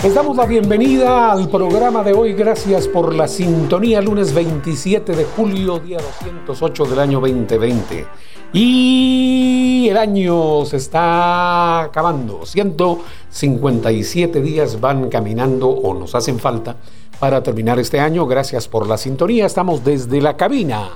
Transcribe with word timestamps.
Les 0.00 0.14
damos 0.14 0.36
la 0.36 0.46
bienvenida 0.46 1.32
al 1.32 1.48
programa 1.48 2.04
de 2.04 2.12
hoy. 2.12 2.32
Gracias 2.32 2.86
por 2.86 3.12
la 3.12 3.26
sintonía. 3.26 4.00
Lunes 4.00 4.32
27 4.32 5.16
de 5.16 5.24
julio, 5.24 5.80
día 5.80 5.98
208 5.98 6.84
del 6.84 7.00
año 7.00 7.18
2020. 7.20 8.06
Y 8.52 9.88
el 9.90 9.96
año 9.96 10.64
se 10.66 10.76
está 10.76 11.80
acabando. 11.80 12.46
157 12.46 14.40
días 14.40 14.80
van 14.80 15.08
caminando 15.08 15.68
o 15.68 15.92
nos 15.94 16.14
hacen 16.14 16.38
falta 16.38 16.76
para 17.18 17.42
terminar 17.42 17.80
este 17.80 17.98
año. 17.98 18.24
Gracias 18.28 18.68
por 18.68 18.86
la 18.86 18.98
sintonía. 18.98 19.46
Estamos 19.46 19.82
desde 19.82 20.20
la 20.20 20.36
cabina. 20.36 20.90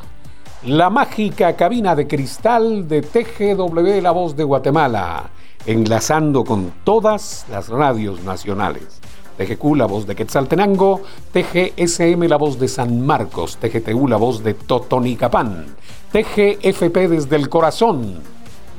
La 0.64 0.90
mágica 0.90 1.56
cabina 1.56 1.96
de 1.96 2.06
cristal 2.06 2.86
de 2.86 3.02
TGW 3.02 4.00
La 4.00 4.12
Voz 4.12 4.36
de 4.36 4.44
Guatemala 4.44 5.28
enlazando 5.66 6.44
con 6.44 6.72
todas 6.84 7.46
las 7.50 7.68
radios 7.68 8.22
nacionales. 8.24 9.00
TGQ, 9.38 9.76
la 9.76 9.86
voz 9.86 10.06
de 10.06 10.14
Quetzaltenango, 10.14 11.02
TGSM, 11.32 12.22
la 12.29 12.36
voz 12.36 12.58
de 12.58 12.68
San 12.68 13.04
Marcos, 13.04 13.57
TGTU, 13.57 14.08
la 14.08 14.16
voz 14.16 14.43
de 14.43 14.54
Totonicapán, 14.54 15.66
TGFP 16.12 16.96
desde 17.08 17.36
el 17.36 17.48
corazón 17.48 18.21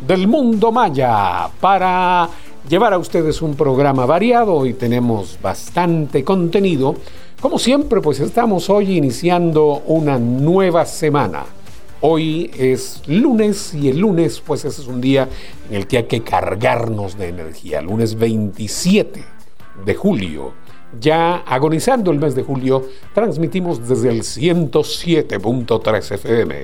del 0.06 0.28
mundo 0.28 0.72
maya, 0.72 1.50
para 1.60 2.30
llevar 2.70 2.94
a 2.94 2.98
ustedes 2.98 3.42
un 3.42 3.56
programa 3.56 4.06
variado 4.06 4.66
y 4.66 4.74
tenemos 4.74 5.40
bastante 5.42 6.24
contenido. 6.24 6.96
Como 7.42 7.58
siempre, 7.58 8.00
pues 8.00 8.20
estamos 8.20 8.70
hoy 8.70 8.98
iniciando 8.98 9.82
una 9.88 10.18
nueva 10.20 10.86
semana 10.86 11.44
Hoy 12.06 12.52
es 12.58 13.02
lunes 13.08 13.74
y 13.74 13.88
el 13.88 14.00
lunes 14.00 14.42
pues 14.46 14.66
ese 14.66 14.82
es 14.82 14.88
un 14.90 15.00
día 15.00 15.30
en 15.70 15.78
el 15.78 15.88
que 15.88 16.00
hay 16.00 16.04
que 16.04 16.22
cargarnos 16.22 17.18
de 17.18 17.30
energía. 17.30 17.82
Lunes 17.82 18.16
27 18.16 19.24
de 19.86 19.96
julio. 19.96 20.52
Ya 21.00 21.38
agonizando 21.38 22.12
el 22.12 22.20
mes 22.20 22.36
de 22.36 22.44
julio, 22.44 22.86
transmitimos 23.14 23.88
desde 23.88 24.10
el 24.10 24.24
107.3 24.24 26.12
FM 26.16 26.56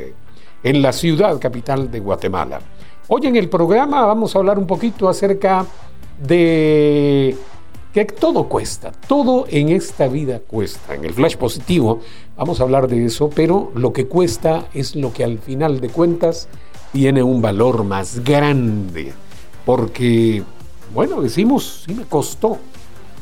en 0.61 0.81
la 0.81 0.91
ciudad 0.91 1.39
capital 1.39 1.89
de 1.89 2.01
Guatemala. 2.01 2.59
Hoy 3.07 3.27
en 3.27 3.37
el 3.37 3.47
programa 3.47 4.05
vamos 4.05 4.35
a 4.35 4.39
hablar 4.39 4.59
un 4.59 4.67
poquito 4.67 5.07
acerca 5.07 5.65
de 6.21 7.37
que 7.93 8.05
todo 8.05 8.47
cuesta, 8.47 8.91
todo 8.91 9.45
en 9.49 9.69
esta 9.69 10.07
vida 10.07 10.39
cuesta. 10.39 10.93
En 10.93 11.05
el 11.05 11.13
flash 11.13 11.37
positivo 11.37 12.01
vamos 12.37 12.59
a 12.59 12.63
hablar 12.63 12.87
de 12.87 13.05
eso, 13.05 13.29
pero 13.29 13.71
lo 13.75 13.93
que 13.93 14.07
cuesta 14.07 14.67
es 14.73 14.95
lo 14.95 15.11
que 15.11 15.23
al 15.23 15.39
final 15.39 15.79
de 15.79 15.89
cuentas 15.89 16.47
tiene 16.91 17.23
un 17.23 17.41
valor 17.41 17.83
más 17.83 18.23
grande. 18.23 19.13
Porque, 19.65 20.43
bueno, 20.93 21.21
decimos, 21.21 21.83
sí 21.85 21.93
me 21.93 22.05
costó. 22.05 22.57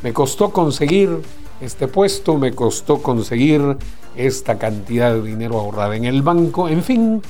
Me 0.03 0.13
costó 0.13 0.51
conseguir 0.51 1.21
este 1.61 1.87
puesto, 1.87 2.37
me 2.37 2.53
costó 2.53 3.01
conseguir 3.01 3.77
esta 4.15 4.57
cantidad 4.57 5.13
de 5.13 5.21
dinero 5.21 5.59
ahorrada 5.59 5.95
en 5.95 6.05
el 6.05 6.21
banco, 6.21 6.69
en 6.69 6.83
fin, 6.83 7.21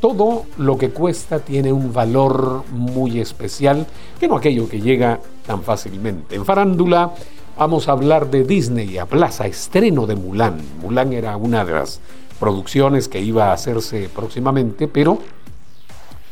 todo 0.00 0.44
lo 0.56 0.78
que 0.78 0.90
cuesta 0.90 1.40
tiene 1.40 1.72
un 1.72 1.92
valor 1.92 2.64
muy 2.70 3.20
especial, 3.20 3.86
que 4.18 4.28
no 4.28 4.36
aquello 4.36 4.68
que 4.68 4.80
llega 4.80 5.20
tan 5.46 5.62
fácilmente. 5.62 6.36
En 6.36 6.44
farándula 6.44 7.12
vamos 7.56 7.88
a 7.88 7.92
hablar 7.92 8.30
de 8.30 8.44
Disney 8.44 8.98
a 8.98 9.06
Plaza, 9.06 9.46
estreno 9.46 10.06
de 10.06 10.16
Mulan. 10.16 10.60
Mulan 10.80 11.12
era 11.12 11.36
una 11.36 11.64
de 11.64 11.72
las 11.72 12.00
producciones 12.38 13.08
que 13.08 13.20
iba 13.20 13.46
a 13.46 13.52
hacerse 13.52 14.08
próximamente, 14.14 14.86
pero 14.86 15.18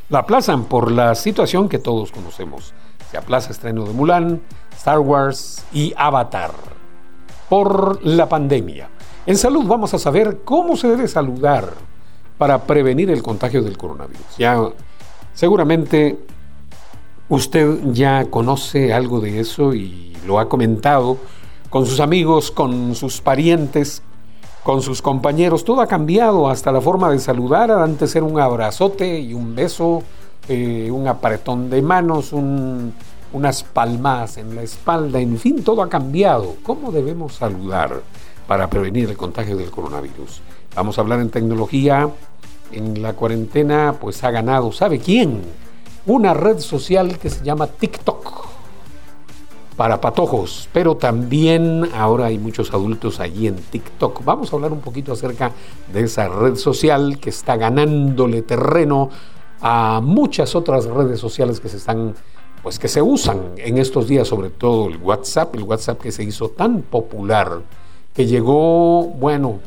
la 0.08 0.20
aplazan 0.20 0.64
por 0.64 0.92
la 0.92 1.14
situación 1.14 1.68
que 1.68 1.78
todos 1.78 2.12
conocemos. 2.12 2.72
Se 3.10 3.16
aplaza 3.16 3.50
estreno 3.50 3.84
de 3.84 3.92
Mulan, 3.92 4.40
Star 4.76 5.00
Wars 5.00 5.64
y 5.72 5.92
Avatar 5.96 6.52
por 7.48 8.04
la 8.04 8.28
pandemia. 8.28 8.88
En 9.26 9.36
salud 9.36 9.64
vamos 9.66 9.94
a 9.94 9.98
saber 9.98 10.42
cómo 10.44 10.76
se 10.76 10.88
debe 10.88 11.08
saludar 11.08 11.72
para 12.38 12.64
prevenir 12.64 13.10
el 13.10 13.22
contagio 13.22 13.62
del 13.62 13.76
coronavirus. 13.78 14.36
Ya 14.38 14.60
seguramente 15.34 16.18
usted 17.28 17.78
ya 17.92 18.26
conoce 18.30 18.92
algo 18.92 19.20
de 19.20 19.40
eso 19.40 19.74
y 19.74 20.16
lo 20.26 20.38
ha 20.38 20.48
comentado 20.48 21.18
con 21.70 21.86
sus 21.86 22.00
amigos, 22.00 22.50
con 22.50 22.94
sus 22.94 23.20
parientes, 23.20 24.02
con 24.62 24.82
sus 24.82 25.02
compañeros. 25.02 25.64
Todo 25.64 25.80
ha 25.80 25.86
cambiado, 25.86 26.48
hasta 26.48 26.72
la 26.72 26.80
forma 26.80 27.10
de 27.10 27.18
saludar. 27.18 27.70
Antes 27.70 28.14
era 28.16 28.24
un 28.24 28.38
abrazote 28.40 29.18
y 29.20 29.34
un 29.34 29.54
beso, 29.54 30.02
eh, 30.48 30.90
un 30.90 31.06
apretón 31.08 31.70
de 31.70 31.82
manos, 31.82 32.32
unas 32.32 33.62
palmadas 33.62 34.38
en 34.38 34.54
la 34.54 34.62
espalda, 34.62 35.20
en 35.20 35.38
fin, 35.38 35.62
todo 35.62 35.82
ha 35.82 35.88
cambiado. 35.88 36.56
¿Cómo 36.62 36.92
debemos 36.92 37.34
saludar 37.34 38.00
para 38.46 38.68
prevenir 38.68 39.10
el 39.10 39.16
contagio 39.16 39.56
del 39.56 39.70
coronavirus? 39.70 40.40
Vamos 40.76 40.98
a 40.98 41.00
hablar 41.00 41.20
en 41.20 41.30
tecnología. 41.30 42.10
En 42.70 43.00
la 43.00 43.14
cuarentena, 43.14 43.96
pues 43.98 44.22
ha 44.22 44.30
ganado, 44.30 44.72
¿sabe 44.72 44.98
quién? 44.98 45.40
Una 46.04 46.34
red 46.34 46.58
social 46.58 47.18
que 47.18 47.30
se 47.30 47.42
llama 47.42 47.66
TikTok 47.66 48.46
para 49.74 50.00
patojos, 50.00 50.68
pero 50.72 50.96
también 50.96 51.88
ahora 51.94 52.26
hay 52.26 52.38
muchos 52.38 52.74
adultos 52.74 53.20
allí 53.20 53.46
en 53.46 53.56
TikTok. 53.56 54.22
Vamos 54.24 54.52
a 54.52 54.56
hablar 54.56 54.72
un 54.72 54.80
poquito 54.80 55.12
acerca 55.12 55.52
de 55.92 56.02
esa 56.02 56.28
red 56.28 56.56
social 56.56 57.18
que 57.20 57.30
está 57.30 57.56
ganándole 57.56 58.42
terreno 58.42 59.08
a 59.62 60.00
muchas 60.02 60.54
otras 60.54 60.84
redes 60.84 61.18
sociales 61.18 61.58
que 61.58 61.70
se 61.70 61.78
están 61.78 62.14
pues 62.62 62.78
que 62.78 62.88
se 62.88 63.00
usan 63.00 63.52
en 63.58 63.78
estos 63.78 64.08
días, 64.08 64.28
sobre 64.28 64.50
todo 64.50 64.88
el 64.88 64.96
WhatsApp, 64.96 65.54
el 65.54 65.62
WhatsApp 65.62 66.00
que 66.00 66.10
se 66.10 66.24
hizo 66.24 66.48
tan 66.48 66.82
popular 66.82 67.60
que 68.12 68.26
llegó, 68.26 69.04
bueno, 69.04 69.60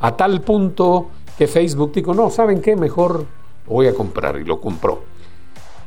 a 0.00 0.16
tal 0.16 0.40
punto 0.40 1.08
que 1.36 1.46
Facebook 1.46 1.92
dijo, 1.92 2.14
no, 2.14 2.30
¿saben 2.30 2.60
qué? 2.60 2.76
Mejor 2.76 3.26
voy 3.66 3.86
a 3.86 3.94
comprar 3.94 4.36
y 4.36 4.44
lo 4.44 4.60
compró. 4.60 5.02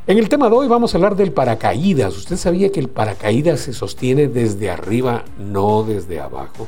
En 0.07 0.17
el 0.17 0.27
tema 0.27 0.49
de 0.49 0.55
hoy 0.55 0.67
vamos 0.67 0.93
a 0.93 0.97
hablar 0.97 1.15
del 1.15 1.31
paracaídas. 1.31 2.17
¿Usted 2.17 2.37
sabía 2.37 2.71
que 2.71 2.79
el 2.79 2.89
paracaídas 2.89 3.59
se 3.59 3.73
sostiene 3.73 4.27
desde 4.27 4.69
arriba, 4.71 5.23
no 5.37 5.83
desde 5.83 6.19
abajo? 6.19 6.67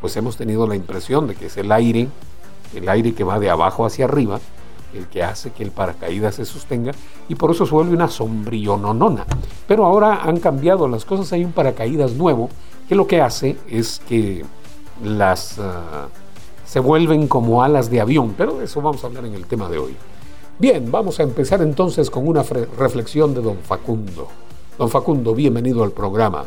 Pues 0.00 0.16
hemos 0.16 0.36
tenido 0.36 0.66
la 0.66 0.76
impresión 0.76 1.26
de 1.26 1.34
que 1.34 1.46
es 1.46 1.56
el 1.56 1.72
aire, 1.72 2.08
el 2.74 2.88
aire 2.88 3.14
que 3.14 3.24
va 3.24 3.38
de 3.38 3.48
abajo 3.48 3.86
hacia 3.86 4.04
arriba, 4.04 4.40
el 4.94 5.06
que 5.06 5.22
hace 5.22 5.52
que 5.52 5.62
el 5.62 5.70
paracaídas 5.70 6.34
se 6.34 6.44
sostenga 6.44 6.92
y 7.28 7.34
por 7.34 7.50
eso 7.50 7.64
se 7.64 7.72
vuelve 7.72 7.94
una 7.94 8.08
sombrillononona. 8.08 9.24
Pero 9.66 9.86
ahora 9.86 10.22
han 10.22 10.38
cambiado 10.38 10.86
las 10.86 11.04
cosas, 11.04 11.32
hay 11.32 11.44
un 11.44 11.52
paracaídas 11.52 12.12
nuevo 12.12 12.50
que 12.88 12.94
lo 12.94 13.06
que 13.06 13.20
hace 13.20 13.56
es 13.70 14.00
que 14.06 14.44
las... 15.02 15.58
Ah, 15.58 16.08
se 16.66 16.80
vuelven 16.80 17.28
como 17.28 17.62
alas 17.62 17.88
de 17.90 18.00
avión, 18.00 18.34
pero 18.36 18.58
de 18.58 18.64
eso 18.64 18.82
vamos 18.82 19.02
a 19.02 19.06
hablar 19.06 19.24
en 19.24 19.34
el 19.34 19.46
tema 19.46 19.68
de 19.68 19.78
hoy. 19.78 19.96
Bien, 20.58 20.90
vamos 20.90 21.20
a 21.20 21.22
empezar 21.22 21.62
entonces 21.62 22.10
con 22.10 22.26
una 22.26 22.42
reflexión 22.42 23.32
de 23.34 23.40
don 23.40 23.58
Facundo. 23.58 24.26
Don 24.76 24.90
Facundo, 24.90 25.34
bienvenido 25.34 25.84
al 25.84 25.92
programa. 25.92 26.44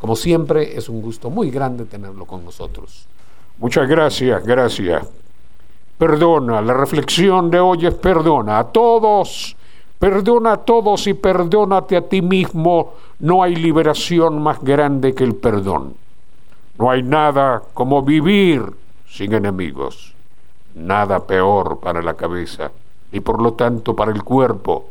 Como 0.00 0.16
siempre, 0.16 0.76
es 0.76 0.88
un 0.88 1.00
gusto 1.00 1.30
muy 1.30 1.50
grande 1.50 1.84
tenerlo 1.84 2.26
con 2.26 2.44
nosotros. 2.44 3.06
Muchas 3.58 3.88
gracias, 3.88 4.44
gracias. 4.44 5.06
Perdona, 5.96 6.60
la 6.60 6.74
reflexión 6.74 7.48
de 7.48 7.60
hoy 7.60 7.86
es 7.86 7.94
perdona 7.94 8.58
a 8.58 8.64
todos. 8.64 9.54
Perdona 9.98 10.54
a 10.54 10.56
todos 10.56 11.06
y 11.06 11.14
perdónate 11.14 11.96
a 11.96 12.08
ti 12.08 12.20
mismo. 12.20 12.94
No 13.20 13.44
hay 13.44 13.54
liberación 13.54 14.42
más 14.42 14.60
grande 14.60 15.14
que 15.14 15.22
el 15.22 15.36
perdón. 15.36 15.94
No 16.76 16.90
hay 16.90 17.04
nada 17.04 17.62
como 17.72 18.02
vivir 18.02 18.64
sin 19.12 19.34
enemigos. 19.34 20.14
Nada 20.74 21.26
peor 21.26 21.80
para 21.80 22.02
la 22.02 22.14
cabeza 22.14 22.72
y 23.12 23.20
por 23.20 23.42
lo 23.42 23.52
tanto 23.52 23.94
para 23.94 24.10
el 24.10 24.22
cuerpo 24.22 24.86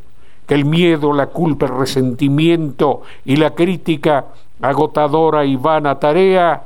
que 0.45 0.53
el 0.53 0.65
miedo, 0.65 1.11
la 1.11 1.27
culpa, 1.27 1.65
el 1.65 1.77
resentimiento 1.77 3.01
y 3.25 3.35
la 3.35 3.55
crítica 3.55 4.25
agotadora 4.61 5.43
y 5.43 5.55
vana 5.55 5.97
tarea 5.97 6.61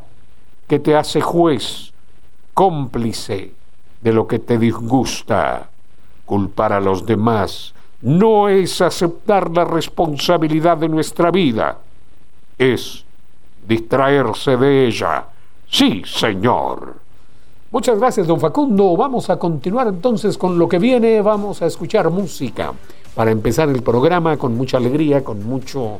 que 0.67 0.79
te 0.79 0.95
hace 0.95 1.21
juez, 1.21 1.93
cómplice 2.53 3.53
de 4.01 4.11
lo 4.13 4.27
que 4.27 4.39
te 4.39 4.57
disgusta. 4.57 5.69
Culpar 6.25 6.73
a 6.73 6.81
los 6.81 7.05
demás 7.05 7.73
no 8.01 8.49
es 8.49 8.81
aceptar 8.81 9.49
la 9.51 9.63
responsabilidad 9.63 10.77
de 10.77 10.89
nuestra 10.89 11.31
vida, 11.31 11.77
es 12.57 13.05
distraerse 13.65 14.57
de 14.57 14.87
ella. 14.87 15.25
Sí, 15.69 16.01
señor. 16.05 17.04
Muchas 17.75 17.99
gracias, 17.99 18.25
don 18.25 18.39
Facundo. 18.39 18.95
Vamos 18.95 19.29
a 19.29 19.37
continuar 19.37 19.87
entonces 19.87 20.37
con 20.37 20.57
lo 20.57 20.69
que 20.69 20.79
viene. 20.79 21.21
Vamos 21.21 21.61
a 21.61 21.65
escuchar 21.65 22.09
música 22.09 22.71
para 23.13 23.31
empezar 23.31 23.67
el 23.67 23.83
programa 23.83 24.37
con 24.37 24.55
mucha 24.55 24.77
alegría, 24.77 25.25
con 25.25 25.45
mucho 25.45 25.99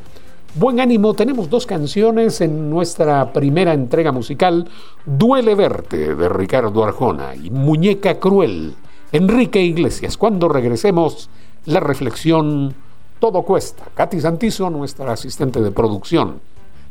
buen 0.54 0.80
ánimo. 0.80 1.12
Tenemos 1.12 1.50
dos 1.50 1.66
canciones 1.66 2.40
en 2.40 2.70
nuestra 2.70 3.30
primera 3.30 3.74
entrega 3.74 4.10
musical, 4.10 4.66
Duele 5.04 5.54
verte 5.54 6.14
de 6.14 6.28
Ricardo 6.30 6.82
Arjona 6.82 7.34
y 7.34 7.50
Muñeca 7.50 8.18
Cruel, 8.18 8.74
Enrique 9.12 9.60
Iglesias. 9.60 10.16
Cuando 10.16 10.48
regresemos, 10.48 11.28
la 11.66 11.80
reflexión 11.80 12.74
Todo 13.18 13.42
cuesta. 13.42 13.84
Katy 13.94 14.22
Santizo, 14.22 14.70
nuestra 14.70 15.12
asistente 15.12 15.60
de 15.60 15.70
producción 15.72 16.40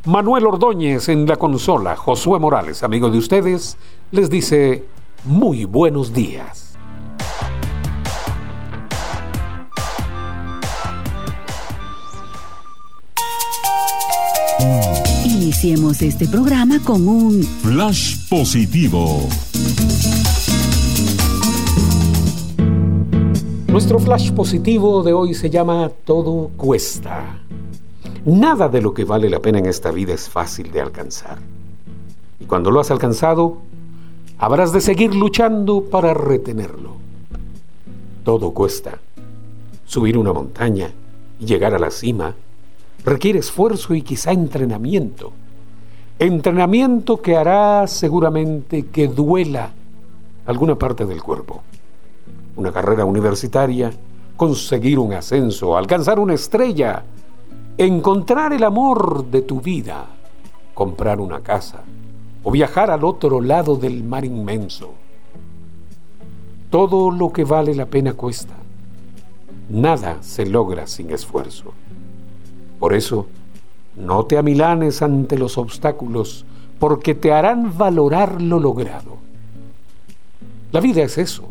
Manuel 0.06 0.46
Ordóñez 0.46 1.10
en 1.10 1.26
la 1.26 1.36
consola, 1.36 1.96
Josué 1.96 2.38
Morales, 2.40 2.84
amigo 2.84 3.10
de 3.10 3.18
ustedes, 3.18 3.76
les 4.12 4.30
dice 4.30 4.84
muy 5.24 5.66
buenos 5.66 6.14
días. 6.14 6.78
Iniciemos 15.26 16.00
este 16.04 16.28
programa 16.28 16.80
con 16.84 17.08
un 17.08 17.42
flash 17.42 18.30
positivo. 18.30 19.28
Nuestro 23.68 23.98
flash 23.98 24.32
positivo 24.32 25.02
de 25.02 25.14
hoy 25.14 25.34
se 25.34 25.50
llama 25.50 25.90
Todo 26.06 26.52
cuesta. 26.56 27.45
Nada 28.26 28.70
de 28.70 28.82
lo 28.82 28.94
que 28.94 29.06
vale 29.06 29.30
la 29.30 29.40
pena 29.40 29.60
en 29.60 29.68
esta 29.68 29.92
vida 29.92 30.14
es 30.14 30.30
fácil 30.30 30.72
de 30.72 30.82
alcanzar. 30.82 31.38
Y 32.40 32.46
cuando 32.46 32.72
lo 32.72 32.80
has 32.80 32.92
alcanzado, 32.92 33.60
habrás 34.38 34.74
de 34.74 34.82
seguir 34.82 35.16
luchando 35.16 35.84
para 35.84 36.14
retenerlo. 36.14 36.96
Todo 38.24 38.52
cuesta. 38.52 39.00
Subir 39.86 40.18
una 40.18 40.34
montaña 40.34 40.92
y 41.40 41.46
llegar 41.46 41.74
a 41.76 41.80
la 41.80 41.92
cima 41.92 42.36
requiere 43.04 43.40
esfuerzo 43.40 43.94
y 43.94 44.02
quizá 44.02 44.32
entrenamiento. 44.32 45.32
Entrenamiento 46.18 47.22
que 47.22 47.38
hará 47.38 47.86
seguramente 47.88 48.88
que 48.88 49.08
duela 49.08 49.72
alguna 50.46 50.76
parte 50.76 51.06
del 51.06 51.22
cuerpo 51.22 51.62
una 52.56 52.72
carrera 52.72 53.06
universitaria, 53.06 53.92
conseguir 54.36 55.00
un 55.00 55.14
ascenso, 55.14 55.78
alcanzar 55.78 56.20
una 56.20 56.34
estrella, 56.34 57.04
encontrar 57.78 58.54
el 58.54 58.64
amor 58.64 59.26
de 59.26 59.42
tu 59.42 59.60
vida, 59.60 60.06
comprar 60.74 61.20
una 61.20 61.42
casa 61.42 61.84
o 62.44 62.52
viajar 62.52 62.92
al 62.92 63.04
otro 63.04 63.42
lado 63.42 63.76
del 63.76 64.04
mar 64.04 64.24
inmenso. 64.24 64.94
Todo 66.70 67.12
lo 67.12 67.34
que 67.34 67.44
vale 67.44 67.76
la 67.76 67.86
pena 67.86 68.14
cuesta. 68.14 68.54
Nada 69.70 70.18
se 70.22 70.46
logra 70.46 70.88
sin 70.88 71.12
esfuerzo. 71.12 71.74
Por 72.80 72.94
eso, 72.94 73.28
no 73.96 74.26
te 74.26 74.38
amilanes 74.38 75.02
ante 75.02 75.38
los 75.38 75.58
obstáculos, 75.58 76.46
porque 76.80 77.16
te 77.16 77.32
harán 77.32 77.78
valorar 77.78 78.42
lo 78.42 78.60
logrado. 78.60 79.18
La 80.72 80.82
vida 80.82 81.04
es 81.04 81.18
eso, 81.18 81.46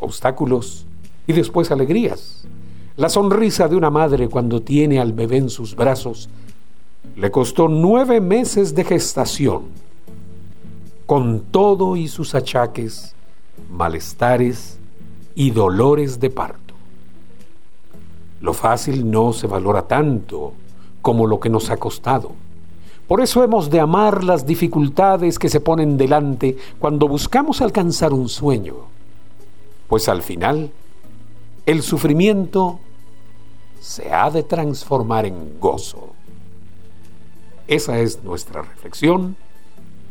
obstáculos 0.00 0.84
y 1.26 1.32
después 1.32 1.70
alegrías. 1.70 2.44
La 2.96 3.08
sonrisa 3.08 3.68
de 3.68 3.76
una 3.76 3.90
madre 3.90 4.28
cuando 4.28 4.60
tiene 4.60 5.00
al 5.00 5.12
bebé 5.12 5.38
en 5.38 5.50
sus 5.50 5.74
brazos 5.74 6.28
le 7.16 7.30
costó 7.30 7.68
nueve 7.68 8.20
meses 8.20 8.74
de 8.74 8.84
gestación, 8.84 9.62
con 11.06 11.40
todo 11.50 11.96
y 11.96 12.08
sus 12.08 12.34
achaques, 12.34 13.14
malestares 13.70 14.78
y 15.34 15.50
dolores 15.50 16.20
de 16.20 16.30
parto. 16.30 16.74
Lo 18.40 18.52
fácil 18.52 19.10
no 19.10 19.32
se 19.32 19.46
valora 19.46 19.82
tanto 19.82 20.52
como 21.00 21.26
lo 21.26 21.40
que 21.40 21.48
nos 21.48 21.70
ha 21.70 21.76
costado. 21.78 22.32
Por 23.08 23.20
eso 23.20 23.42
hemos 23.42 23.70
de 23.70 23.80
amar 23.80 24.22
las 24.22 24.46
dificultades 24.46 25.38
que 25.38 25.48
se 25.48 25.60
ponen 25.60 25.96
delante 25.96 26.56
cuando 26.78 27.08
buscamos 27.08 27.60
alcanzar 27.60 28.12
un 28.12 28.28
sueño 28.28 28.92
pues 29.92 30.08
al 30.08 30.22
final 30.22 30.70
el 31.66 31.82
sufrimiento 31.82 32.80
se 33.80 34.12
ha 34.12 34.30
de 34.30 34.42
transformar 34.42 35.26
en 35.26 35.58
gozo. 35.60 36.10
Esa 37.66 37.98
es 37.98 38.22
nuestra 38.22 38.62
reflexión 38.62 39.36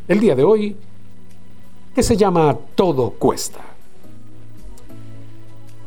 el 0.08 0.20
día 0.20 0.34
de 0.34 0.44
hoy, 0.44 0.76
que 1.94 2.02
se 2.02 2.16
llama 2.16 2.56
Todo 2.74 3.10
cuesta. 3.10 3.60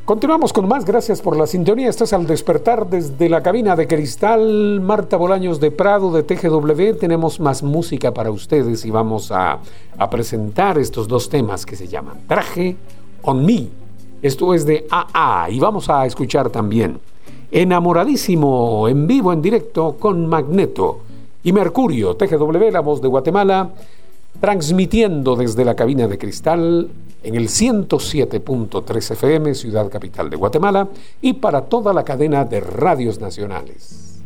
Continuamos 0.05 0.53
con 0.53 0.67
más, 0.67 0.85
gracias 0.85 1.19
por 1.19 1.35
la 1.35 1.47
sintonía. 1.47 1.89
Estás 1.89 2.13
al 2.13 2.27
despertar 2.27 2.87
desde 2.87 3.27
la 3.27 3.41
cabina 3.41 3.75
de 3.75 3.87
cristal 3.87 4.79
Marta 4.79 5.17
Bolaños 5.17 5.59
de 5.59 5.71
Prado 5.71 6.11
de 6.11 6.21
TGW. 6.21 6.99
Tenemos 6.99 7.39
más 7.39 7.63
música 7.63 8.13
para 8.13 8.29
ustedes 8.29 8.85
y 8.85 8.91
vamos 8.91 9.31
a, 9.31 9.59
a 9.97 10.09
presentar 10.11 10.77
estos 10.77 11.07
dos 11.07 11.27
temas 11.27 11.65
que 11.65 11.75
se 11.75 11.87
llaman 11.87 12.21
Traje 12.27 12.77
on 13.23 13.43
Me 13.43 13.84
esto 14.27 14.53
es 14.53 14.65
de 14.65 14.87
AA 14.89 15.49
y 15.51 15.59
vamos 15.59 15.89
a 15.89 16.05
escuchar 16.05 16.49
también 16.49 16.99
Enamoradísimo 17.51 18.87
en 18.89 19.07
vivo, 19.07 19.31
en 19.31 19.41
directo 19.41 19.95
con 19.97 20.27
Magneto 20.27 20.99
y 21.43 21.53
Mercurio, 21.53 22.15
TGW, 22.15 22.71
la 22.71 22.81
voz 22.81 23.01
de 23.01 23.07
Guatemala, 23.07 23.69
transmitiendo 24.41 25.35
desde 25.35 25.63
la 25.63 25.75
cabina 25.75 26.07
de 26.07 26.17
cristal 26.17 26.89
en 27.23 27.35
el 27.35 27.47
107.3 27.47 29.11
FM, 29.11 29.53
ciudad 29.53 29.89
capital 29.89 30.29
de 30.29 30.35
Guatemala, 30.35 30.89
y 31.21 31.33
para 31.33 31.61
toda 31.61 31.93
la 31.93 32.03
cadena 32.03 32.43
de 32.43 32.59
radios 32.59 33.21
nacionales. 33.21 34.21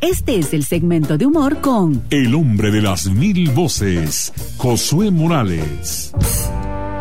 Este 0.00 0.38
es 0.38 0.54
el 0.54 0.64
segmento 0.64 1.18
de 1.18 1.26
humor 1.26 1.60
con 1.60 2.04
El 2.10 2.32
hombre 2.36 2.70
de 2.70 2.80
las 2.80 3.08
mil 3.08 3.50
voces, 3.50 4.32
Josué 4.56 5.10
Morales. 5.10 6.12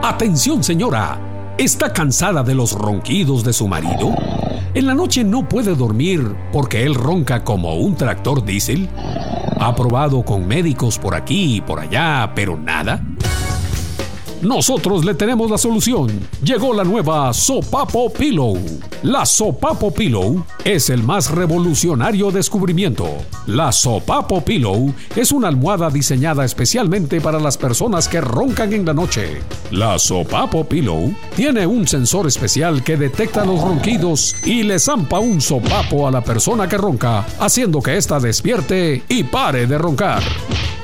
Atención 0.02 0.64
señora, 0.64 1.54
¿está 1.60 1.94
cansada 1.94 2.42
de 2.42 2.56
los 2.56 2.72
ronquidos 2.72 3.44
de 3.44 3.54
su 3.54 3.68
marido? 3.68 4.16
¿En 4.74 4.88
la 4.88 4.96
noche 4.96 5.24
no 5.24 5.48
puede 5.48 5.76
dormir 5.76 6.36
porque 6.52 6.86
él 6.86 6.96
ronca 6.96 7.44
como 7.44 7.76
un 7.76 7.96
tractor 7.96 8.44
diésel? 8.44 8.90
¿Ha 9.60 9.76
probado 9.76 10.24
con 10.24 10.48
médicos 10.48 10.98
por 10.98 11.14
aquí 11.14 11.58
y 11.58 11.62
por 11.62 11.80
allá, 11.80 12.32
pero 12.34 12.58
nada? 12.58 13.04
Nosotros 14.42 15.04
le 15.04 15.16
tenemos 15.16 15.50
la 15.50 15.58
solución. 15.58 16.08
Llegó 16.44 16.72
la 16.72 16.84
nueva 16.84 17.34
Sopapo 17.34 18.12
Pillow. 18.12 18.60
La 19.02 19.26
Sopapo 19.26 19.92
Pillow 19.92 20.46
es 20.64 20.92
el 20.92 21.02
más 21.02 21.32
revolucionario 21.32 22.30
descubrimiento. 22.30 23.08
La 23.48 23.72
Sopapo 23.72 24.42
Pillow 24.42 24.94
es 25.16 25.32
una 25.32 25.48
almohada 25.48 25.90
diseñada 25.90 26.46
especialmente 26.46 27.20
para 27.20 27.40
las 27.40 27.58
personas 27.58 28.08
que 28.08 28.22
roncan 28.22 28.74
en 28.74 28.86
la 28.86 28.94
noche. 28.94 29.42
La 29.72 29.98
Sopapo 29.98 30.64
Pillow 30.66 31.14
tiene 31.36 31.66
un 31.66 31.88
sensor 31.88 32.28
especial 32.28 32.84
que 32.84 32.96
detecta 32.96 33.44
los 33.44 33.60
ronquidos 33.60 34.36
y 34.46 34.62
le 34.62 34.78
zampa 34.78 35.18
un 35.20 35.42
sopapo 35.42 36.08
a 36.08 36.12
la 36.12 36.22
persona 36.22 36.70
que 36.70 36.78
ronca, 36.78 37.26
haciendo 37.40 37.82
que 37.82 37.98
ésta 37.98 38.20
despierte 38.20 39.04
y 39.10 39.24
pare 39.24 39.66
de 39.66 39.80
roncar. 39.80 40.22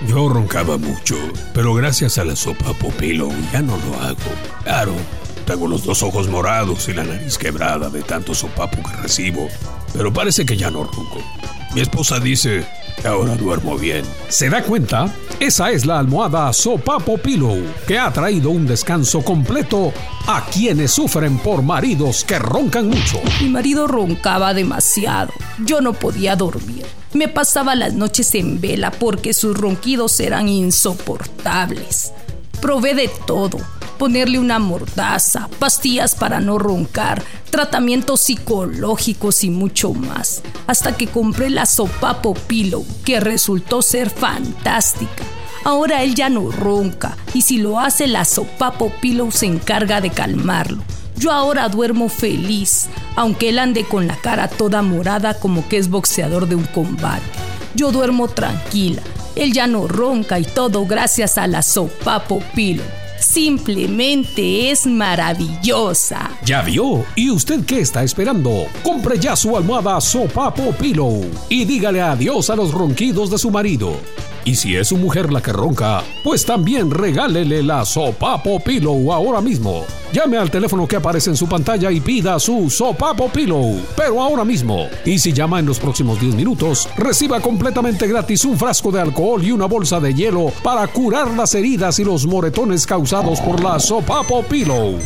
Yo 0.07 0.27
roncaba 0.27 0.77
mucho, 0.77 1.15
pero 1.53 1.73
gracias 1.73 2.17
a 2.17 2.25
la 2.25 2.35
Sopapo 2.35 2.89
Pillow 2.99 3.31
ya 3.51 3.61
no 3.61 3.77
lo 3.77 4.01
hago. 4.01 4.17
Claro, 4.63 4.93
tengo 5.45 5.67
los 5.67 5.83
dos 5.83 6.03
ojos 6.03 6.27
morados 6.27 6.87
y 6.87 6.93
la 6.93 7.03
nariz 7.03 7.37
quebrada 7.37 7.89
de 7.89 8.01
tanto 8.01 8.33
sopapo 8.33 8.77
que 8.81 8.95
recibo, 9.01 9.47
pero 9.93 10.13
parece 10.13 10.45
que 10.45 10.57
ya 10.57 10.71
no 10.71 10.83
ronco. 10.83 11.19
Mi 11.73 11.81
esposa 11.81 12.19
dice 12.19 12.65
que 13.01 13.07
ahora 13.07 13.35
duermo 13.35 13.77
bien. 13.77 14.05
¿Se 14.29 14.49
da 14.49 14.63
cuenta? 14.63 15.11
Esa 15.39 15.71
es 15.71 15.85
la 15.85 15.99
almohada 15.99 16.53
Sopapo 16.53 17.17
Pillow, 17.17 17.61
que 17.87 17.97
ha 17.97 18.13
traído 18.13 18.51
un 18.51 18.67
descanso 18.67 19.23
completo 19.23 19.91
a 20.27 20.45
quienes 20.45 20.91
sufren 20.91 21.39
por 21.39 21.63
maridos 21.63 22.23
que 22.23 22.37
roncan 22.37 22.89
mucho. 22.89 23.19
Mi 23.41 23.49
marido 23.49 23.87
roncaba 23.87 24.53
demasiado. 24.53 25.33
Yo 25.65 25.81
no 25.81 25.93
podía 25.93 26.35
dormir. 26.35 26.85
Me 27.13 27.27
pasaba 27.27 27.75
las 27.75 27.93
noches 27.93 28.33
en 28.35 28.61
vela 28.61 28.91
porque 28.91 29.33
sus 29.33 29.57
ronquidos 29.57 30.19
eran 30.19 30.47
insoportables. 30.47 32.13
Probé 32.63 32.95
de 32.95 33.09
todo, 33.09 33.57
ponerle 33.99 34.39
una 34.39 34.57
mordaza, 34.57 35.49
pastillas 35.59 36.15
para 36.15 36.39
no 36.39 36.57
roncar, 36.57 37.21
tratamientos 37.49 38.21
psicológicos 38.21 39.43
y 39.43 39.49
mucho 39.49 39.93
más, 39.93 40.41
hasta 40.65 40.95
que 40.95 41.07
compré 41.07 41.49
la 41.49 41.65
Sopapo 41.65 42.33
Pillow, 42.33 42.85
que 43.03 43.19
resultó 43.19 43.81
ser 43.81 44.09
fantástica. 44.09 45.25
Ahora 45.65 46.03
él 46.03 46.15
ya 46.15 46.29
no 46.29 46.51
ronca 46.51 47.17
y 47.33 47.41
si 47.41 47.57
lo 47.57 47.81
hace 47.81 48.07
la 48.07 48.23
Sopapo 48.23 48.93
Pillow 49.01 49.29
se 49.33 49.47
encarga 49.47 49.99
de 49.99 50.11
calmarlo. 50.11 50.83
Yo 51.17 51.33
ahora 51.33 51.67
duermo 51.67 52.07
feliz, 52.07 52.87
aunque 53.17 53.49
él 53.49 53.59
ande 53.59 53.83
con 53.83 54.07
la 54.07 54.15
cara 54.15 54.47
toda 54.47 54.81
morada 54.81 55.33
como 55.33 55.67
que 55.67 55.75
es 55.75 55.89
boxeador 55.89 56.47
de 56.47 56.55
un 56.55 56.63
combate. 56.63 57.25
Yo 57.75 57.91
duermo 57.91 58.29
tranquila, 58.29 59.01
él 59.35 59.53
ya 59.53 59.67
no 59.67 59.87
ronca 59.87 60.39
y 60.39 60.43
todo 60.43 60.85
gracias 60.85 61.37
a 61.37 61.47
la 61.47 61.61
Sopapo 61.61 62.41
Pillow. 62.55 62.85
Simplemente 63.19 64.69
es 64.69 64.85
maravillosa. 64.85 66.31
¿Ya 66.45 66.61
vio? 66.61 67.05
¿Y 67.15 67.31
usted 67.31 67.65
qué 67.65 67.79
está 67.79 68.03
esperando? 68.03 68.65
Compre 68.83 69.17
ya 69.17 69.35
su 69.35 69.55
almohada 69.55 69.99
Sopapo 70.01 70.71
Pillow 70.73 71.25
y 71.49 71.65
dígale 71.65 72.01
adiós 72.01 72.49
a 72.49 72.55
los 72.55 72.71
ronquidos 72.71 73.31
de 73.31 73.37
su 73.37 73.49
marido. 73.49 73.95
Y 74.45 74.55
si 74.55 74.75
es 74.75 74.89
su 74.89 74.97
mujer 74.97 75.31
la 75.31 75.41
que 75.41 75.53
ronca, 75.53 76.03
pues 76.23 76.45
también 76.45 76.91
regálele 76.91 77.63
la 77.63 77.85
Sopapo 77.85 78.59
Pillow 78.59 79.13
ahora 79.13 79.39
mismo. 79.39 79.85
Llame 80.11 80.37
al 80.37 80.51
teléfono 80.51 80.85
que 80.85 80.97
aparece 80.97 81.29
en 81.29 81.37
su 81.37 81.47
pantalla 81.47 81.89
y 81.89 82.01
pida 82.01 82.37
su 82.39 82.69
Sopapo 82.69 83.29
Pillow, 83.29 83.79
pero 83.95 84.21
ahora 84.21 84.43
mismo. 84.43 84.87
Y 85.05 85.17
si 85.17 85.31
llama 85.31 85.59
en 85.59 85.65
los 85.65 85.79
próximos 85.79 86.19
10 86.19 86.35
minutos, 86.35 86.89
reciba 86.97 87.39
completamente 87.39 88.05
gratis 88.05 88.43
un 88.43 88.57
frasco 88.57 88.91
de 88.91 88.99
alcohol 88.99 89.41
y 89.41 89.51
una 89.51 89.65
bolsa 89.65 90.01
de 90.01 90.13
hielo 90.13 90.51
para 90.61 90.85
curar 90.87 91.31
las 91.31 91.55
heridas 91.55 91.97
y 91.99 92.03
los 92.03 92.27
moretones 92.27 92.85
causados 92.85 93.39
por 93.39 93.63
la 93.63 93.79
Sopapo 93.79 94.43
Pillow. 94.43 94.97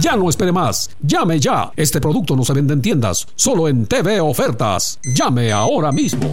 Ya 0.00 0.16
no 0.16 0.28
espere 0.28 0.50
más. 0.50 0.90
Llame 1.00 1.38
ya. 1.38 1.70
Este 1.76 2.00
producto 2.00 2.34
no 2.34 2.44
se 2.44 2.54
vende 2.54 2.74
en 2.74 2.82
tiendas, 2.82 3.26
solo 3.36 3.68
en 3.68 3.86
TV 3.86 4.20
Ofertas. 4.20 4.98
Llame 5.14 5.52
ahora 5.52 5.92
mismo. 5.92 6.28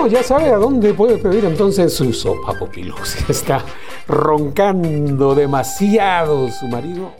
Bueno, 0.00 0.16
ya 0.16 0.22
sabe 0.22 0.50
a 0.50 0.56
dónde 0.56 0.94
puede 0.94 1.18
pedir 1.18 1.44
entonces 1.44 1.94
su 1.94 2.10
sopa 2.14 2.58
popilo. 2.58 2.94
Si 3.04 3.18
está 3.30 3.62
roncando 4.08 5.34
demasiado 5.34 6.50
su 6.50 6.68
marido. 6.68 7.12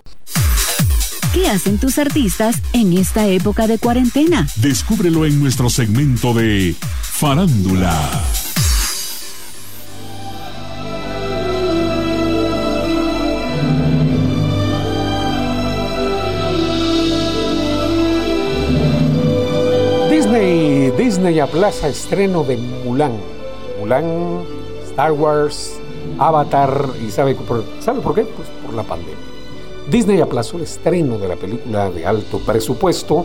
¿Qué 1.35 1.47
hacen 1.47 1.77
tus 1.77 1.99
artistas 1.99 2.57
en 2.73 2.97
esta 2.97 3.29
época 3.29 3.67
de 3.67 3.79
cuarentena? 3.79 4.49
Descúbrelo 4.57 5.27
en 5.27 5.39
nuestro 5.39 5.69
segmento 5.69 6.33
de 6.33 6.75
Farándula. 7.03 7.93
Disney 21.41 21.49
aplaza 21.49 21.89
estreno 21.89 22.45
de 22.45 22.59
Mulan. 22.59 23.13
Mulan, 23.81 24.43
Star 24.91 25.13
Wars, 25.13 25.81
Avatar, 26.19 26.91
y 27.03 27.11
sabe 27.11 27.35
por, 27.35 27.65
¿sabe 27.81 28.03
por 28.03 28.15
qué? 28.15 28.25
Pues 28.25 28.47
por 28.63 28.75
la 28.75 28.83
pandemia. 28.83 29.17
Disney 29.91 30.21
aplazó 30.21 30.59
el 30.59 30.65
estreno 30.65 31.19
de 31.19 31.29
la 31.29 31.37
película 31.37 31.89
de 31.89 32.05
alto 32.05 32.41
presupuesto. 32.41 33.25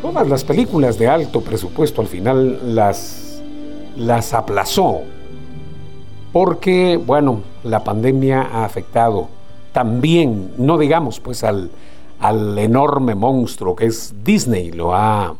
Todas 0.00 0.26
las 0.26 0.42
películas 0.42 0.98
de 0.98 1.08
alto 1.08 1.42
presupuesto 1.42 2.00
al 2.00 2.06
final 2.06 2.74
las, 2.74 3.42
las 3.94 4.32
aplazó. 4.32 5.02
Porque, 6.32 6.96
bueno, 6.96 7.42
la 7.62 7.84
pandemia 7.84 8.40
ha 8.40 8.64
afectado 8.64 9.28
también, 9.72 10.52
no 10.56 10.78
digamos 10.78 11.20
pues 11.20 11.44
al, 11.44 11.70
al 12.20 12.58
enorme 12.58 13.14
monstruo 13.14 13.76
que 13.76 13.84
es 13.84 14.14
Disney, 14.24 14.72
lo 14.72 14.94
ha 14.94 15.34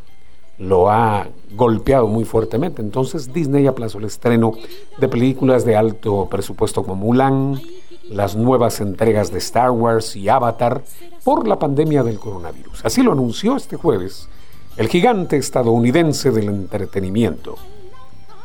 lo 0.59 0.91
ha 0.91 1.27
golpeado 1.57 2.07
muy 2.07 2.25
fuertemente. 2.25 2.83
Entonces 2.83 3.33
Disney 3.33 3.67
aplazó 3.67 3.99
el 3.99 4.05
estreno 4.05 4.53
de 4.99 5.09
películas 5.09 5.65
de 5.65 5.77
alto 5.77 6.29
presupuesto 6.31 6.83
como 6.83 6.97
Mulan, 6.97 7.61
las 8.09 8.37
nuevas 8.37 8.81
entregas 8.81 9.33
de 9.33 9.39
Star 9.39 9.71
Wars 9.71 10.15
y 10.17 10.29
Avatar 10.29 10.83
por 11.25 11.49
la 11.49 11.59
pandemia 11.59 12.03
del 12.03 12.19
coronavirus. 12.19 12.85
Así 12.85 13.03
lo 13.03 13.13
anunció 13.13 13.57
este 13.57 13.77
jueves 13.77 14.29
el 14.77 14.89
gigante 14.89 15.37
estadounidense 15.37 16.31
del 16.33 16.49
entretenimiento. 16.49 17.57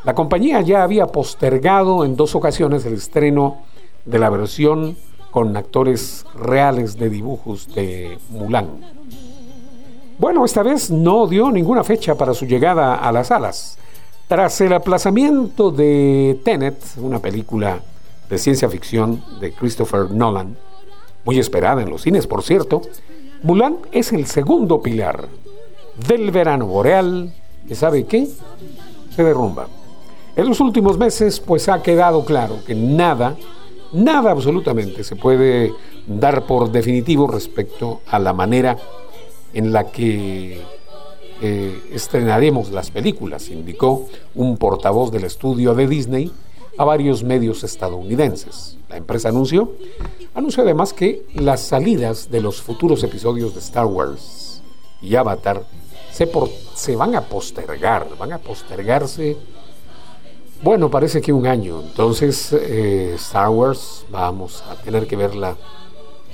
La 0.03 0.13
compañía 0.13 0.61
ya 0.61 0.83
había 0.83 1.07
postergado 1.07 2.05
en 2.05 2.15
dos 2.15 2.35
ocasiones 2.35 2.85
el 2.85 2.93
estreno 2.93 3.63
de 4.05 4.19
la 4.19 4.29
versión 4.29 4.95
con 5.31 5.55
actores 5.57 6.25
reales 6.35 6.97
de 6.97 7.09
dibujos 7.09 7.73
de 7.73 8.17
Mulan. 8.29 8.98
Bueno, 10.19 10.43
esta 10.43 10.63
vez 10.63 10.91
no 10.91 11.27
dio 11.27 11.49
ninguna 11.49 11.81
fecha 11.85 12.13
para 12.13 12.33
su 12.33 12.45
llegada 12.45 12.95
a 12.95 13.09
las 13.13 13.27
salas. 13.27 13.77
Tras 14.27 14.59
el 14.59 14.73
aplazamiento 14.73 15.71
de 15.71 16.37
Tenet, 16.43 16.75
una 16.97 17.19
película 17.19 17.79
de 18.29 18.37
ciencia 18.37 18.67
ficción 18.67 19.23
de 19.39 19.53
Christopher 19.53 20.11
Nolan, 20.11 20.57
muy 21.23 21.39
esperada 21.39 21.81
en 21.81 21.89
los 21.89 22.01
cines, 22.01 22.27
por 22.27 22.43
cierto, 22.43 22.81
Mulan 23.43 23.77
es 23.93 24.11
el 24.11 24.25
segundo 24.25 24.81
pilar 24.81 25.29
del 26.05 26.31
verano 26.31 26.65
boreal 26.67 27.33
que 27.65 27.75
sabe 27.75 28.03
qué 28.03 28.27
se 29.15 29.23
derrumba. 29.23 29.69
En 30.35 30.49
los 30.49 30.59
últimos 30.59 30.97
meses, 30.97 31.39
pues 31.39 31.69
ha 31.69 31.81
quedado 31.81 32.25
claro 32.25 32.57
que 32.67 32.75
nada, 32.75 33.37
nada 33.93 34.31
absolutamente 34.31 35.05
se 35.05 35.15
puede 35.15 35.73
dar 36.05 36.45
por 36.45 36.69
definitivo 36.69 37.25
respecto 37.25 38.01
a 38.05 38.19
la 38.19 38.33
manera 38.33 38.75
en 39.53 39.73
la 39.73 39.91
que 39.91 40.61
eh, 41.41 41.83
estrenaremos 41.91 42.71
las 42.71 42.91
películas, 42.91 43.49
indicó 43.49 44.07
un 44.35 44.57
portavoz 44.57 45.11
del 45.11 45.23
estudio 45.23 45.73
de 45.73 45.87
Disney 45.87 46.31
a 46.77 46.83
varios 46.83 47.23
medios 47.23 47.63
estadounidenses. 47.63 48.77
La 48.89 48.97
empresa 48.97 49.29
anunció, 49.29 49.73
anunció 50.33 50.63
además 50.63 50.93
que 50.93 51.25
las 51.33 51.61
salidas 51.61 52.29
de 52.29 52.41
los 52.41 52.61
futuros 52.61 53.03
episodios 53.03 53.53
de 53.53 53.59
Star 53.59 53.85
Wars 53.85 54.61
y 55.01 55.15
Avatar 55.15 55.63
se, 56.11 56.29
se 56.75 56.95
van 56.95 57.15
a 57.15 57.21
postergar, 57.21 58.07
van 58.17 58.33
a 58.33 58.37
postergarse, 58.37 59.37
bueno, 60.61 60.89
parece 60.89 61.21
que 61.21 61.31
un 61.31 61.47
año. 61.47 61.81
Entonces, 61.81 62.51
eh, 62.51 63.13
Star 63.15 63.49
Wars 63.49 64.05
vamos 64.09 64.61
a 64.69 64.75
tener 64.75 65.07
que 65.07 65.15
verla 65.15 65.55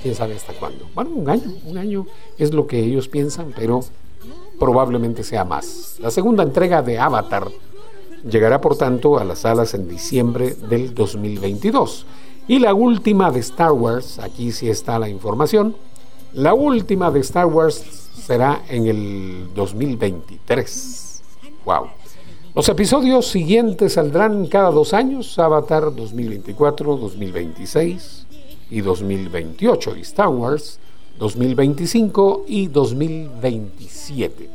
quién 0.06 0.14
sabe 0.14 0.36
hasta 0.36 0.52
cuándo. 0.52 0.86
Bueno, 0.94 1.10
un 1.16 1.28
año, 1.28 1.52
un 1.64 1.78
año 1.78 2.06
es 2.38 2.54
lo 2.54 2.68
que 2.68 2.78
ellos 2.78 3.08
piensan, 3.08 3.52
pero 3.56 3.80
probablemente 4.56 5.24
sea 5.24 5.44
más. 5.44 5.96
La 5.98 6.12
segunda 6.12 6.44
entrega 6.44 6.80
de 6.80 6.96
Avatar 6.96 7.48
llegará, 8.30 8.60
por 8.60 8.78
tanto, 8.78 9.18
a 9.18 9.24
las 9.24 9.40
salas 9.40 9.74
en 9.74 9.88
diciembre 9.88 10.54
del 10.54 10.94
2022. 10.94 12.06
Y 12.46 12.60
la 12.60 12.72
última 12.72 13.32
de 13.32 13.40
Star 13.40 13.72
Wars, 13.72 14.20
aquí 14.20 14.52
sí 14.52 14.70
está 14.70 14.96
la 15.00 15.08
información, 15.08 15.74
la 16.34 16.54
última 16.54 17.10
de 17.10 17.18
Star 17.18 17.46
Wars 17.46 17.82
será 18.14 18.62
en 18.68 18.86
el 18.86 19.48
2023. 19.56 21.22
¡Wow! 21.64 21.86
Los 22.54 22.68
episodios 22.68 23.26
siguientes 23.26 23.94
saldrán 23.94 24.46
cada 24.46 24.70
dos 24.70 24.94
años, 24.94 25.36
Avatar 25.36 25.92
2024, 25.92 26.96
2026 26.96 28.25
y 28.70 28.80
2028 28.80 29.96
y 29.96 30.00
Star 30.00 30.28
Wars 30.28 30.78
2025 31.18 32.44
y 32.46 32.66
2027. 32.68 34.50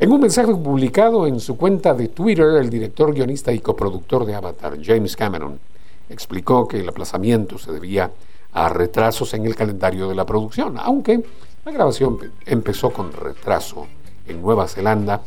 En 0.00 0.12
un 0.12 0.20
mensaje 0.20 0.54
publicado 0.54 1.26
en 1.26 1.40
su 1.40 1.56
cuenta 1.56 1.94
de 1.94 2.08
Twitter, 2.08 2.46
el 2.60 2.70
director, 2.70 3.12
guionista 3.12 3.52
y 3.52 3.60
coproductor 3.60 4.24
de 4.24 4.34
Avatar, 4.34 4.78
James 4.82 5.14
Cameron, 5.14 5.60
explicó 6.08 6.66
que 6.66 6.80
el 6.80 6.88
aplazamiento 6.88 7.58
se 7.58 7.70
debía 7.70 8.10
a 8.52 8.68
retrasos 8.68 9.34
en 9.34 9.46
el 9.46 9.54
calendario 9.54 10.08
de 10.08 10.14
la 10.14 10.26
producción, 10.26 10.76
aunque 10.78 11.22
la 11.64 11.72
grabación 11.72 12.18
empezó 12.46 12.90
con 12.90 13.12
retraso 13.12 13.86
en 14.26 14.40
Nueva 14.40 14.66
Zelanda 14.66 15.20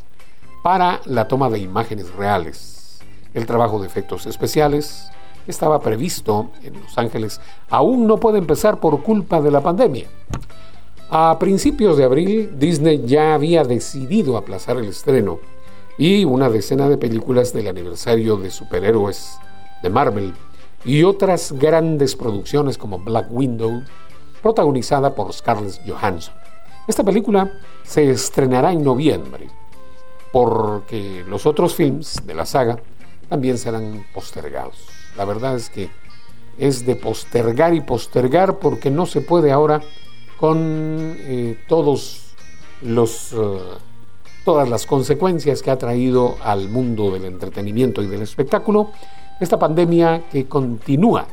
para 0.64 1.02
la 1.06 1.28
toma 1.28 1.50
de 1.50 1.60
imágenes 1.60 2.12
reales, 2.16 3.00
el 3.34 3.46
trabajo 3.46 3.80
de 3.80 3.88
efectos 3.88 4.26
especiales, 4.26 5.10
estaba 5.48 5.80
previsto 5.82 6.52
en 6.64 6.82
Los 6.82 6.98
Ángeles 6.98 7.42
aún 7.70 8.08
no 8.08 8.18
puede 8.18 8.38
empezar 8.38 8.80
por 8.80 9.04
culpa 9.04 9.42
de 9.42 9.52
la 9.52 9.62
pandemia. 9.62 10.08
A 11.10 11.38
principios 11.40 11.98
de 11.98 12.06
abril, 12.06 12.52
Disney 12.58 13.04
ya 13.06 13.34
había 13.36 13.64
decidido 13.64 14.38
aplazar 14.38 14.78
el 14.78 14.86
estreno 14.86 15.40
y 15.98 16.26
una 16.26 16.50
decena 16.50 16.90
de 16.90 16.98
películas 16.98 17.54
del 17.54 17.68
aniversario 17.68 18.38
de 18.38 18.50
superhéroes 18.50 19.38
de 19.84 19.90
Marvel 19.90 20.34
y 20.86 21.04
otras 21.04 21.52
grandes 21.52 22.16
producciones 22.16 22.78
como 22.78 23.00
Black 23.00 23.28
Widow, 23.30 23.84
protagonizada 24.42 25.14
por 25.14 25.32
Scarlett 25.32 25.82
Johansson. 25.88 26.34
Esta 26.88 27.04
película 27.04 27.52
se 27.84 28.10
estrenará 28.10 28.74
en 28.74 28.84
noviembre, 28.84 29.50
porque 30.32 31.24
los 31.28 31.46
otros 31.46 31.76
films 31.76 32.26
de 32.26 32.34
la 32.34 32.46
saga 32.46 32.80
también 33.30 33.58
serán 33.58 34.06
postergados. 34.14 34.93
La 35.17 35.25
verdad 35.25 35.55
es 35.55 35.70
que 35.70 35.89
es 36.58 36.86
de 36.86 36.96
postergar 36.96 37.74
y 37.74 37.82
postergar 37.82 38.60
porque 38.60 38.91
no 38.91 39.05
se 39.05 39.22
puede 39.22 39.51
ahora 39.51 39.82
con 40.39 41.15
eh, 41.20 41.58
todos 41.67 42.36
los, 42.82 43.34
eh, 43.34 43.60
todas 44.46 44.70
las 44.70 44.86
consecuencias 44.86 45.62
que 45.62 45.72
ha 45.72 45.77
traído 45.77 46.38
al 46.43 46.70
mundo 46.70 47.12
del 47.12 47.25
entretenimiento 47.25 48.01
y 48.01 48.08
del 48.08 48.22
espectáculo 48.22 48.91
esta 49.39 49.58
pandemia 49.58 50.24
que 50.32 50.46
continúa 50.48 51.27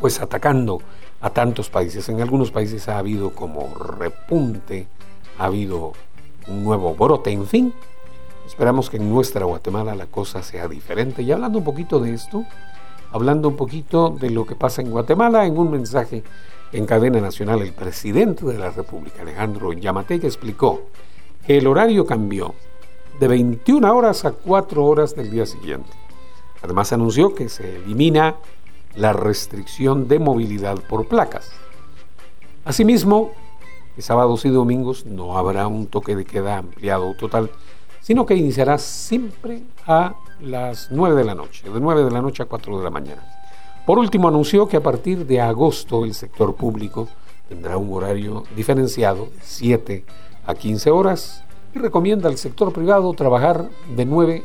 pues 0.00 0.20
atacando 0.20 0.80
a 1.20 1.30
tantos 1.30 1.70
países. 1.70 2.08
En 2.08 2.20
algunos 2.20 2.50
países 2.50 2.88
ha 2.88 2.98
habido 2.98 3.30
como 3.30 3.74
repunte, 3.74 4.86
ha 5.38 5.46
habido 5.46 5.92
un 6.48 6.64
nuevo 6.64 6.94
brote, 6.94 7.30
en 7.30 7.46
fin. 7.46 7.74
Esperamos 8.46 8.88
que 8.88 8.96
en 8.96 9.10
nuestra 9.10 9.44
Guatemala 9.44 9.94
la 9.94 10.06
cosa 10.06 10.42
sea 10.42 10.68
diferente. 10.68 11.22
Y 11.22 11.32
hablando 11.32 11.58
un 11.58 11.64
poquito 11.64 11.98
de 11.98 12.14
esto, 12.14 12.44
hablando 13.10 13.48
un 13.48 13.56
poquito 13.56 14.10
de 14.10 14.30
lo 14.30 14.46
que 14.46 14.54
pasa 14.54 14.82
en 14.82 14.90
Guatemala 14.90 15.46
en 15.46 15.58
un 15.58 15.70
mensaje 15.70 16.22
en 16.72 16.86
cadena 16.86 17.20
nacional. 17.20 17.62
El 17.62 17.72
presidente 17.72 18.44
de 18.46 18.58
la 18.58 18.70
República, 18.70 19.22
Alejandro 19.22 19.72
Yamatega, 19.72 20.26
explicó 20.26 20.82
que 21.46 21.58
el 21.58 21.66
horario 21.66 22.06
cambió 22.06 22.54
de 23.18 23.28
21 23.28 23.94
horas 23.94 24.24
a 24.24 24.32
4 24.32 24.84
horas 24.84 25.14
del 25.14 25.30
día 25.30 25.46
siguiente. 25.46 25.90
Además 26.62 26.92
anunció 26.92 27.34
que 27.34 27.48
se 27.48 27.76
elimina 27.76 28.36
la 28.94 29.12
restricción 29.12 30.08
de 30.08 30.18
movilidad 30.18 30.78
por 30.88 31.06
placas. 31.06 31.50
Asimismo, 32.64 33.30
sábados 33.98 34.44
y 34.44 34.50
domingos 34.50 35.06
no 35.06 35.38
habrá 35.38 35.66
un 35.66 35.86
toque 35.86 36.16
de 36.16 36.24
queda 36.24 36.58
ampliado 36.58 37.14
total, 37.14 37.50
sino 38.06 38.24
que 38.24 38.36
iniciará 38.36 38.78
siempre 38.78 39.64
a 39.84 40.14
las 40.38 40.92
9 40.92 41.16
de 41.16 41.24
la 41.24 41.34
noche, 41.34 41.68
de 41.68 41.80
9 41.80 42.04
de 42.04 42.10
la 42.12 42.22
noche 42.22 42.44
a 42.44 42.46
4 42.46 42.78
de 42.78 42.84
la 42.84 42.90
mañana. 42.90 43.20
Por 43.84 43.98
último, 43.98 44.28
anunció 44.28 44.68
que 44.68 44.76
a 44.76 44.80
partir 44.80 45.26
de 45.26 45.40
agosto 45.40 46.04
el 46.04 46.14
sector 46.14 46.54
público 46.54 47.08
tendrá 47.48 47.76
un 47.76 47.92
horario 47.92 48.44
diferenciado 48.54 49.24
de 49.24 49.40
7 49.42 50.04
a 50.46 50.54
15 50.54 50.88
horas 50.92 51.42
y 51.74 51.80
recomienda 51.80 52.28
al 52.28 52.38
sector 52.38 52.72
privado 52.72 53.12
trabajar 53.12 53.68
de 53.96 54.04
9 54.04 54.44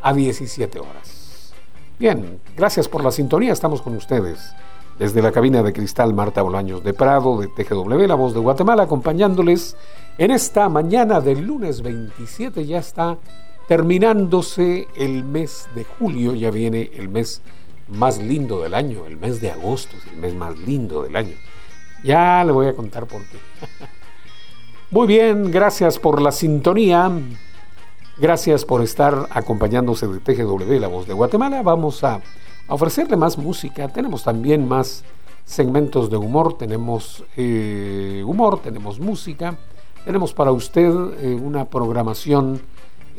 a 0.00 0.14
17 0.14 0.78
horas. 0.78 1.52
Bien, 1.98 2.38
gracias 2.56 2.86
por 2.86 3.02
la 3.02 3.10
sintonía, 3.10 3.52
estamos 3.52 3.82
con 3.82 3.96
ustedes. 3.96 4.54
Desde 4.98 5.22
la 5.22 5.32
cabina 5.32 5.62
de 5.62 5.72
cristal 5.72 6.14
Marta 6.14 6.42
Bolaños 6.42 6.84
de 6.84 6.94
Prado 6.94 7.40
de 7.40 7.48
TGW, 7.48 8.06
la 8.06 8.14
voz 8.14 8.32
de 8.32 8.40
Guatemala, 8.40 8.84
acompañándoles 8.84 9.76
en 10.18 10.30
esta 10.30 10.68
mañana 10.68 11.20
del 11.20 11.40
lunes 11.40 11.82
27, 11.82 12.64
ya 12.64 12.78
está 12.78 13.18
terminándose 13.66 14.86
el 14.94 15.24
mes 15.24 15.68
de 15.74 15.84
julio, 15.84 16.34
ya 16.34 16.52
viene 16.52 16.92
el 16.94 17.08
mes 17.08 17.42
más 17.88 18.18
lindo 18.18 18.62
del 18.62 18.74
año, 18.74 19.04
el 19.06 19.16
mes 19.16 19.40
de 19.40 19.50
agosto 19.50 19.96
es 19.96 20.06
el 20.12 20.18
mes 20.18 20.34
más 20.34 20.56
lindo 20.58 21.02
del 21.02 21.16
año. 21.16 21.34
Ya 22.04 22.44
le 22.44 22.52
voy 22.52 22.68
a 22.68 22.74
contar 22.74 23.06
por 23.06 23.22
qué. 23.22 23.38
Muy 24.92 25.08
bien, 25.08 25.50
gracias 25.50 25.98
por 25.98 26.22
la 26.22 26.30
sintonía. 26.30 27.10
Gracias 28.16 28.64
por 28.64 28.80
estar 28.80 29.26
acompañándose 29.30 30.06
de 30.06 30.20
TGW, 30.20 30.78
la 30.78 30.86
voz 30.86 31.08
de 31.08 31.14
Guatemala. 31.14 31.62
Vamos 31.62 32.04
a 32.04 32.20
a 32.68 32.74
ofrecerle 32.74 33.16
más 33.16 33.38
música. 33.38 33.88
Tenemos 33.88 34.24
también 34.24 34.66
más 34.66 35.04
segmentos 35.44 36.10
de 36.10 36.16
humor, 36.16 36.56
tenemos 36.56 37.24
eh, 37.36 38.22
humor, 38.26 38.60
tenemos 38.60 38.98
música, 38.98 39.56
tenemos 40.04 40.32
para 40.32 40.52
usted 40.52 40.90
eh, 41.20 41.34
una 41.34 41.66
programación 41.66 42.60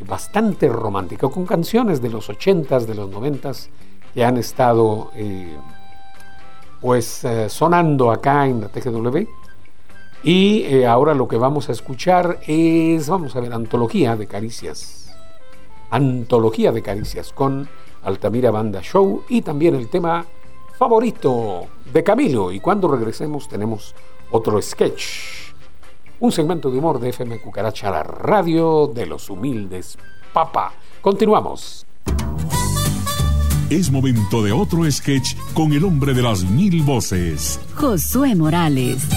bastante 0.08 0.68
romántica, 0.68 1.30
con 1.30 1.46
canciones 1.46 2.02
de 2.02 2.10
los 2.10 2.30
80s, 2.30 2.86
de 2.86 2.96
los 2.96 3.10
90s, 3.10 3.70
que 4.14 4.26
han 4.26 4.38
estado 4.38 5.12
eh, 5.16 5.56
pues 6.82 7.26
sonando 7.48 8.12
acá 8.12 8.46
en 8.46 8.62
la 8.62 8.68
TGW. 8.68 9.26
Y 10.24 10.84
ahora 10.84 11.14
lo 11.14 11.28
que 11.28 11.38
vamos 11.38 11.70
a 11.70 11.72
escuchar 11.72 12.40
es, 12.46 13.08
vamos 13.08 13.36
a 13.36 13.40
ver, 13.40 13.54
antología 13.54 14.16
de 14.16 14.28
caricias. 14.28 15.15
Antología 15.90 16.72
de 16.72 16.82
caricias 16.82 17.32
con 17.34 17.68
Altamira 18.04 18.52
Banda 18.52 18.82
Show 18.82 19.24
y 19.30 19.42
también 19.42 19.76
el 19.76 19.90
tema 19.90 20.26
favorito 20.78 21.68
de 21.92 22.04
Camilo. 22.04 22.52
Y 22.52 22.60
cuando 22.60 22.88
regresemos 22.88 23.48
tenemos 23.48 23.96
otro 24.32 24.62
sketch, 24.62 25.04
un 26.20 26.32
segmento 26.32 26.70
de 26.70 26.78
humor 26.78 27.00
de 27.00 27.10
FM 27.10 27.42
Cucaracha, 27.42 27.92
la 27.92 28.04
radio 28.04 28.88
de 28.88 29.06
los 29.06 29.30
humildes. 29.30 29.98
Papa, 30.34 30.74
continuamos. 31.02 31.86
Es 33.70 33.92
momento 33.92 34.44
de 34.44 34.52
otro 34.52 34.90
sketch 34.92 35.36
con 35.56 35.74
el 35.74 35.84
hombre 35.84 36.14
de 36.14 36.22
las 36.22 36.44
mil 36.44 36.84
voces. 36.84 37.60
Josué 37.76 38.36
Morales. 38.36 39.08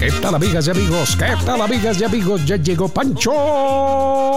¿Qué 0.00 0.10
tal 0.12 0.34
amigas 0.34 0.66
y 0.66 0.70
amigos? 0.70 1.14
¿Qué 1.14 1.26
tal 1.44 1.60
amigas 1.60 2.00
y 2.00 2.04
amigos? 2.04 2.46
Ya 2.46 2.56
llegó 2.56 2.88
Pancho 2.88 4.29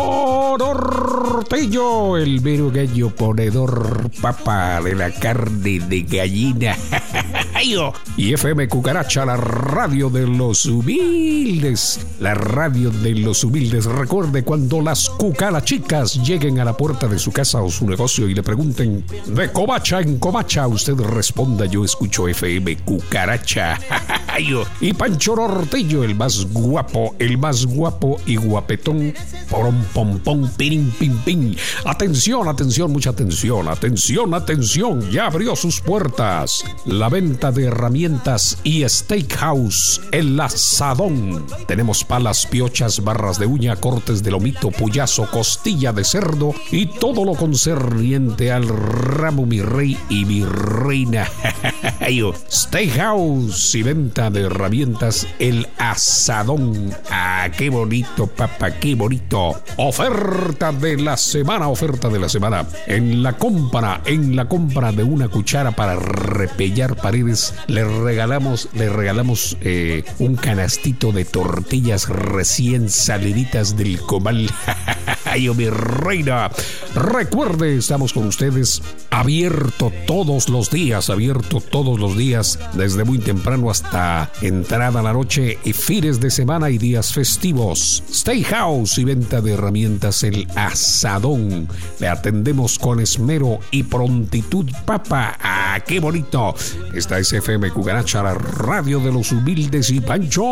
Norteño, 0.57 2.17
el 2.17 2.41
mero 2.41 2.71
gallo 2.71 3.09
ponedor 3.09 4.09
papa 4.21 4.81
de 4.81 4.95
la 4.95 5.11
carne 5.11 5.79
de 5.79 6.01
gallina. 6.03 6.75
y 8.17 8.33
FM 8.33 8.67
Cucaracha, 8.67 9.25
la 9.25 9.37
radio 9.37 10.09
de 10.09 10.27
los 10.27 10.65
humildes. 10.65 11.99
La 12.19 12.33
radio 12.33 12.91
de 12.91 13.15
los 13.15 13.43
humildes. 13.43 13.85
Recuerde 13.85 14.43
cuando 14.43 14.81
las 14.81 15.09
cucarachicas 15.09 16.21
lleguen 16.23 16.59
a 16.59 16.65
la 16.65 16.75
puerta 16.75 17.07
de 17.07 17.17
su 17.19 17.31
casa 17.31 17.61
o 17.61 17.69
su 17.69 17.87
negocio 17.87 18.27
y 18.27 18.33
le 18.33 18.43
pregunten 18.43 19.05
de 19.27 19.51
covacha 19.51 20.01
en 20.01 20.19
covacha, 20.19 20.67
usted 20.67 20.95
responda 20.95 21.65
yo 21.65 21.85
escucho 21.85 22.27
FM 22.27 22.77
Cucaracha. 22.83 23.79
y 24.81 24.93
Pancho 24.93 25.35
Norteño, 25.35 26.03
el 26.03 26.15
más 26.15 26.45
guapo, 26.51 27.15
el 27.19 27.37
más 27.37 27.65
guapo 27.65 28.19
y 28.25 28.35
guapetón. 28.35 29.13
Porom 29.49 29.83
pom 29.93 30.19
pom 30.19 30.42
pim 30.49 30.91
pim 30.91 31.17
pim. 31.19 31.55
Atención, 31.85 32.47
atención, 32.47 32.91
mucha 32.91 33.11
atención, 33.11 33.67
atención, 33.67 34.33
atención. 34.33 35.11
Ya 35.11 35.27
abrió 35.27 35.55
sus 35.55 35.79
puertas. 35.79 36.63
La 36.85 37.09
venta 37.09 37.51
de 37.51 37.65
herramientas 37.65 38.57
y 38.63 38.87
steakhouse, 38.87 40.01
el 40.11 40.39
asadón. 40.39 41.45
Tenemos 41.67 42.03
palas, 42.03 42.45
piochas, 42.45 43.03
barras 43.03 43.39
de 43.39 43.45
uña, 43.45 43.75
cortes 43.75 44.23
de 44.23 44.31
lomito, 44.31 44.71
puyazo, 44.71 45.29
costilla 45.29 45.93
de 45.93 46.03
cerdo 46.03 46.53
y 46.71 46.85
todo 46.85 47.25
lo 47.25 47.35
concerniente 47.35 48.51
al 48.51 48.67
ramo 48.67 49.45
mi 49.45 49.61
rey 49.61 49.97
y 50.09 50.25
mi 50.25 50.43
reina. 50.45 51.27
Steakhouse 52.49 53.75
y 53.75 53.83
venta 53.83 54.29
de 54.29 54.41
herramientas, 54.41 55.27
el 55.39 55.67
asadón. 55.77 56.93
Ah, 57.09 57.49
qué 57.55 57.69
bonito, 57.69 58.27
papá, 58.27 58.71
qué 58.71 58.95
bonito. 58.95 59.61
Oferta 59.77 60.32
de 60.33 60.97
la 60.97 61.15
semana, 61.15 61.67
oferta 61.67 62.09
de 62.09 62.19
la 62.19 62.27
semana. 62.27 62.65
En 62.87 63.21
la 63.21 63.37
compra, 63.37 64.01
en 64.05 64.35
la 64.35 64.47
compra 64.47 64.91
de 64.91 65.03
una 65.03 65.27
cuchara 65.27 65.71
para 65.71 65.95
repellar 65.95 66.95
paredes, 66.95 67.53
le 67.67 67.83
regalamos, 67.83 68.69
le 68.73 68.89
regalamos 68.89 69.57
eh, 69.61 70.03
un 70.19 70.35
canastito 70.35 71.11
de 71.11 71.25
tortillas 71.25 72.09
recién 72.09 72.89
saliditas 72.89 73.77
del 73.77 73.99
comal. 74.01 74.49
Ay, 75.25 75.49
oh, 75.49 75.53
mi 75.53 75.69
reina. 75.69 76.49
Recuerde, 76.95 77.77
estamos 77.77 78.13
con 78.13 78.27
ustedes 78.27 78.81
abierto 79.09 79.91
todos 80.05 80.49
los 80.49 80.69
días, 80.69 81.09
abierto 81.09 81.59
todos 81.59 81.99
los 81.99 82.17
días, 82.17 82.59
desde 82.73 83.03
muy 83.03 83.19
temprano 83.19 83.69
hasta 83.69 84.31
entrada 84.41 85.01
la 85.01 85.13
noche 85.13 85.57
y 85.63 85.73
fines 85.73 86.19
de 86.19 86.29
semana 86.29 86.69
y 86.69 86.77
días 86.77 87.13
festivos. 87.13 88.03
Stay 88.11 88.43
House 88.43 88.97
y 88.97 89.05
venta 89.05 89.41
de 89.41 89.53
herramientas 89.53 90.22
El 90.23 90.47
Asadón. 90.55 91.67
Le 91.99 92.07
atendemos 92.07 92.79
con 92.79 92.99
esmero 92.99 93.59
y 93.71 93.83
prontitud, 93.83 94.69
papa. 94.85 95.37
¡Ah, 95.41 95.79
qué 95.85 95.99
bonito! 95.99 96.55
Esta 96.93 97.19
es 97.19 97.33
FM 97.33 97.71
Cucaracha, 97.71 98.23
la 98.23 98.33
radio 98.33 98.99
de 98.99 99.11
los 99.11 99.31
humildes 99.31 99.89
y 99.89 99.99
Pancho 100.01 100.43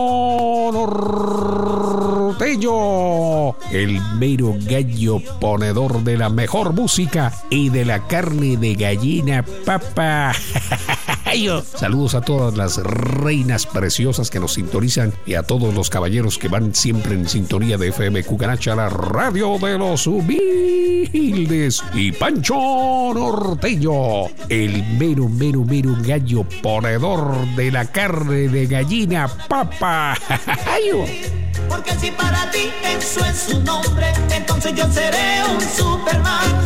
Norteño. 2.31 3.55
El 3.71 4.01
mero 4.17 4.55
gallo 4.61 5.19
ponedor 5.39 6.03
de 6.03 6.17
la 6.17 6.29
mejor 6.29 6.73
música 6.73 7.33
y 7.49 7.69
de 7.69 7.85
la 7.85 8.07
carne 8.07 8.57
de 8.57 8.75
gallina, 8.75 9.45
papa. 9.65 10.33
Saludos 11.63 12.15
a 12.15 12.21
todas 12.21 12.57
las 12.57 12.75
reinas 12.75 13.65
preciosas 13.65 14.29
que 14.29 14.41
nos 14.41 14.55
sintonizan 14.55 15.13
y 15.25 15.35
a 15.35 15.43
todos 15.43 15.73
los 15.73 15.89
caballeros 15.89 16.37
que 16.37 16.49
van 16.49 16.75
siempre 16.75 17.13
en 17.13 17.29
sintonía 17.29 17.77
de 17.77 17.87
FM 17.87 18.25
Cucaracha, 18.25 18.75
la 18.75 18.89
radio 18.89 19.57
de 19.57 19.77
los 19.77 20.07
humildes. 20.07 21.81
Y 21.93 22.11
Pancho 22.11 23.13
Norteño, 23.13 24.25
el 24.49 24.83
mero, 24.99 25.29
mero, 25.29 25.63
mero 25.63 25.95
gallo 26.01 26.43
ponedor 26.61 27.47
de 27.55 27.71
la 27.71 27.85
carne 27.85 28.49
de 28.49 28.67
gallina, 28.67 29.29
papa. 29.47 30.17
Porque 31.69 31.91
si 32.01 32.11
para 32.11 32.51
ti 32.51 32.69
eso 32.83 33.23
es 33.23 33.37
su 33.49 33.61
nombre, 33.61 34.11
entonces 34.35 34.75
yo 34.75 34.83
seré 34.91 35.45
un 35.49 35.61
Superman. 35.61 36.61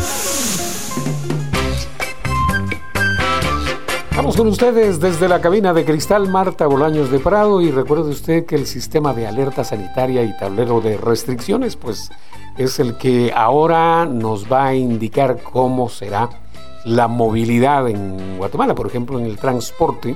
Vamos 4.25 4.38
con 4.38 4.47
ustedes 4.47 4.99
desde 4.99 5.29
la 5.29 5.39
cabina 5.39 5.71
de 5.71 5.85
cristal 5.85 6.27
Marta 6.27 6.65
Bolaños 6.65 7.11
de 7.11 7.19
Prado 7.19 7.61
y 7.61 7.69
recuerde 7.69 8.09
usted 8.09 8.47
que 8.47 8.55
el 8.55 8.65
sistema 8.65 9.13
de 9.13 9.27
alerta 9.27 9.63
sanitaria 9.63 10.23
y 10.23 10.35
tablero 10.35 10.81
de 10.81 10.97
restricciones 10.97 11.75
pues 11.75 12.09
es 12.57 12.79
el 12.79 12.97
que 12.97 13.31
ahora 13.35 14.07
nos 14.07 14.51
va 14.51 14.65
a 14.65 14.75
indicar 14.75 15.43
cómo 15.43 15.89
será 15.89 16.31
la 16.85 17.07
movilidad 17.07 17.88
en 17.88 18.39
Guatemala, 18.39 18.73
por 18.73 18.88
ejemplo 18.88 19.19
en 19.19 19.25
el 19.25 19.38
transporte, 19.38 20.15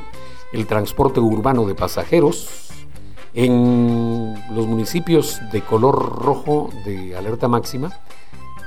el 0.54 0.66
transporte 0.66 1.20
urbano 1.20 1.68
de 1.68 1.76
pasajeros 1.76 2.72
en 3.36 4.34
los 4.56 4.66
municipios 4.66 5.40
de 5.52 5.62
color 5.62 6.18
rojo 6.18 6.72
de 6.84 7.16
alerta 7.16 7.48
máxima 7.48 7.92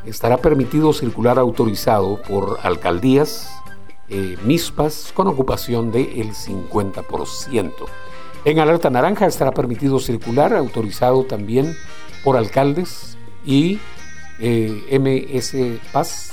estará 0.06 0.36
permitido 0.36 0.92
circular 0.92 1.40
autorizado 1.40 2.22
por 2.22 2.60
alcaldías, 2.62 3.61
eh, 4.12 4.36
MISPAS, 4.44 5.12
con 5.14 5.26
ocupación 5.26 5.90
del 5.90 6.34
50%. 6.34 7.72
En 8.44 8.58
alerta 8.58 8.90
naranja 8.90 9.26
estará 9.26 9.52
permitido 9.52 9.98
circular 9.98 10.52
autorizado 10.52 11.24
también 11.24 11.74
por 12.22 12.36
alcaldes 12.36 13.16
y 13.46 13.78
eh, 14.38 14.98
MS 15.00 15.56
Paz 15.92 16.32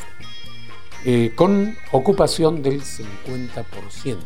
eh, 1.05 1.31
con 1.35 1.77
ocupación 1.93 2.61
del 2.61 2.81
50%. 2.81 4.17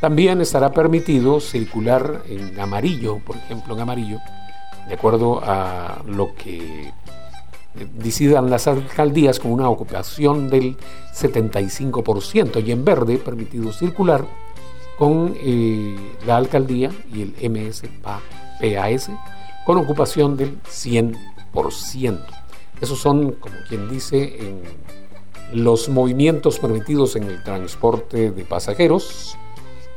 También 0.00 0.40
estará 0.40 0.72
permitido 0.72 1.40
circular 1.40 2.22
en 2.28 2.60
amarillo, 2.60 3.18
por 3.18 3.36
ejemplo, 3.36 3.74
en 3.74 3.80
amarillo, 3.80 4.18
de 4.86 4.94
acuerdo 4.94 5.40
a 5.42 6.02
lo 6.06 6.34
que 6.34 6.92
decidan 7.74 8.50
las 8.50 8.66
alcaldías 8.66 9.40
con 9.40 9.52
una 9.52 9.68
ocupación 9.68 10.50
del 10.50 10.76
75% 11.14 12.64
y 12.64 12.72
en 12.72 12.84
verde 12.84 13.18
permitido 13.18 13.72
circular 13.72 14.26
con 14.98 15.34
eh, 15.36 15.96
la 16.26 16.36
alcaldía 16.36 16.90
y 17.12 17.22
el 17.22 17.50
MSPAS 17.50 19.10
con 19.64 19.78
ocupación 19.78 20.36
del 20.36 20.60
100%. 20.62 22.18
Esos 22.80 22.98
son, 22.98 23.32
como 23.32 23.54
quien 23.68 23.88
dice, 23.88 24.36
los 25.52 25.88
movimientos 25.88 26.58
permitidos 26.58 27.16
en 27.16 27.24
el 27.24 27.42
transporte 27.42 28.30
de 28.30 28.44
pasajeros 28.44 29.36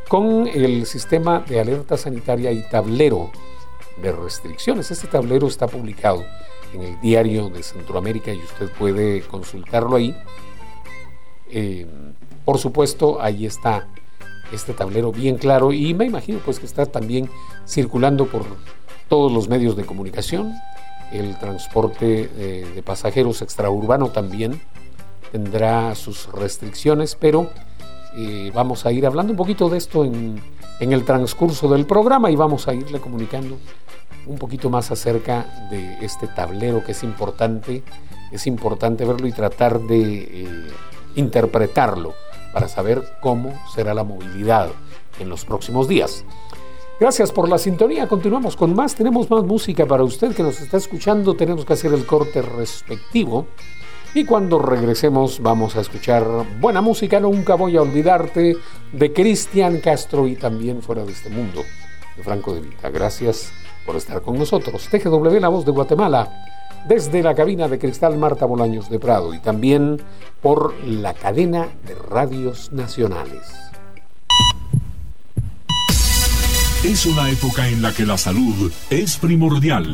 con 0.07 0.47
el 0.47 0.85
sistema 0.85 1.39
de 1.39 1.59
alerta 1.59 1.97
sanitaria 1.97 2.51
y 2.51 2.61
tablero 2.69 3.31
de 4.01 4.11
restricciones. 4.11 4.91
Este 4.91 5.07
tablero 5.07 5.47
está 5.47 5.67
publicado 5.67 6.23
en 6.73 6.81
el 6.81 6.99
diario 7.01 7.49
de 7.49 7.63
Centroamérica 7.63 8.33
y 8.33 8.39
usted 8.39 8.69
puede 8.71 9.21
consultarlo 9.21 9.95
ahí. 9.95 10.15
Eh, 11.49 11.87
por 12.43 12.57
supuesto, 12.57 13.21
ahí 13.21 13.45
está 13.45 13.87
este 14.51 14.73
tablero 14.73 15.11
bien 15.11 15.37
claro 15.37 15.71
y 15.71 15.93
me 15.93 16.05
imagino 16.05 16.39
pues 16.43 16.59
que 16.59 16.65
está 16.65 16.85
también 16.85 17.29
circulando 17.67 18.27
por 18.27 18.45
todos 19.07 19.31
los 19.31 19.47
medios 19.47 19.75
de 19.75 19.85
comunicación. 19.85 20.53
El 21.11 21.37
transporte 21.39 22.29
eh, 22.35 22.67
de 22.73 22.83
pasajeros 22.83 23.41
extraurbano 23.41 24.09
también 24.09 24.61
tendrá 25.31 25.93
sus 25.95 26.31
restricciones, 26.31 27.15
pero 27.15 27.49
vamos 28.53 28.85
a 28.85 28.91
ir 28.91 29.05
hablando 29.05 29.31
un 29.33 29.37
poquito 29.37 29.69
de 29.69 29.77
esto 29.77 30.05
en, 30.05 30.41
en 30.79 30.93
el 30.93 31.03
transcurso 31.03 31.67
del 31.67 31.85
programa 31.85 32.31
y 32.31 32.35
vamos 32.35 32.67
a 32.67 32.73
irle 32.73 32.99
comunicando 32.99 33.57
un 34.27 34.37
poquito 34.37 34.69
más 34.69 34.91
acerca 34.91 35.67
de 35.69 35.97
este 36.03 36.27
tablero 36.27 36.83
que 36.83 36.91
es 36.93 37.03
importante, 37.03 37.83
es 38.31 38.47
importante 38.47 39.05
verlo 39.05 39.27
y 39.27 39.31
tratar 39.31 39.79
de 39.81 40.17
eh, 40.21 40.67
interpretarlo 41.15 42.13
para 42.53 42.67
saber 42.67 43.03
cómo 43.21 43.53
será 43.73 43.93
la 43.93 44.03
movilidad 44.03 44.69
en 45.19 45.29
los 45.29 45.45
próximos 45.45 45.87
días. 45.87 46.25
Gracias 46.99 47.33
por 47.33 47.49
la 47.49 47.57
sintonía, 47.57 48.07
continuamos 48.07 48.55
con 48.55 48.73
más, 48.73 48.95
tenemos 48.95 49.29
más 49.29 49.43
música 49.43 49.85
para 49.85 50.03
usted 50.03 50.33
que 50.33 50.43
nos 50.43 50.61
está 50.61 50.77
escuchando, 50.77 51.33
tenemos 51.33 51.65
que 51.65 51.73
hacer 51.73 51.93
el 51.93 52.05
corte 52.05 52.41
respectivo 52.41 53.47
y 54.15 54.23
cuando 54.23 54.59
regresemos 54.59 55.41
vamos 55.41 55.75
a 55.75 55.81
escuchar 55.81 56.25
buena 56.61 56.79
música, 56.79 57.19
nunca 57.19 57.55
voy 57.55 57.75
a 57.75 57.81
olvidarte 57.81 58.55
de 58.93 59.13
Cristian 59.13 59.81
Castro 59.81 60.25
y 60.25 60.37
también 60.37 60.81
fuera 60.81 61.03
de 61.03 61.11
este 61.11 61.29
mundo 61.29 61.61
de 62.15 62.23
Franco 62.23 62.55
de 62.55 62.61
Vita. 62.61 62.89
Gracias 62.89 63.51
por 63.85 63.97
estar 63.97 64.21
con 64.21 64.37
nosotros. 64.37 64.87
TGW 64.87 65.37
La 65.41 65.49
Voz 65.49 65.65
de 65.65 65.73
Guatemala, 65.73 66.31
desde 66.87 67.21
la 67.21 67.35
cabina 67.35 67.67
de 67.67 67.77
Cristal 67.77 68.17
Marta 68.17 68.45
Bolaños 68.45 68.89
de 68.89 68.99
Prado 68.99 69.33
y 69.33 69.39
también 69.39 70.01
por 70.41 70.73
la 70.85 71.13
cadena 71.13 71.67
de 71.85 71.95
radios 71.95 72.71
nacionales. 72.71 73.64
Es 76.85 77.07
una 77.07 77.31
época 77.31 77.67
en 77.67 77.81
la 77.81 77.91
que 77.91 78.05
la 78.05 78.15
salud 78.15 78.71
es 78.91 79.17
primordial. 79.17 79.91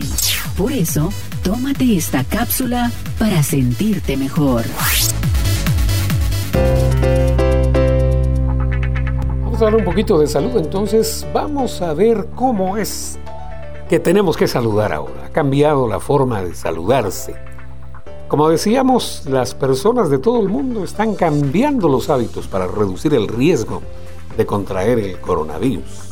Por 0.58 0.74
eso, 0.74 1.10
tómate 1.42 1.96
esta 1.96 2.26
cápsula 2.26 2.92
para 3.18 3.42
sentirte 3.44 4.18
mejor. 4.18 4.66
Vamos 9.42 9.62
a 9.62 9.66
hablar 9.66 9.76
un 9.76 9.86
poquito 9.86 10.20
de 10.20 10.28
salud, 10.28 10.58
entonces 10.58 11.26
vamos 11.34 11.82
a 11.82 11.94
ver 11.94 12.28
cómo 12.36 12.76
es 12.76 13.18
que 13.88 14.02
tenemos 14.02 14.36
que 14.36 14.50
saludar 14.50 14.92
ahora. 14.92 15.28
Ha 15.28 15.30
cambiado 15.30 15.88
la 15.88 16.02
forma 16.02 16.44
de 16.44 16.54
saludarse. 16.54 17.36
Como 18.28 18.50
decíamos, 18.50 19.24
las 19.28 19.56
personas 19.56 20.10
de 20.10 20.18
todo 20.20 20.42
el 20.42 20.50
mundo 20.50 20.84
están 20.84 21.16
cambiando 21.16 21.88
los 21.88 22.10
hábitos 22.10 22.50
para 22.50 22.68
reducir 22.68 23.14
el 23.14 23.30
riesgo 23.30 23.82
de 24.36 24.46
contraer 24.46 25.00
el 25.00 25.22
coronavirus, 25.22 26.11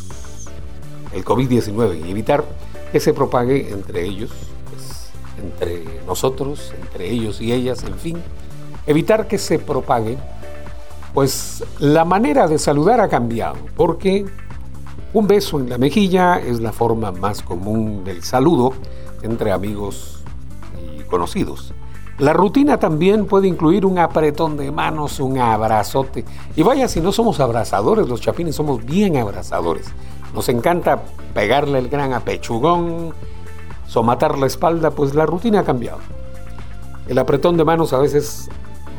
el 1.13 1.23
COVID-19, 1.25 2.05
y 2.05 2.11
evitar 2.11 2.43
que 2.91 2.99
se 2.99 3.13
propague 3.13 3.71
entre 3.71 4.03
ellos, 4.03 4.31
pues, 4.69 5.11
entre 5.43 5.85
nosotros, 6.05 6.73
entre 6.81 7.09
ellos 7.09 7.41
y 7.41 7.53
ellas, 7.53 7.83
en 7.83 7.95
fin, 7.95 8.17
evitar 8.87 9.27
que 9.27 9.37
se 9.37 9.59
propague, 9.59 10.17
pues 11.13 11.63
la 11.79 12.05
manera 12.05 12.47
de 12.47 12.59
saludar 12.59 12.99
ha 12.99 13.07
cambiado, 13.07 13.57
porque 13.75 14.25
un 15.13 15.27
beso 15.27 15.59
en 15.59 15.69
la 15.69 15.77
mejilla 15.77 16.39
es 16.39 16.59
la 16.59 16.71
forma 16.71 17.11
más 17.11 17.41
común 17.41 18.03
del 18.03 18.23
saludo 18.23 18.73
entre 19.23 19.51
amigos 19.51 20.23
y 20.77 21.01
conocidos. 21.03 21.73
La 22.19 22.33
rutina 22.33 22.77
también 22.77 23.25
puede 23.25 23.47
incluir 23.47 23.85
un 23.85 23.97
apretón 23.97 24.57
de 24.57 24.71
manos, 24.71 25.21
un 25.21 25.39
abrazote. 25.39 26.25
Y 26.55 26.63
vaya, 26.63 26.89
si 26.89 26.99
no 26.99 27.13
somos 27.13 27.39
abrazadores, 27.39 28.09
los 28.09 28.19
chapines 28.19 28.55
somos 28.55 28.85
bien 28.85 29.15
abrazadores. 29.15 29.87
Nos 30.33 30.49
encanta 30.49 31.03
pegarle 31.33 31.79
el 31.79 31.89
gran 31.89 32.13
apechugón, 32.13 33.13
somatar 33.87 34.37
la 34.37 34.47
espalda, 34.47 34.91
pues 34.91 35.15
la 35.15 35.25
rutina 35.25 35.61
ha 35.61 35.63
cambiado. 35.63 35.99
El 37.07 37.17
apretón 37.17 37.57
de 37.57 37.65
manos 37.65 37.93
a 37.93 37.97
veces 37.97 38.49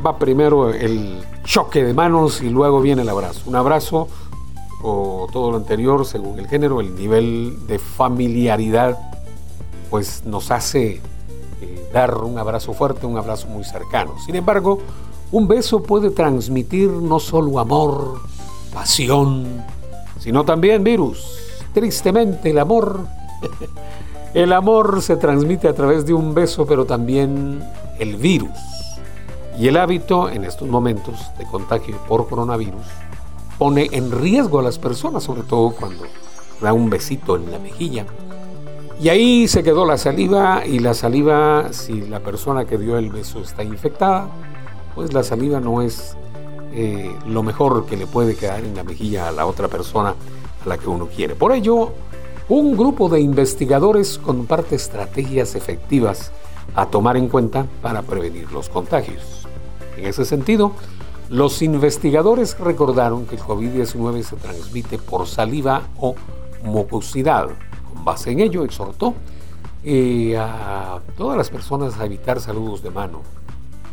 va 0.05 0.17
primero 0.17 0.69
el 0.69 1.23
choque 1.43 1.83
de 1.83 1.93
manos 1.93 2.41
y 2.41 2.49
luego 2.49 2.81
viene 2.81 3.03
el 3.03 3.09
abrazo. 3.09 3.41
Un 3.45 3.55
abrazo 3.55 4.07
o 4.83 5.27
todo 5.31 5.51
lo 5.51 5.57
anterior, 5.57 6.05
según 6.05 6.39
el 6.39 6.47
género, 6.47 6.81
el 6.81 6.95
nivel 6.95 7.67
de 7.67 7.79
familiaridad, 7.79 8.97
pues 9.89 10.23
nos 10.25 10.51
hace 10.51 11.01
eh, 11.61 11.89
dar 11.93 12.17
un 12.17 12.37
abrazo 12.37 12.73
fuerte, 12.73 13.05
un 13.05 13.17
abrazo 13.17 13.47
muy 13.47 13.63
cercano. 13.63 14.15
Sin 14.25 14.35
embargo, 14.35 14.79
un 15.31 15.47
beso 15.47 15.83
puede 15.83 16.09
transmitir 16.09 16.89
no 16.89 17.19
solo 17.19 17.59
amor, 17.59 18.21
pasión, 18.73 19.63
sino 20.21 20.45
también 20.45 20.83
virus. 20.83 21.25
Tristemente, 21.73 22.51
el 22.51 22.59
amor, 22.59 23.07
el 24.33 24.53
amor 24.53 25.01
se 25.01 25.17
transmite 25.17 25.67
a 25.67 25.73
través 25.73 26.05
de 26.05 26.13
un 26.13 26.33
beso, 26.33 26.65
pero 26.67 26.85
también 26.85 27.63
el 27.97 28.17
virus. 28.17 28.51
Y 29.57 29.67
el 29.67 29.77
hábito 29.77 30.29
en 30.29 30.45
estos 30.45 30.67
momentos 30.67 31.15
de 31.37 31.45
contagio 31.45 31.97
por 32.07 32.29
coronavirus 32.29 32.85
pone 33.57 33.89
en 33.91 34.11
riesgo 34.11 34.59
a 34.59 34.63
las 34.63 34.77
personas, 34.77 35.23
sobre 35.23 35.41
todo 35.41 35.71
cuando 35.71 36.03
da 36.61 36.71
un 36.71 36.89
besito 36.89 37.35
en 37.35 37.51
la 37.51 37.57
mejilla. 37.59 38.05
Y 39.01 39.09
ahí 39.09 39.47
se 39.47 39.63
quedó 39.63 39.85
la 39.85 39.97
saliva 39.97 40.63
y 40.65 40.77
la 40.77 40.93
saliva, 40.93 41.73
si 41.73 42.01
la 42.01 42.19
persona 42.19 42.65
que 42.65 42.77
dio 42.77 42.97
el 42.99 43.09
beso 43.09 43.39
está 43.39 43.63
infectada, 43.63 44.27
pues 44.93 45.13
la 45.13 45.23
saliva 45.23 45.59
no 45.59 45.81
es 45.81 46.15
eh, 46.73 47.15
lo 47.27 47.43
mejor 47.43 47.85
que 47.85 47.97
le 47.97 48.07
puede 48.07 48.35
quedar 48.35 48.63
en 48.63 48.75
la 48.75 48.83
mejilla 48.83 49.27
a 49.27 49.31
la 49.31 49.45
otra 49.45 49.67
persona 49.67 50.15
a 50.63 50.69
la 50.69 50.77
que 50.77 50.87
uno 50.87 51.07
quiere. 51.07 51.35
Por 51.35 51.51
ello, 51.51 51.91
un 52.49 52.75
grupo 52.77 53.09
de 53.09 53.21
investigadores 53.21 54.17
comparte 54.17 54.75
estrategias 54.75 55.55
efectivas 55.55 56.31
a 56.75 56.85
tomar 56.85 57.17
en 57.17 57.27
cuenta 57.27 57.65
para 57.81 58.01
prevenir 58.01 58.51
los 58.51 58.69
contagios. 58.69 59.47
En 59.97 60.05
ese 60.05 60.25
sentido, 60.25 60.73
los 61.29 61.61
investigadores 61.61 62.57
recordaron 62.59 63.25
que 63.25 63.35
el 63.35 63.41
COVID-19 63.41 64.23
se 64.23 64.35
transmite 64.35 64.97
por 64.97 65.27
saliva 65.27 65.83
o 65.97 66.15
mucosidad. 66.63 67.49
Con 67.93 68.03
base 68.03 68.31
en 68.31 68.39
ello, 68.39 68.63
exhortó 68.63 69.13
eh, 69.83 70.37
a 70.37 70.99
todas 71.17 71.37
las 71.37 71.49
personas 71.49 71.99
a 71.99 72.05
evitar 72.05 72.39
saludos 72.39 72.83
de 72.83 72.91
mano, 72.91 73.21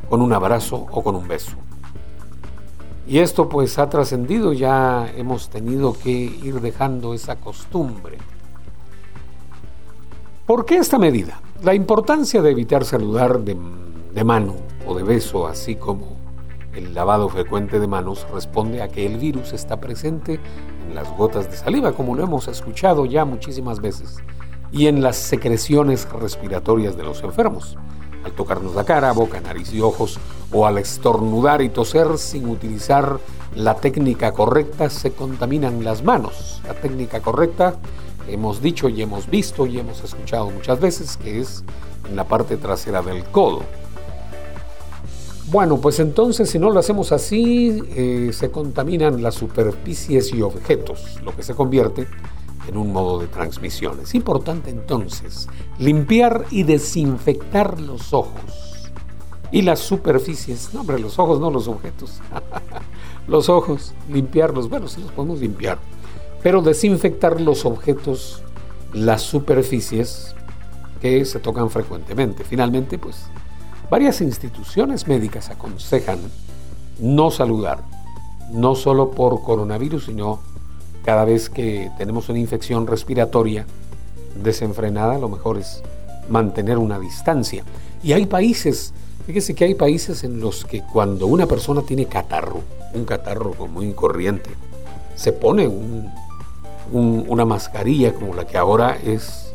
con 0.09 0.21
un 0.21 0.33
abrazo 0.33 0.87
o 0.91 1.03
con 1.03 1.15
un 1.15 1.29
beso. 1.29 1.57
Y 3.09 3.21
esto 3.21 3.49
pues 3.49 3.79
ha 3.79 3.89
trascendido, 3.89 4.53
ya 4.53 5.11
hemos 5.17 5.49
tenido 5.49 5.95
que 5.95 6.11
ir 6.11 6.61
dejando 6.61 7.15
esa 7.15 7.37
costumbre. 7.37 8.19
¿Por 10.45 10.67
qué 10.67 10.77
esta 10.77 10.99
medida? 10.99 11.41
La 11.63 11.73
importancia 11.73 12.43
de 12.43 12.51
evitar 12.51 12.85
saludar 12.85 13.41
de, 13.41 13.57
de 14.15 14.25
mano 14.25 14.57
o 14.87 14.95
de 14.95 15.05
beso, 15.05 15.47
así 15.47 15.75
como 15.75 16.19
el 16.75 16.93
lavado 16.93 17.31
frecuente 17.31 17.81
de 17.81 17.87
manos 17.87 18.27
responde 18.31 18.83
a 18.83 18.89
que 18.89 19.07
el 19.07 19.17
virus 19.17 19.55
está 19.55 19.81
presente 19.81 20.39
en 20.87 20.95
las 20.95 21.11
gotas 21.17 21.51
de 21.51 21.57
saliva, 21.57 21.93
como 21.93 22.15
lo 22.15 22.25
hemos 22.25 22.47
escuchado 22.47 23.07
ya 23.07 23.25
muchísimas 23.25 23.81
veces, 23.81 24.19
y 24.71 24.87
en 24.87 25.03
las 25.03 25.17
secreciones 25.17 26.07
respiratorias 26.13 26.95
de 26.95 27.05
los 27.05 27.23
enfermos. 27.23 27.79
Al 28.25 28.33
tocarnos 28.33 28.75
la 28.75 28.85
cara, 28.85 29.13
boca, 29.13 29.41
nariz 29.41 29.73
y 29.73 29.81
ojos, 29.81 30.19
o 30.53 30.67
al 30.67 30.79
estornudar 30.79 31.63
y 31.63 31.69
toser 31.69 32.19
sin 32.19 32.49
utilizar 32.49 33.19
la 33.55 33.75
técnica 33.75 34.33
correcta, 34.33 34.91
se 34.91 35.13
contaminan 35.13 35.85
las 35.85 36.03
manos. 36.03 36.61
La 36.67 36.75
técnica 36.75 37.21
correcta, 37.21 37.77
hemos 38.29 38.63
dicho 38.63 38.89
y 38.89 39.03
hemos 39.03 39.29
visto 39.29 39.67
y 39.67 39.79
hemos 39.79 40.03
escuchado 40.03 40.51
muchas 40.51 40.81
veces, 40.81 41.17
que 41.17 41.41
es 41.41 41.65
en 42.09 42.17
la 42.17 42.25
parte 42.25 42.57
trasera 42.57 43.03
del 43.03 43.25
codo. 43.25 43.63
Bueno, 45.51 45.79
pues 45.79 45.99
entonces 45.99 46.51
si 46.51 46.59
no 46.59 46.69
lo 46.71 46.79
hacemos 46.79 47.11
así, 47.11 47.83
eh, 47.97 48.31
se 48.35 48.51
contaminan 48.51 49.23
las 49.23 49.35
superficies 49.35 50.33
y 50.35 50.43
objetos, 50.43 51.21
lo 51.25 51.35
que 51.35 51.43
se 51.43 51.55
convierte 51.55 52.03
en 52.03 52.09
un 52.77 52.93
modo 52.93 53.19
de 53.19 53.27
transmisión. 53.27 54.01
Es 54.01 54.15
importante 54.15 54.71
entonces 54.71 55.49
limpiar 55.79 56.45
y 56.51 56.65
desinfectar 56.65 57.81
los 57.81 58.13
ojos 58.13 58.91
y 59.51 59.63
las 59.63 59.79
superficies. 59.81 60.75
No, 60.75 60.81
hombre, 60.81 60.99
los 60.99 61.19
ojos, 61.19 61.41
no 61.41 61.51
los 61.51 61.69
objetos. 61.69 62.21
los 63.29 63.49
ojos, 63.49 63.95
limpiarlos. 64.09 64.69
Bueno, 64.69 64.89
sí 64.89 65.01
los 65.01 65.13
podemos 65.13 65.41
limpiar, 65.41 65.79
pero 66.43 66.63
desinfectar 66.63 67.41
los 67.41 67.65
objetos, 67.65 68.43
las 68.93 69.23
superficies 69.23 70.35
que 71.01 71.25
se 71.25 71.39
tocan 71.39 71.71
frecuentemente. 71.71 72.45
Finalmente, 72.45 72.99
pues 72.99 73.29
Varias 73.91 74.21
instituciones 74.21 75.09
médicas 75.09 75.49
aconsejan 75.49 76.19
no 77.01 77.31
saludar, 77.31 77.85
no 78.51 78.75
solo 78.75 79.13
por 79.13 79.43
coronavirus, 79.43 80.07
sino 80.07 80.41
cada 81.05 81.25
vez 81.25 81.49
que 81.49 81.91
tenemos 81.97 82.29
una 82.29 82.39
infección 82.39 82.87
respiratoria 82.87 83.67
desenfrenada, 84.43 85.19
lo 85.19 85.29
mejor 85.29 85.59
es 85.59 85.83
mantener 86.29 86.79
una 86.79 86.99
distancia. 86.99 87.65
Y 88.03 88.13
hay 88.13 88.27
países, 88.27 88.93
fíjese 89.27 89.55
que 89.55 89.65
hay 89.65 89.75
países 89.75 90.25
en 90.25 90.41
los 90.41 90.65
que 90.65 90.83
cuando 90.83 91.27
una 91.27 91.47
persona 91.47 91.83
tiene 91.83 92.07
catarro, 92.07 92.61
un 92.95 93.05
catarro 93.05 93.55
muy 93.67 93.93
corriente, 93.93 94.51
se 95.15 95.33
pone 95.33 95.69
una 96.93 97.45
mascarilla 97.45 98.15
como 98.15 98.35
la 98.35 98.47
que 98.47 98.57
ahora 98.57 98.97
es 98.97 99.53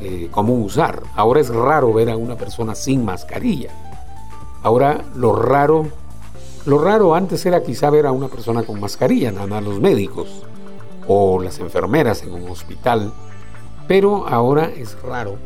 eh, 0.00 0.28
común 0.30 0.62
usar. 0.62 1.02
Ahora 1.16 1.40
es 1.40 1.48
raro 1.48 1.92
ver 1.92 2.10
a 2.10 2.16
una 2.16 2.36
persona 2.36 2.74
sin 2.74 3.04
mascarilla. 3.04 3.70
Ahora 4.62 5.02
lo 5.16 5.34
raro, 5.34 5.88
lo 6.66 6.78
raro 6.78 7.14
antes 7.14 7.44
era 7.46 7.62
quizá 7.62 7.90
ver 7.90 8.06
a 8.06 8.12
una 8.12 8.28
persona 8.28 8.62
con 8.62 8.78
mascarilla, 8.78 9.32
nada 9.32 9.46
más 9.48 9.64
los 9.64 9.80
médicos 9.80 10.44
o 11.12 11.40
las 11.40 11.58
enfermeras 11.58 12.22
en 12.22 12.32
un 12.32 12.48
hospital. 12.50 13.12
Pero 13.86 14.26
ahora 14.28 14.66
es 14.66 15.00
raro, 15.02 15.36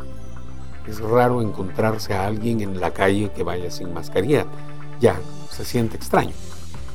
es 0.87 1.01
raro 1.01 1.43
encontrarse 1.43 2.15
a 2.15 2.27
alguien 2.27 2.61
en 2.61 2.81
la 2.81 2.93
calle 2.93 3.31
que 3.35 3.43
vaya 3.43 3.71
sin 3.71 3.93
mascarilla. 3.93 4.47
Ya 5.01 5.17
se 5.51 5.65
siente 5.65 5.97
extraño. 5.97 6.33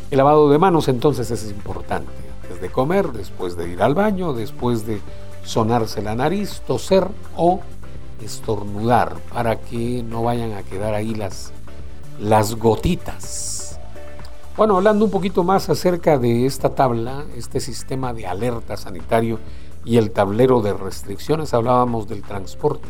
El 0.09 0.17
lavado 0.17 0.49
de 0.49 0.57
manos 0.57 0.87
entonces 0.87 1.29
es 1.31 1.49
importante. 1.49 2.11
Antes 2.43 2.61
de 2.61 2.69
comer, 2.69 3.11
después 3.11 3.55
de 3.55 3.69
ir 3.69 3.81
al 3.81 3.95
baño, 3.95 4.33
después 4.33 4.85
de 4.85 5.01
sonarse 5.43 6.01
la 6.01 6.15
nariz, 6.15 6.61
toser 6.65 7.07
o 7.35 7.59
estornudar 8.23 9.17
para 9.33 9.59
que 9.59 10.03
no 10.03 10.23
vayan 10.23 10.53
a 10.53 10.63
quedar 10.63 10.93
ahí 10.93 11.15
las, 11.15 11.51
las 12.19 12.55
gotitas. 12.55 13.60
Bueno, 14.57 14.77
hablando 14.77 15.05
un 15.05 15.11
poquito 15.11 15.43
más 15.43 15.69
acerca 15.69 16.17
de 16.17 16.45
esta 16.45 16.75
tabla, 16.75 17.25
este 17.37 17.59
sistema 17.59 18.13
de 18.13 18.27
alerta 18.27 18.77
sanitario 18.77 19.39
y 19.85 19.97
el 19.97 20.11
tablero 20.11 20.61
de 20.61 20.73
restricciones, 20.73 21.53
hablábamos 21.53 22.07
del 22.07 22.21
transporte. 22.21 22.89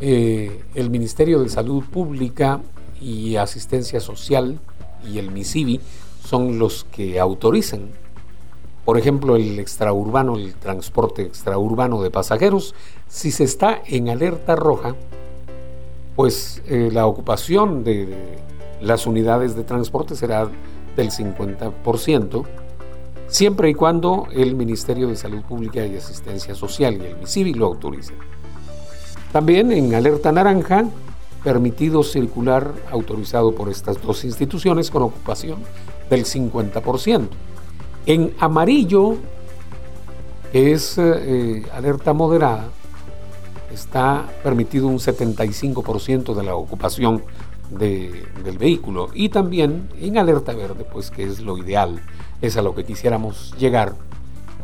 Eh, 0.00 0.64
el 0.74 0.90
Ministerio 0.90 1.40
de 1.40 1.48
Salud 1.48 1.84
Pública 1.84 2.60
y 3.00 3.36
Asistencia 3.36 4.00
Social 4.00 4.58
y 5.06 5.18
el 5.18 5.30
MISIBI 5.30 5.80
son 6.22 6.58
los 6.58 6.84
que 6.84 7.20
autorizan 7.20 7.90
por 8.84 8.98
ejemplo, 8.98 9.36
el 9.36 9.58
extraurbano, 9.58 10.36
el 10.36 10.54
transporte 10.54 11.22
extraurbano 11.22 12.02
de 12.02 12.10
pasajeros, 12.10 12.74
si 13.08 13.30
se 13.30 13.44
está 13.44 13.80
en 13.86 14.10
alerta 14.10 14.56
roja, 14.56 14.94
pues 16.16 16.62
eh, 16.66 16.90
la 16.92 17.06
ocupación 17.06 17.82
de 17.82 18.38
las 18.84 19.06
unidades 19.06 19.56
de 19.56 19.64
transporte 19.64 20.14
será 20.14 20.48
del 20.96 21.10
50%, 21.10 22.44
siempre 23.26 23.70
y 23.70 23.74
cuando 23.74 24.26
el 24.32 24.54
Ministerio 24.54 25.08
de 25.08 25.16
Salud 25.16 25.42
Pública 25.42 25.84
y 25.84 25.96
Asistencia 25.96 26.54
Social 26.54 26.94
y 27.00 27.06
el 27.06 27.16
MISIBI 27.16 27.54
lo 27.54 27.66
autoricen. 27.66 28.16
También 29.32 29.72
en 29.72 29.94
alerta 29.94 30.30
naranja, 30.30 30.84
permitido 31.42 32.02
circular 32.02 32.72
autorizado 32.90 33.54
por 33.54 33.68
estas 33.68 34.00
dos 34.00 34.24
instituciones 34.24 34.90
con 34.90 35.02
ocupación 35.02 35.58
del 36.08 36.24
50%. 36.24 37.28
En 38.06 38.34
amarillo, 38.38 39.16
que 40.52 40.72
es 40.72 40.96
eh, 40.98 41.64
alerta 41.74 42.12
moderada, 42.12 42.68
está 43.72 44.24
permitido 44.42 44.86
un 44.86 44.98
75% 44.98 46.34
de 46.34 46.42
la 46.42 46.54
ocupación 46.54 47.22
del 47.78 48.58
vehículo. 48.58 49.08
Y 49.14 49.28
también 49.28 49.88
en 50.00 50.18
alerta 50.18 50.52
verde, 50.54 50.84
pues 50.84 51.10
que 51.10 51.24
es 51.24 51.40
lo 51.40 51.58
ideal, 51.58 52.00
es 52.40 52.56
a 52.56 52.62
lo 52.62 52.74
que 52.74 52.84
quisiéramos 52.84 53.54
llegar, 53.58 53.94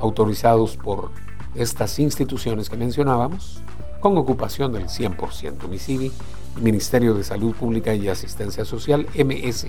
autorizados 0.01 0.77
por 0.77 1.11
estas 1.55 1.99
instituciones 1.99 2.70
que 2.70 2.77
mencionábamos, 2.77 3.61
con 4.01 4.16
ocupación 4.16 4.73
del 4.73 4.85
100%. 4.85 5.68
MISIVI, 5.68 6.12
Ministerio 6.61 7.14
de 7.14 7.25
Salud 7.25 7.55
Pública 7.55 7.94
y 7.94 8.09
Asistencia 8.09 8.64
Social, 8.64 9.07
MS 9.14 9.66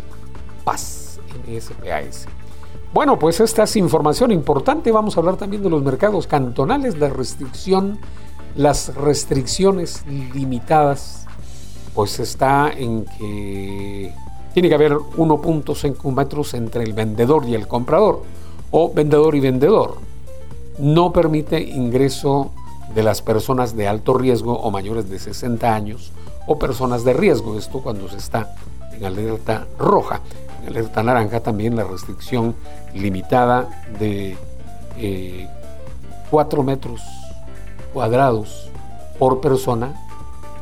PAS, 0.64 1.20
MSPAS. 1.48 2.28
Bueno, 2.94 3.18
pues 3.18 3.40
esta 3.40 3.64
es 3.64 3.76
información 3.78 4.32
importante. 4.32 4.92
Vamos 4.92 5.16
a 5.16 5.22
hablar 5.22 5.38
también 5.38 5.64
de 5.64 5.70
los 5.70 5.82
mercados 5.82 6.28
cantonales, 6.28 6.98
la 6.98 7.10
restricción, 7.10 8.00
las 8.56 8.94
restricciones 8.96 10.06
limitadas, 10.08 11.21
pues 11.94 12.20
está 12.20 12.72
en 12.72 13.06
que 13.06 14.14
tiene 14.54 14.70
que 14.70 14.76
haber 14.76 14.94
1.5 14.94 16.14
metros 16.14 16.54
entre 16.54 16.84
el 16.84 16.94
vendedor 16.94 17.48
y 17.48 17.56
el 17.56 17.68
comprador, 17.68 18.24
o 18.70 18.92
vendedor 18.94 19.36
y 19.36 19.40
vendedor. 19.40 19.96
No 20.78 21.12
permite 21.14 21.62
ingreso 21.62 22.52
de 22.94 23.04
las 23.04 23.22
personas 23.22 23.76
de 23.76 23.88
alto 23.88 24.14
riesgo 24.14 24.58
o 24.60 24.72
mayores 24.72 25.10
de 25.10 25.20
60 25.20 25.74
años 25.74 26.12
o 26.48 26.60
personas 26.60 27.04
de 27.04 27.14
riesgo. 27.14 27.58
Esto 27.58 27.80
cuando 27.80 28.10
se 28.10 28.18
está 28.18 28.56
en 28.94 29.06
alerta 29.06 29.68
roja 29.78 30.22
alerta 30.68 31.04
naranja 31.04 31.42
también 31.42 31.76
la 31.76 31.84
restricción 31.84 32.56
limitada 32.94 33.68
de 34.00 34.38
4 36.30 36.62
eh, 36.62 36.66
metros 36.66 37.02
cuadrados 37.94 38.70
por 39.20 39.42
persona, 39.42 39.94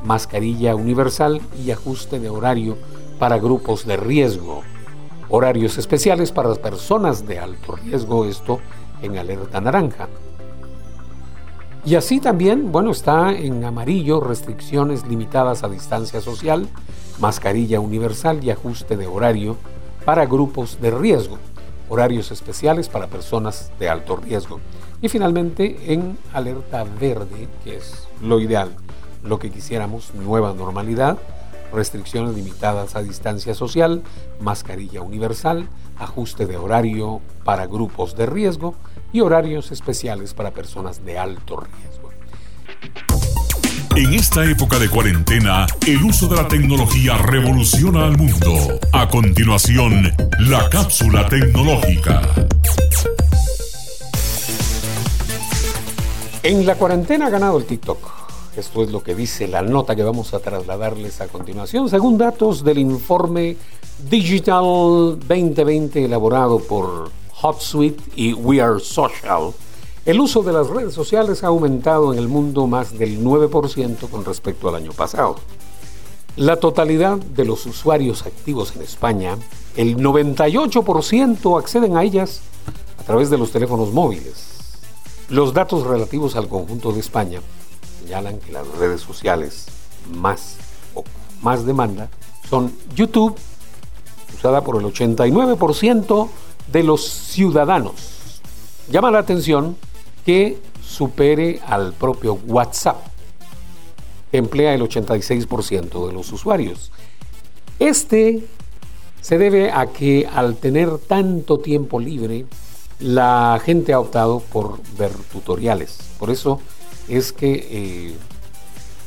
mascarilla 0.04 0.76
universal 0.76 1.42
y 1.64 1.72
ajuste 1.72 2.20
de 2.20 2.30
horario 2.30 2.78
para 3.20 3.38
grupos 3.38 3.86
de 3.86 3.98
riesgo. 3.98 4.62
Horarios 5.30 5.78
especiales 5.78 6.32
para 6.32 6.50
las 6.50 6.60
personas 6.60 7.28
de 7.28 7.40
alto 7.40 7.76
riesgo, 7.76 8.26
esto 8.26 8.60
en 9.02 9.18
alerta 9.18 9.62
naranja. 9.62 10.08
Y 11.86 11.96
así 11.96 12.20
también, 12.20 12.72
bueno, 12.72 12.92
está 12.92 13.32
en 13.32 13.64
amarillo 13.64 14.20
restricciones 14.20 15.08
limitadas 15.08 15.64
a 15.64 15.70
distancia 15.70 16.20
social, 16.20 16.68
mascarilla 17.20 17.80
universal 17.80 18.44
y 18.44 18.52
ajuste 18.52 18.98
de 18.98 19.08
horario 19.08 19.58
para 20.04 20.26
grupos 20.26 20.82
de 20.82 20.92
riesgo, 20.92 21.38
horarios 21.88 22.32
especiales 22.32 22.90
para 22.90 23.08
personas 23.08 23.72
de 23.80 23.90
alto 23.90 24.18
riesgo. 24.18 24.60
Y 25.02 25.08
finalmente 25.08 25.94
en 25.94 26.18
alerta 26.34 26.84
verde, 26.84 27.48
que 27.64 27.78
es 27.78 28.08
lo 28.22 28.40
ideal, 28.42 28.76
lo 29.24 29.40
que 29.40 29.52
quisiéramos, 29.52 30.14
nueva 30.16 30.54
normalidad, 30.54 31.18
restricciones 31.74 32.36
limitadas 32.36 32.96
a 32.96 33.02
distancia 33.02 33.54
social, 33.54 34.02
mascarilla 34.40 35.02
universal, 35.02 35.68
ajuste 35.98 36.46
de 36.46 36.58
horario 36.58 37.22
para 37.44 37.68
grupos 37.68 38.16
de 38.16 38.26
riesgo 38.26 38.76
y 39.12 39.22
horarios 39.22 39.72
especiales 39.72 40.34
para 40.34 40.52
personas 40.52 41.04
de 41.06 41.18
alto 41.18 41.58
riesgo. 41.58 42.10
En 43.96 44.14
esta 44.14 44.46
época 44.46 44.80
de 44.80 44.88
cuarentena, 44.88 45.66
el 45.86 46.04
uso 46.04 46.28
de 46.28 46.38
la 46.38 46.48
tecnología 46.48 47.18
revoluciona 47.18 48.06
al 48.06 48.18
mundo. 48.18 48.80
A 48.94 49.10
continuación, 49.10 50.14
la 50.40 50.70
cápsula 50.70 51.28
tecnológica. 51.28 52.22
En 56.44 56.66
la 56.66 56.76
cuarentena 56.76 57.28
ha 57.28 57.30
ganado 57.30 57.58
el 57.58 57.66
TikTok. 57.66 58.19
Esto 58.60 58.84
es 58.84 58.92
lo 58.92 59.02
que 59.02 59.16
dice 59.16 59.48
la 59.48 59.62
nota 59.62 59.96
que 59.96 60.04
vamos 60.04 60.34
a 60.34 60.40
trasladarles 60.40 61.22
a 61.22 61.30
continuación, 61.30 61.88
según 61.88 62.18
datos 62.18 62.62
del 62.62 62.78
informe 62.78 63.56
Digital 64.10 65.18
2020 65.18 66.04
elaborado 66.04 66.60
por 66.60 67.10
HotSuite 67.42 68.04
y 68.18 68.34
We 68.34 68.60
Are 68.60 68.82
Social 68.82 69.54
el 70.06 70.20
uso 70.20 70.44
de 70.44 70.52
las 70.52 70.68
redes 70.68 70.94
sociales 70.94 71.42
ha 71.46 71.48
aumentado 71.48 72.12
en 72.12 72.20
el 72.20 72.28
mundo 72.28 72.68
más 72.68 72.98
del 72.98 73.24
9% 73.24 74.10
con 74.10 74.26
respecto 74.26 74.68
al 74.68 74.76
año 74.76 74.92
pasado. 74.92 75.36
La 76.36 76.58
totalidad 76.58 77.18
de 77.18 77.46
los 77.46 77.66
usuarios 77.66 78.26
activos 78.26 78.76
en 78.76 78.82
España, 78.82 79.38
el 79.78 79.96
98% 79.98 81.58
acceden 81.58 81.96
a 81.96 82.04
ellas 82.04 82.42
a 82.98 83.04
través 83.04 83.30
de 83.30 83.38
los 83.38 83.52
teléfonos 83.52 83.94
móviles. 83.94 84.48
Los 85.30 85.54
datos 85.54 85.88
relativos 85.88 86.36
al 86.36 86.50
conjunto 86.50 86.92
de 86.92 87.00
España 87.00 87.40
señalan 88.10 88.40
que 88.40 88.52
las 88.52 88.68
redes 88.80 89.02
sociales 89.02 89.68
más 90.12 90.56
o 90.96 91.04
más 91.44 91.64
demanda 91.64 92.10
son 92.50 92.74
YouTube, 92.96 93.38
usada 94.34 94.62
por 94.62 94.78
el 94.78 94.86
89% 94.86 96.28
de 96.72 96.84
los 96.84 97.08
ciudadanos. 97.08 98.42
Llama 98.90 99.12
la 99.12 99.20
atención 99.20 99.78
que 100.26 100.58
supere 100.84 101.62
al 101.68 101.94
propio 101.94 102.40
WhatsApp, 102.48 102.98
que 104.32 104.38
emplea 104.38 104.74
el 104.74 104.82
86% 104.82 106.08
de 106.08 106.14
los 106.14 106.32
usuarios. 106.32 106.92
Este 107.78 108.44
se 109.22 109.38
debe 109.38 109.70
a 109.70 109.86
que 109.86 110.28
al 110.34 110.56
tener 110.56 110.98
tanto 110.98 111.60
tiempo 111.60 112.00
libre, 112.00 112.48
la 113.00 113.62
gente 113.64 113.94
ha 113.94 114.00
optado 114.00 114.40
por 114.40 114.80
ver 114.98 115.12
tutoriales. 115.32 116.00
Por 116.18 116.32
eso 116.32 116.60
es 117.10 117.34
que 117.34 117.68
eh, 117.70 118.16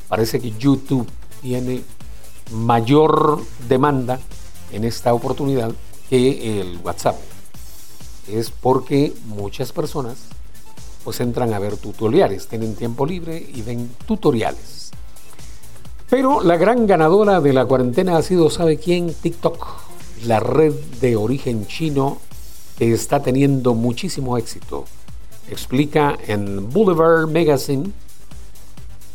parece 0.09 0.41
que 0.41 0.51
YouTube 0.53 1.09
tiene 1.41 1.83
mayor 2.51 3.41
demanda 3.69 4.21
en 4.73 4.85
esta 4.85 5.15
oportunidad 5.15 5.73
que 6.11 6.61
el 6.61 6.79
WhatsApp. 6.83 7.17
Es 8.29 8.51
porque 8.51 9.13
muchas 9.27 9.73
personas 9.73 10.17
pues 11.05 11.21
entran 11.21 11.53
a 11.53 11.59
ver 11.59 11.77
tutoriales, 11.77 12.47
tienen 12.47 12.75
tiempo 12.75 13.07
libre 13.07 13.45
y 13.55 13.63
ven 13.63 13.91
tutoriales. 14.07 14.91
Pero 16.09 16.43
la 16.43 16.57
gran 16.57 16.87
ganadora 16.87 17.41
de 17.41 17.53
la 17.53 17.65
cuarentena 17.65 18.17
ha 18.17 18.23
sido, 18.23 18.51
¿sabe 18.51 18.77
quién? 18.77 19.15
TikTok, 19.15 19.67
la 20.27 20.41
red 20.41 20.75
de 21.01 21.17
origen 21.17 21.67
chino 21.67 22.19
que 22.77 22.93
está 22.93 23.23
teniendo 23.23 23.75
muchísimo 23.75 24.37
éxito. 24.37 24.85
Explica 25.53 26.19
en 26.27 26.71
Boulevard 26.71 27.29
Magazine 27.29 27.91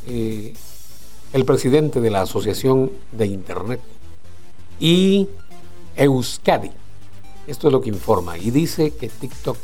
eh, 0.05 0.53
el 1.33 1.45
presidente 1.45 1.99
de 1.99 2.11
la 2.11 2.21
Asociación 2.21 2.91
de 3.11 3.25
Internet 3.25 3.81
y 4.79 5.27
Euskadi. 5.95 6.69
Esto 7.47 7.67
es 7.67 7.73
lo 7.73 7.81
que 7.81 7.89
informa 7.89 8.37
y 8.37 8.51
dice 8.51 8.91
que 8.91 9.09
TikTok, 9.09 9.57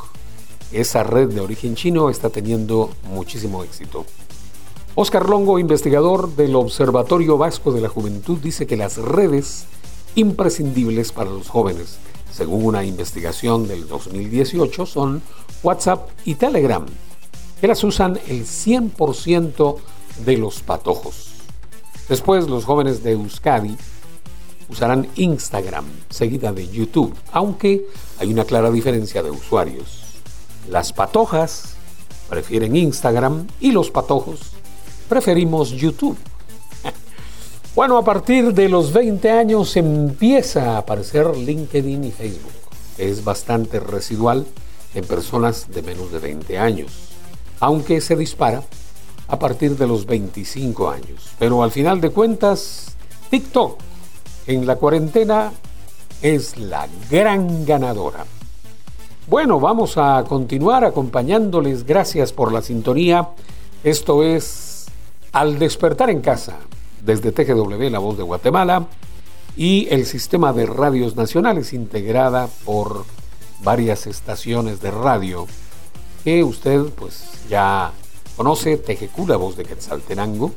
esa 0.72 1.04
red 1.04 1.28
de 1.28 1.40
origen 1.40 1.76
chino, 1.76 2.10
está 2.10 2.28
teniendo 2.28 2.90
muchísimo 3.04 3.62
éxito. 3.62 4.04
Oscar 4.96 5.28
Longo, 5.28 5.60
investigador 5.60 6.34
del 6.34 6.56
Observatorio 6.56 7.38
Vasco 7.38 7.70
de 7.70 7.82
la 7.82 7.88
Juventud, 7.88 8.38
dice 8.38 8.66
que 8.66 8.76
las 8.76 8.96
redes 8.96 9.66
imprescindibles 10.16 11.12
para 11.12 11.30
los 11.30 11.48
jóvenes, 11.48 11.98
según 12.34 12.64
una 12.64 12.84
investigación 12.84 13.68
del 13.68 13.86
2018, 13.86 14.86
son 14.86 15.22
WhatsApp 15.62 16.10
y 16.24 16.34
Telegram, 16.34 16.84
que 17.60 17.68
las 17.68 17.84
usan 17.84 18.18
el 18.26 18.44
100% 18.44 19.76
de 20.24 20.36
los 20.36 20.60
patojos. 20.60 21.34
Después 22.08 22.48
los 22.48 22.64
jóvenes 22.64 23.04
de 23.04 23.12
Euskadi 23.12 23.76
usarán 24.68 25.06
Instagram, 25.14 25.84
seguida 26.10 26.52
de 26.52 26.68
YouTube, 26.68 27.14
aunque 27.30 27.86
hay 28.18 28.32
una 28.32 28.44
clara 28.44 28.70
diferencia 28.72 29.22
de 29.22 29.30
usuarios. 29.30 30.02
Las 30.68 30.92
patojas 30.92 31.76
prefieren 32.28 32.74
Instagram 32.74 33.46
y 33.60 33.70
los 33.70 33.90
patojos 33.90 34.40
preferimos 35.08 35.70
YouTube. 35.70 36.18
Bueno, 37.74 37.98
a 37.98 38.04
partir 38.04 38.54
de 38.54 38.68
los 38.68 38.92
20 38.92 39.32
años 39.32 39.76
empieza 39.76 40.74
a 40.74 40.78
aparecer 40.78 41.36
LinkedIn 41.36 42.04
y 42.04 42.12
Facebook. 42.12 42.52
Es 42.98 43.24
bastante 43.24 43.80
residual 43.80 44.46
en 44.94 45.04
personas 45.04 45.68
de 45.72 45.82
menos 45.82 46.12
de 46.12 46.20
20 46.20 46.56
años, 46.56 46.92
aunque 47.58 48.00
se 48.00 48.14
dispara 48.14 48.62
a 49.26 49.40
partir 49.40 49.76
de 49.76 49.88
los 49.88 50.06
25 50.06 50.88
años. 50.88 51.30
Pero 51.36 51.64
al 51.64 51.72
final 51.72 52.00
de 52.00 52.10
cuentas, 52.10 52.94
TikTok 53.30 53.80
en 54.46 54.66
la 54.68 54.76
cuarentena 54.76 55.50
es 56.22 56.56
la 56.56 56.86
gran 57.10 57.66
ganadora. 57.66 58.24
Bueno, 59.26 59.58
vamos 59.58 59.98
a 59.98 60.24
continuar 60.28 60.84
acompañándoles. 60.84 61.84
Gracias 61.84 62.32
por 62.32 62.52
la 62.52 62.62
sintonía. 62.62 63.30
Esto 63.82 64.22
es 64.22 64.86
Al 65.32 65.58
despertar 65.58 66.10
en 66.10 66.20
casa, 66.20 66.58
desde 67.04 67.32
TGW 67.32 67.90
La 67.90 67.98
Voz 67.98 68.16
de 68.16 68.22
Guatemala 68.22 68.86
y 69.56 69.86
el 69.90 70.06
sistema 70.06 70.52
de 70.52 70.66
radios 70.66 71.16
nacionales 71.16 71.72
integrada 71.72 72.48
por 72.64 73.04
varias 73.62 74.06
estaciones 74.06 74.80
de 74.80 74.90
radio 74.90 75.46
que 76.24 76.42
usted 76.42 76.86
pues 76.96 77.44
ya 77.48 77.92
Conoce 78.36 78.78
TGQ, 78.78 79.28
la 79.28 79.36
voz 79.36 79.56
de 79.56 79.64
Quetzaltenango, 79.64 80.52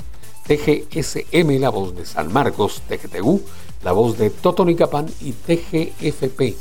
TGSM, 0.48 1.60
la 1.60 1.70
voz 1.70 1.96
de 1.96 2.06
San 2.08 2.34
Marcos, 2.34 2.82
TGTU, 2.88 3.40
la 3.84 3.92
voz 3.92 4.18
de 4.18 4.32
Totonicapán 4.32 5.06
y 5.22 5.34
TGFP. 5.34 6.58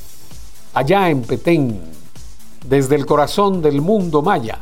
Allá 0.74 1.08
en 1.08 1.22
Petén, 1.22 1.80
desde 2.68 2.96
el 2.96 3.06
corazón 3.06 3.62
del 3.62 3.80
mundo 3.80 4.20
maya, 4.20 4.58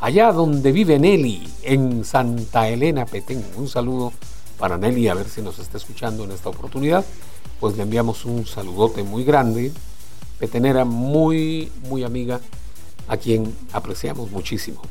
allá 0.00 0.32
donde 0.32 0.72
vive 0.72 0.98
Nelly, 0.98 1.52
en 1.64 2.02
Santa 2.02 2.66
Elena, 2.68 3.04
Petén. 3.04 3.44
Un 3.56 3.68
saludo 3.68 4.14
para 4.58 4.78
Nelly, 4.78 5.08
a 5.08 5.14
ver 5.14 5.28
si 5.28 5.42
nos 5.42 5.58
está 5.58 5.78
escuchando 5.78 6.24
en 6.24 6.32
esta 6.32 6.48
oportunidad. 6.48 7.04
Pues 7.60 7.76
le 7.76 7.82
enviamos 7.82 8.24
un 8.24 8.46
saludote 8.46 9.02
muy 9.02 9.24
grande, 9.24 9.72
petenera 10.38 10.84
muy, 10.84 11.70
muy 11.88 12.04
amiga, 12.04 12.40
a 13.08 13.16
quien 13.16 13.54
apreciamos 13.72 14.30
muchísimo. 14.30 14.82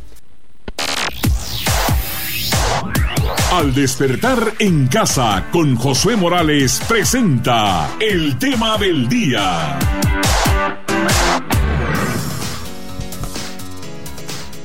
Al 3.52 3.74
despertar 3.74 4.54
en 4.60 4.88
casa 4.88 5.48
con 5.52 5.76
Josué 5.76 6.16
Morales 6.16 6.82
presenta 6.88 7.96
el 8.00 8.40
tema 8.40 8.78
del 8.78 9.08
día. 9.08 9.78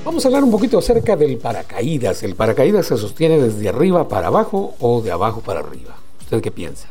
Vamos 0.09 0.25
a 0.25 0.29
hablar 0.29 0.43
un 0.43 0.51
poquito 0.51 0.79
acerca 0.79 1.17
del 1.17 1.37
paracaídas. 1.37 2.23
¿El 2.23 2.35
paracaídas 2.35 2.87
se 2.87 2.97
sostiene 2.97 3.39
desde 3.39 3.69
arriba 3.69 4.09
para 4.09 4.29
abajo 4.29 4.75
o 4.81 5.03
de 5.03 5.11
abajo 5.11 5.43
para 5.43 5.61
arriba? 5.61 5.97
¿Usted 6.23 6.41
qué 6.41 6.51
piensa? 6.51 6.89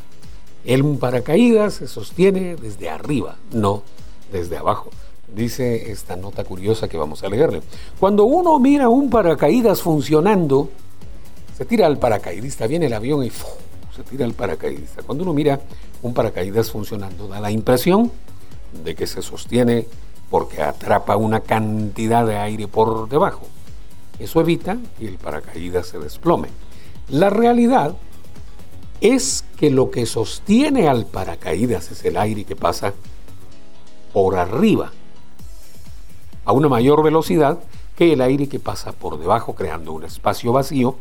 El 0.64 0.84
paracaídas 1.00 1.74
se 1.74 1.88
sostiene 1.88 2.56
desde 2.56 2.92
arriba, 2.92 3.38
no 3.52 3.82
desde 4.32 4.58
abajo. 4.58 4.92
Dice 5.34 5.92
esta 5.92 6.16
nota 6.16 6.44
curiosa 6.44 6.88
que 6.88 6.96
vamos 6.96 7.24
a 7.24 7.30
leerle. 7.30 7.64
Cuando 8.00 8.26
uno 8.26 8.60
mira 8.60 8.88
un 8.88 9.10
paracaídas 9.10 9.82
funcionando, 9.82 10.70
se 11.58 11.66
tira 11.66 11.88
al 11.88 11.98
paracaidista, 11.98 12.68
viene 12.68 12.86
el 12.86 12.94
avión 12.94 13.24
y 13.24 13.32
se 13.32 14.04
tira 14.08 14.26
al 14.26 14.34
paracaidista. 14.34 15.02
Cuando 15.02 15.24
uno 15.24 15.34
mira 15.34 15.60
un 16.04 16.14
paracaídas 16.14 16.70
funcionando, 16.70 17.28
da 17.28 17.40
la 17.40 17.50
impresión 17.50 18.12
de 18.84 18.94
que 18.94 19.08
se 19.08 19.24
sostiene 19.24 19.88
porque 20.30 20.62
atrapa 20.62 21.16
una 21.16 21.40
cantidad 21.42 22.26
de 22.26 22.38
aire 22.38 22.68
por 22.68 23.08
debajo. 23.10 23.48
Eso 24.20 24.42
evita 24.42 24.78
que 24.98 25.08
el 25.08 25.18
paracaídas 25.18 25.88
se 25.88 26.00
desplome. 26.00 26.50
La 27.10 27.30
realidad 27.30 27.96
es 29.00 29.46
que 29.58 29.70
lo 29.70 29.92
que 29.92 30.06
sostiene 30.06 30.88
al 30.88 31.06
paracaídas 31.06 31.92
es 31.92 32.04
el 32.04 32.18
aire 32.18 32.44
que 32.44 32.56
pasa 32.56 32.94
por 34.12 34.36
arriba 34.36 34.92
a 36.46 36.52
una 36.52 36.68
mayor 36.68 37.04
velocidad 37.04 37.60
que 37.96 38.14
el 38.14 38.22
aire 38.22 38.48
que 38.48 38.60
pasa 38.60 38.92
por 38.92 39.20
debajo 39.20 39.54
creando 39.54 39.94
un 39.94 40.04
espacio 40.04 40.52
vacío 40.52 40.96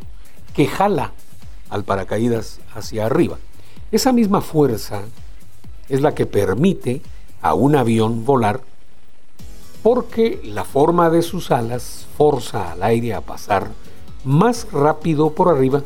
que 0.53 0.67
jala 0.67 1.13
al 1.69 1.83
paracaídas 1.83 2.59
hacia 2.75 3.05
arriba. 3.05 3.37
Esa 3.91 4.11
misma 4.11 4.41
fuerza 4.41 5.01
es 5.89 6.01
la 6.01 6.13
que 6.13 6.25
permite 6.25 7.01
a 7.41 7.53
un 7.53 7.75
avión 7.75 8.25
volar 8.25 8.61
porque 9.87 10.41
la 10.43 10.65
forma 10.65 11.09
de 11.09 11.21
sus 11.21 11.49
alas 11.49 12.07
forza 12.17 12.73
al 12.73 12.83
aire 12.83 13.13
a 13.13 13.21
pasar 13.21 13.71
más 14.25 14.69
rápido 14.73 15.29
por 15.29 15.47
arriba 15.47 15.81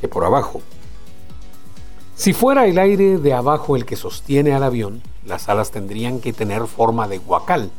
que 0.00 0.06
por 0.06 0.22
abajo. 0.22 0.60
Si 2.14 2.32
fuera 2.32 2.66
el 2.66 2.78
aire 2.78 3.18
de 3.18 3.32
abajo 3.32 3.74
el 3.74 3.86
que 3.86 3.96
sostiene 3.96 4.54
al 4.54 4.62
avión, 4.62 5.02
las 5.26 5.48
alas 5.48 5.72
tendrían 5.72 6.20
que 6.20 6.32
tener 6.32 6.68
forma 6.68 7.08
de 7.08 7.18
guacal 7.18 7.72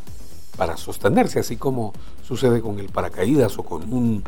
para 0.58 0.76
sostenerse, 0.76 1.40
así 1.40 1.56
como 1.56 1.94
sucede 2.22 2.60
con 2.60 2.78
el 2.82 2.90
paracaídas 2.90 3.58
o 3.58 3.64
con 3.64 3.94
un 3.94 4.26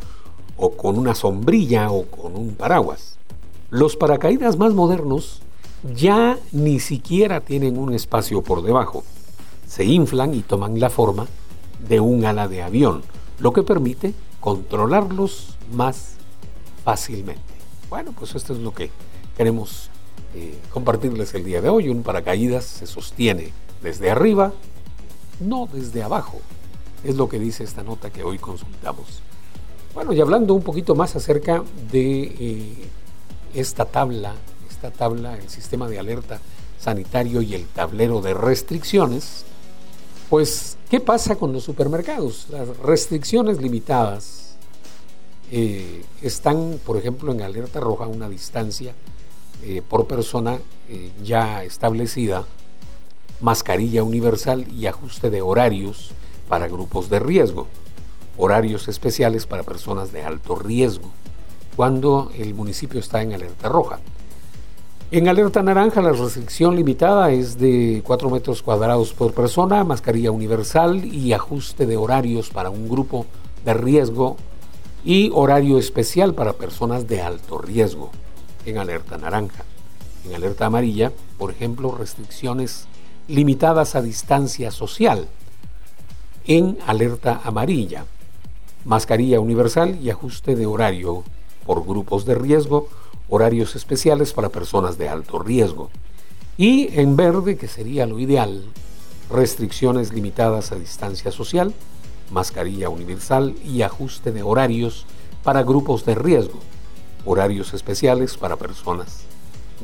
o 0.56 0.70
con 0.70 0.98
una 0.98 1.14
sombrilla 1.14 1.90
o 1.90 2.06
con 2.06 2.36
un 2.36 2.54
paraguas. 2.54 3.18
Los 3.68 3.96
paracaídas 3.96 4.56
más 4.56 4.72
modernos 4.72 5.42
ya 5.94 6.38
ni 6.52 6.80
siquiera 6.80 7.42
tienen 7.42 7.76
un 7.76 7.92
espacio 7.92 8.40
por 8.40 8.62
debajo. 8.62 9.04
Se 9.68 9.84
inflan 9.84 10.34
y 10.34 10.40
toman 10.40 10.80
la 10.80 10.90
forma 10.90 11.26
de 11.86 12.00
un 12.00 12.24
ala 12.24 12.48
de 12.48 12.62
avión, 12.62 13.02
lo 13.38 13.52
que 13.52 13.62
permite 13.62 14.14
controlarlos 14.40 15.56
más 15.72 16.14
fácilmente. 16.84 17.42
Bueno, 17.90 18.12
pues 18.18 18.34
esto 18.34 18.54
es 18.54 18.60
lo 18.60 18.72
que 18.72 18.90
queremos 19.36 19.90
eh, 20.34 20.58
compartirles 20.72 21.34
el 21.34 21.44
día 21.44 21.60
de 21.60 21.68
hoy. 21.68 21.90
Un 21.90 22.02
paracaídas 22.02 22.64
se 22.64 22.86
sostiene 22.86 23.52
desde 23.82 24.10
arriba, 24.10 24.52
no 25.38 25.68
desde 25.72 26.02
abajo. 26.02 26.40
Es 27.04 27.16
lo 27.16 27.28
que 27.28 27.38
dice 27.38 27.62
esta 27.62 27.82
nota 27.82 28.10
que 28.10 28.24
hoy 28.24 28.38
consultamos. 28.38 29.20
Bueno, 29.94 30.12
y 30.12 30.20
hablando 30.20 30.54
un 30.54 30.62
poquito 30.62 30.94
más 30.94 31.14
acerca 31.14 31.62
de 31.92 32.22
eh, 32.22 32.88
esta 33.54 33.84
tabla, 33.84 34.34
esta 34.68 34.90
tabla, 34.90 35.36
el 35.36 35.48
sistema 35.48 35.88
de 35.88 35.98
alerta 35.98 36.40
sanitario 36.78 37.42
y 37.42 37.54
el 37.54 37.66
tablero 37.66 38.20
de 38.20 38.34
restricciones, 38.34 39.44
pues, 40.28 40.76
¿qué 40.90 41.00
pasa 41.00 41.36
con 41.36 41.52
los 41.52 41.64
supermercados? 41.64 42.46
Las 42.50 42.76
restricciones 42.78 43.60
limitadas 43.60 44.54
eh, 45.50 46.04
están, 46.20 46.78
por 46.84 46.96
ejemplo, 46.98 47.32
en 47.32 47.42
alerta 47.42 47.80
roja 47.80 48.06
una 48.06 48.28
distancia 48.28 48.94
eh, 49.64 49.82
por 49.88 50.06
persona 50.06 50.58
eh, 50.88 51.10
ya 51.22 51.64
establecida, 51.64 52.44
mascarilla 53.40 54.02
universal 54.02 54.66
y 54.70 54.86
ajuste 54.86 55.30
de 55.30 55.40
horarios 55.40 56.10
para 56.48 56.68
grupos 56.68 57.08
de 57.08 57.20
riesgo, 57.20 57.66
horarios 58.36 58.88
especiales 58.88 59.46
para 59.46 59.62
personas 59.62 60.12
de 60.12 60.22
alto 60.22 60.56
riesgo, 60.56 61.10
cuando 61.76 62.30
el 62.36 62.54
municipio 62.54 63.00
está 63.00 63.22
en 63.22 63.32
alerta 63.32 63.68
roja. 63.68 64.00
En 65.10 65.26
alerta 65.26 65.62
naranja 65.62 66.02
la 66.02 66.12
restricción 66.12 66.76
limitada 66.76 67.30
es 67.30 67.56
de 67.56 68.02
4 68.04 68.28
metros 68.28 68.60
cuadrados 68.60 69.14
por 69.14 69.32
persona, 69.32 69.82
mascarilla 69.82 70.30
universal 70.30 71.02
y 71.02 71.32
ajuste 71.32 71.86
de 71.86 71.96
horarios 71.96 72.50
para 72.50 72.68
un 72.68 72.90
grupo 72.90 73.24
de 73.64 73.72
riesgo 73.72 74.36
y 75.06 75.30
horario 75.32 75.78
especial 75.78 76.34
para 76.34 76.52
personas 76.52 77.08
de 77.08 77.22
alto 77.22 77.56
riesgo 77.56 78.10
en 78.66 78.76
alerta 78.76 79.16
naranja. 79.16 79.64
En 80.26 80.34
alerta 80.34 80.66
amarilla, 80.66 81.10
por 81.38 81.52
ejemplo, 81.52 81.96
restricciones 81.96 82.86
limitadas 83.28 83.94
a 83.94 84.02
distancia 84.02 84.70
social. 84.70 85.26
En 86.44 86.76
alerta 86.86 87.40
amarilla, 87.44 88.04
mascarilla 88.84 89.40
universal 89.40 89.98
y 90.02 90.10
ajuste 90.10 90.54
de 90.54 90.66
horario 90.66 91.24
por 91.64 91.86
grupos 91.86 92.26
de 92.26 92.34
riesgo 92.34 92.90
horarios 93.28 93.76
especiales 93.76 94.32
para 94.32 94.48
personas 94.48 94.98
de 94.98 95.08
alto 95.08 95.38
riesgo. 95.38 95.90
Y 96.56 96.98
en 96.98 97.16
verde, 97.16 97.56
que 97.56 97.68
sería 97.68 98.06
lo 98.06 98.18
ideal, 98.18 98.64
restricciones 99.30 100.12
limitadas 100.12 100.72
a 100.72 100.76
distancia 100.76 101.30
social, 101.30 101.74
mascarilla 102.30 102.88
universal 102.88 103.54
y 103.64 103.82
ajuste 103.82 104.32
de 104.32 104.42
horarios 104.42 105.06
para 105.44 105.62
grupos 105.62 106.04
de 106.04 106.14
riesgo, 106.14 106.58
horarios 107.24 107.74
especiales 107.74 108.36
para 108.36 108.56
personas 108.56 109.20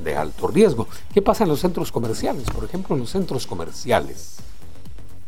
de 0.03 0.16
alto 0.16 0.49
riesgo. 0.49 0.88
¿Qué 1.12 1.22
pasa 1.22 1.45
en 1.45 1.51
los 1.51 1.61
centros 1.61 1.92
comerciales? 1.92 2.45
Por 2.51 2.64
ejemplo, 2.64 2.97
en 2.97 3.03
los 3.03 3.11
centros 3.11 3.47
comerciales 3.47 4.36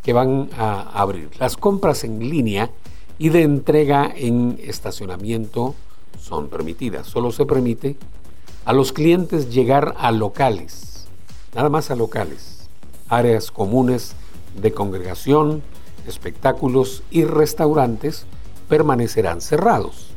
que 0.02 0.12
van 0.12 0.50
a 0.56 0.82
abrir 1.00 1.30
las 1.38 1.56
compras 1.56 2.04
en 2.04 2.18
línea 2.30 2.70
y 3.18 3.30
de 3.30 3.42
entrega 3.42 4.12
en 4.14 4.58
estacionamiento 4.62 5.74
son 6.18 6.48
permitidas. 6.48 7.06
Solo 7.06 7.32
se 7.32 7.46
permite 7.46 7.96
a 8.64 8.72
los 8.72 8.92
clientes 8.92 9.52
llegar 9.52 9.94
a 9.98 10.10
locales, 10.10 11.06
nada 11.54 11.68
más 11.68 11.90
a 11.90 11.96
locales, 11.96 12.68
áreas 13.08 13.50
comunes 13.50 14.14
de 14.60 14.72
congregación, 14.72 15.62
espectáculos 16.06 17.02
y 17.10 17.24
restaurantes 17.24 18.26
permanecerán 18.68 19.40
cerrados. 19.40 20.08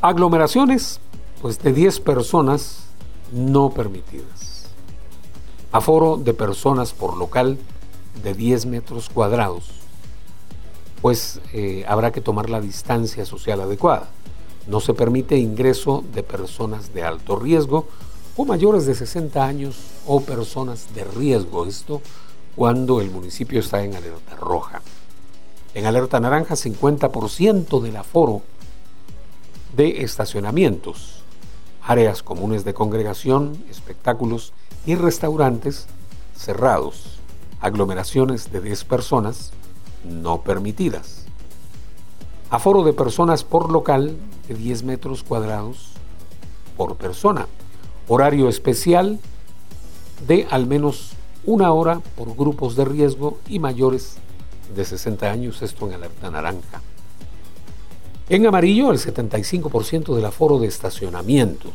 Aglomeraciones, 0.00 1.00
pues 1.42 1.58
de 1.58 1.72
10 1.72 2.00
personas 2.00 2.84
no 3.32 3.70
permitidas. 3.70 4.68
Aforo 5.72 6.16
de 6.16 6.34
personas 6.34 6.92
por 6.92 7.16
local 7.16 7.58
de 8.22 8.34
10 8.34 8.66
metros 8.66 9.08
cuadrados, 9.08 9.70
pues 11.00 11.40
eh, 11.52 11.84
habrá 11.86 12.12
que 12.12 12.20
tomar 12.20 12.50
la 12.50 12.60
distancia 12.60 13.24
social 13.24 13.60
adecuada. 13.60 14.08
No 14.66 14.80
se 14.80 14.94
permite 14.94 15.36
ingreso 15.38 16.04
de 16.12 16.22
personas 16.22 16.92
de 16.92 17.02
alto 17.02 17.36
riesgo 17.36 17.86
o 18.36 18.44
mayores 18.44 18.86
de 18.86 18.94
60 18.94 19.44
años 19.44 19.76
o 20.06 20.20
personas 20.20 20.94
de 20.94 21.04
riesgo. 21.04 21.66
Esto 21.66 22.02
cuando 22.54 23.00
el 23.00 23.10
municipio 23.10 23.60
está 23.60 23.82
en 23.84 23.94
alerta 23.94 24.36
roja. 24.36 24.82
En 25.74 25.86
alerta 25.86 26.18
naranja, 26.18 26.54
50% 26.54 27.80
del 27.80 27.96
aforo 27.96 28.42
de 29.76 30.02
estacionamientos, 30.02 31.22
áreas 31.82 32.22
comunes 32.22 32.64
de 32.64 32.74
congregación, 32.74 33.62
espectáculos 33.70 34.52
y 34.86 34.96
restaurantes 34.96 35.86
cerrados, 36.36 37.20
aglomeraciones 37.60 38.50
de 38.50 38.60
10 38.60 38.84
personas 38.84 39.52
no 40.04 40.42
permitidas. 40.42 41.24
Aforo 42.50 42.82
de 42.82 42.92
personas 42.92 43.44
por 43.44 43.70
local 43.70 44.16
de 44.48 44.54
10 44.54 44.82
metros 44.84 45.22
cuadrados 45.22 45.90
por 46.76 46.96
persona. 46.96 47.46
Horario 48.08 48.48
especial 48.48 49.18
de 50.26 50.46
al 50.50 50.66
menos 50.66 51.12
una 51.44 51.72
hora 51.72 52.00
por 52.16 52.34
grupos 52.36 52.76
de 52.76 52.84
riesgo 52.84 53.38
y 53.48 53.58
mayores 53.58 54.16
de 54.74 54.84
60 54.84 55.30
años, 55.30 55.62
esto 55.62 55.86
en 55.86 55.94
alerta 55.94 56.30
naranja. 56.30 56.82
En 58.28 58.46
amarillo, 58.46 58.90
el 58.90 58.98
75% 58.98 60.14
del 60.14 60.24
aforo 60.24 60.58
de 60.58 60.66
estacionamientos, 60.66 61.72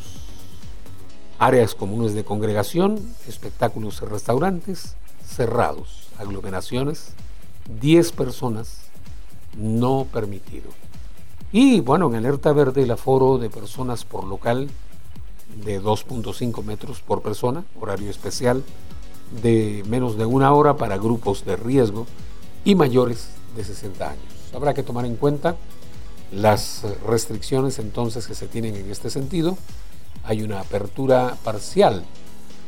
áreas 1.38 1.74
comunes 1.74 2.14
de 2.14 2.24
congregación, 2.24 3.00
espectáculos 3.26 4.00
y 4.02 4.06
restaurantes 4.06 4.94
cerrados, 5.26 6.08
aglomeraciones, 6.18 7.14
10 7.80 8.12
personas 8.12 8.78
no 9.56 10.06
permitido. 10.12 10.70
Y 11.52 11.80
bueno, 11.80 12.08
en 12.08 12.16
alerta 12.16 12.52
verde 12.52 12.82
el 12.82 12.90
aforo 12.90 13.38
de 13.38 13.48
personas 13.48 14.04
por 14.04 14.24
local 14.24 14.68
de 15.64 15.80
2.5 15.80 16.64
metros 16.64 17.00
por 17.00 17.22
persona, 17.22 17.64
horario 17.80 18.10
especial 18.10 18.64
de 19.42 19.82
menos 19.86 20.16
de 20.16 20.26
una 20.26 20.52
hora 20.52 20.76
para 20.76 20.96
grupos 20.96 21.44
de 21.44 21.56
riesgo 21.56 22.06
y 22.64 22.74
mayores 22.74 23.28
de 23.56 23.64
60 23.64 24.10
años. 24.10 24.24
Habrá 24.52 24.74
que 24.74 24.82
tomar 24.82 25.06
en 25.06 25.16
cuenta 25.16 25.56
las 26.32 26.82
restricciones 27.06 27.78
entonces 27.78 28.26
que 28.26 28.34
se 28.34 28.48
tienen 28.48 28.74
en 28.76 28.90
este 28.90 29.10
sentido. 29.10 29.56
Hay 30.24 30.42
una 30.42 30.60
apertura 30.60 31.36
parcial 31.44 32.04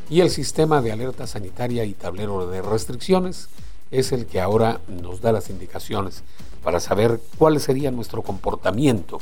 y 0.09 0.21
el 0.21 0.29
sistema 0.29 0.81
de 0.81 0.91
alerta 0.91 1.27
sanitaria 1.27 1.83
y 1.83 1.93
tablero 1.93 2.49
de 2.49 2.61
restricciones 2.61 3.49
es 3.91 4.11
el 4.11 4.25
que 4.25 4.41
ahora 4.41 4.81
nos 4.87 5.21
da 5.21 5.31
las 5.31 5.49
indicaciones 5.49 6.23
para 6.63 6.79
saber 6.79 7.21
cuál 7.37 7.59
sería 7.59 7.91
nuestro 7.91 8.21
comportamiento 8.21 9.19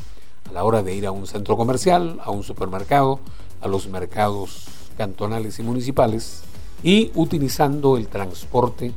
a 0.49 0.53
la 0.53 0.63
hora 0.63 0.83
de 0.83 0.95
ir 0.95 1.05
a 1.05 1.11
un 1.11 1.27
centro 1.27 1.57
comercial, 1.57 2.19
a 2.23 2.31
un 2.31 2.43
supermercado, 2.43 3.19
a 3.61 3.67
los 3.67 3.87
mercados 3.87 4.65
cantonales 4.97 5.59
y 5.59 5.63
municipales 5.63 6.41
y 6.83 7.11
utilizando 7.15 7.97
el 7.97 8.07
transporte 8.07 8.93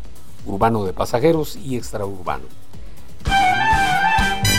urbano 0.47 0.85
de 0.85 0.93
pasajeros 0.93 1.57
y 1.57 1.77
extraurbano. 1.77 2.45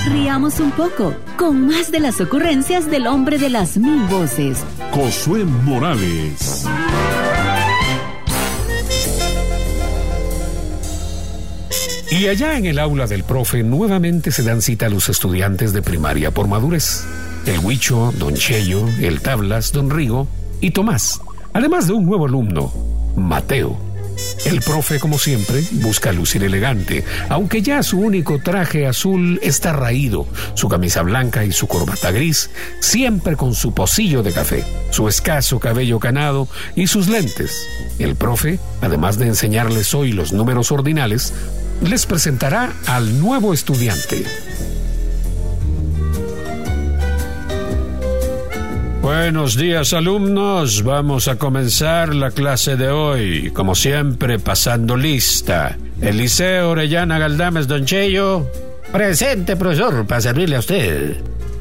Riamos 0.08 0.60
un 0.60 0.72
poco 0.72 1.14
con 1.38 1.68
más 1.68 1.92
de 1.92 2.00
las 2.00 2.20
ocurrencias 2.22 2.90
del 2.90 3.06
hombre 3.08 3.38
de 3.38 3.50
las 3.50 3.78
mil 3.78 4.02
voces. 4.08 4.64
Josué 4.92 5.44
Morales. 5.44 6.66
Y 12.12 12.28
allá 12.28 12.58
en 12.58 12.66
el 12.66 12.80
aula 12.80 13.06
del 13.06 13.24
profe 13.24 13.62
nuevamente 13.62 14.32
se 14.32 14.42
dan 14.42 14.62
cita 14.62 14.88
a 14.88 14.90
los 14.90 15.10
estudiantes 15.10 15.74
de 15.74 15.84
primaria 15.84 16.32
por 16.32 16.48
madurez. 16.48 17.06
El 17.46 17.60
Huicho, 17.60 18.12
Don 18.18 18.34
Cheyo, 18.34 18.86
el 19.00 19.22
Tablas, 19.22 19.72
Don 19.72 19.92
Rigo 19.92 20.28
y 20.60 20.72
Tomás. 20.72 21.22
Además 21.54 21.88
de 21.88 21.94
un 21.94 22.06
nuevo 22.06 22.26
alumno, 22.26 22.74
Mateo. 23.16 23.89
El 24.46 24.62
profe, 24.62 25.00
como 25.00 25.20
siempre, 25.20 25.64
busca 25.74 26.12
lucir 26.12 26.44
elegante, 26.44 27.04
aunque 27.30 27.62
ya 27.62 27.84
su 27.84 28.00
único 28.00 28.40
traje 28.40 28.88
azul 28.88 29.40
está 29.44 29.74
raído, 29.74 30.28
su 30.54 30.70
camisa 30.70 31.02
blanca 31.02 31.44
y 31.44 31.52
su 31.52 31.68
corbata 31.68 32.12
gris, 32.12 32.50
siempre 32.80 33.36
con 33.36 33.54
su 33.54 33.74
pocillo 33.74 34.24
de 34.24 34.32
café, 34.32 34.64
su 34.92 35.08
escaso 35.08 35.60
cabello 35.60 36.00
canado 36.00 36.48
y 36.76 36.88
sus 36.88 37.10
lentes. 37.10 37.68
El 38.00 38.16
profe, 38.16 38.60
además 38.82 39.20
de 39.20 39.28
enseñarles 39.28 39.94
hoy 39.94 40.14
los 40.14 40.32
números 40.32 40.72
ordinales, 40.72 41.34
les 41.82 42.06
presentará 42.06 42.74
al 42.88 43.20
nuevo 43.20 43.54
estudiante. 43.54 44.24
Buenos 49.02 49.56
días 49.56 49.94
alumnos, 49.94 50.84
vamos 50.84 51.28
a 51.30 51.38
comenzar 51.38 52.14
la 52.14 52.32
clase 52.32 52.76
de 52.76 52.90
hoy, 52.90 53.50
como 53.52 53.74
siempre 53.74 54.40
pasando 54.40 54.98
lista. 54.98 55.78
Eliseo 56.02 56.72
Orellana 56.72 57.18
Galdames 57.18 57.68
Don 57.68 57.86
Cheyo. 57.86 58.46
Presente, 58.92 59.56
profesor, 59.56 60.06
para 60.06 60.22
servirle 60.22 60.58
a 60.58 60.60
usted. 60.60 61.18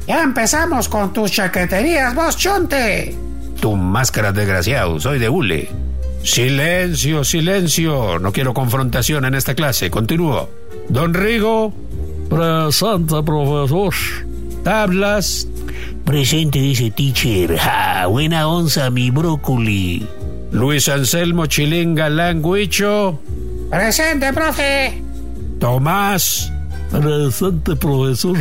Ya 0.07 0.21
empezamos 0.21 0.89
con 0.89 1.13
tus 1.13 1.31
chaqueterías, 1.31 2.13
vos, 2.13 2.35
chonte. 2.35 3.15
tu 3.61 3.75
máscara, 3.75 4.31
desgraciado. 4.31 4.99
Soy 4.99 5.19
de 5.19 5.29
hule. 5.29 5.69
Silencio, 6.23 7.23
silencio. 7.23 8.19
No 8.19 8.31
quiero 8.33 8.53
confrontación 8.53 9.23
en 9.25 9.35
esta 9.35 9.55
clase. 9.55 9.89
Continúo. 9.89 10.49
Don 10.89 11.13
Rigo. 11.13 11.73
Presente, 12.29 13.21
profesor. 13.23 13.93
Tablas. 14.63 15.47
Presente, 16.05 16.59
dice 16.59 16.91
teacher. 16.91 17.57
Ja, 17.57 18.07
buena 18.07 18.47
onza, 18.47 18.89
mi 18.89 19.11
brócoli. 19.11 20.05
Luis 20.51 20.89
Anselmo 20.89 21.45
Chilinga 21.45 22.09
Languicho. 22.09 23.19
Presente, 23.69 24.33
profe. 24.33 25.01
Tomás. 25.59 26.51
Presente, 26.91 27.75
profesor. 27.75 28.37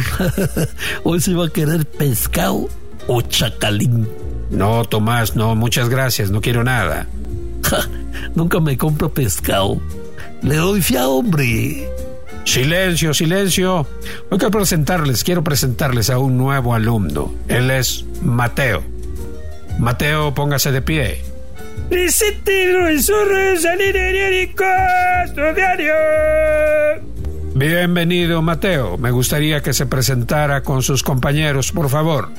Hoy 1.04 1.20
se 1.20 1.34
va 1.34 1.46
a 1.46 1.50
querer 1.50 1.84
pescado 1.84 2.68
o 3.06 3.20
chacalín. 3.20 4.08
No, 4.50 4.84
Tomás, 4.84 5.36
no, 5.36 5.54
muchas 5.54 5.88
gracias, 5.90 6.30
no 6.30 6.40
quiero 6.40 6.64
nada. 6.64 7.06
nunca 8.34 8.60
me 8.60 8.78
compro 8.78 9.12
pescado. 9.12 9.78
Le 10.42 10.56
doy 10.56 10.80
fiado, 10.80 11.16
hombre. 11.16 11.86
Silencio, 12.48 13.12
silencio. 13.12 13.86
Hoy 14.30 14.38
quiero 14.38 14.50
presentarles, 14.50 15.22
quiero 15.22 15.44
presentarles 15.44 16.08
a 16.08 16.18
un 16.18 16.38
nuevo 16.38 16.74
alumno. 16.74 17.34
Él 17.46 17.70
es 17.70 18.06
Mateo. 18.22 18.82
Mateo, 19.78 20.32
póngase 20.32 20.72
de 20.72 20.80
pie. 20.80 21.22
Presente, 21.90 22.72
profesor 22.72 23.28
diario. 25.54 25.92
Bienvenido, 27.54 28.40
Mateo. 28.40 28.96
Me 28.96 29.10
gustaría 29.10 29.60
que 29.60 29.74
se 29.74 29.84
presentara 29.84 30.62
con 30.62 30.82
sus 30.82 31.02
compañeros, 31.02 31.70
por 31.70 31.90
favor. 31.90 32.30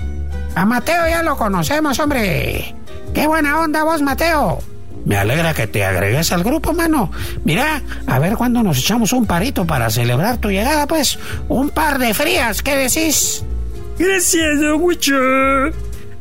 A 0.56 0.66
Mateo 0.66 1.08
ya 1.08 1.22
lo 1.22 1.38
conocemos, 1.38 2.00
hombre. 2.00 2.74
Qué 3.14 3.28
buena 3.28 3.60
onda 3.60 3.84
vos, 3.84 4.02
Mateo. 4.02 4.58
Me 5.06 5.18
alegra 5.18 5.54
que 5.54 5.68
te 5.68 5.86
agregues 5.86 6.32
al 6.32 6.44
grupo, 6.44 6.74
mano. 6.74 7.12
Mira, 7.44 7.82
a 8.06 8.20
ver 8.20 8.36
cuándo 8.36 8.62
nos 8.64 8.80
echamos 8.80 9.14
un 9.14 9.26
parito 9.26 9.66
para 9.66 9.90
celebrar 9.90 10.38
tu 10.38 10.50
llegada, 10.50 10.88
pues. 10.88 11.18
Un 11.48 11.70
par 11.70 12.00
de 12.00 12.14
frías, 12.14 12.62
¿qué 12.62 12.76
decís? 12.76 13.44
Gracias, 13.98 14.60
don 14.62 14.82
Wicho. 14.82 15.16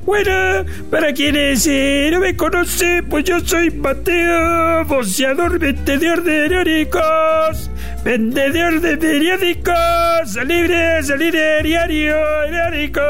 Bueno, 0.09 0.65
para 0.91 1.13
quienes 1.13 1.67
eh, 1.67 2.09
no 2.11 2.21
me 2.21 2.35
conocen, 2.35 3.07
pues 3.11 3.25
yo 3.25 3.41
soy 3.41 3.71
Mateo, 3.71 4.87
boceador, 4.87 5.59
vendedor 5.59 6.25
de 6.25 6.49
periódicos, 6.49 7.71
vendedor 8.05 8.81
de 8.81 8.97
periódicos, 8.97 10.35
libre, 10.47 11.03
salir 11.03 11.35
diario, 11.63 12.17
periódico. 12.47 13.01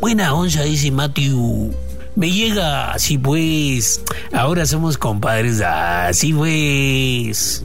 Buena 0.00 0.32
onza, 0.32 0.62
dice 0.62 0.92
Matthew. 0.92 1.74
Me 2.16 2.30
llega 2.30 2.92
así 2.92 3.18
pues. 3.18 4.02
Ahora 4.32 4.66
somos 4.66 4.98
compadres, 4.98 5.60
así 5.60 6.32
pues. 6.32 7.64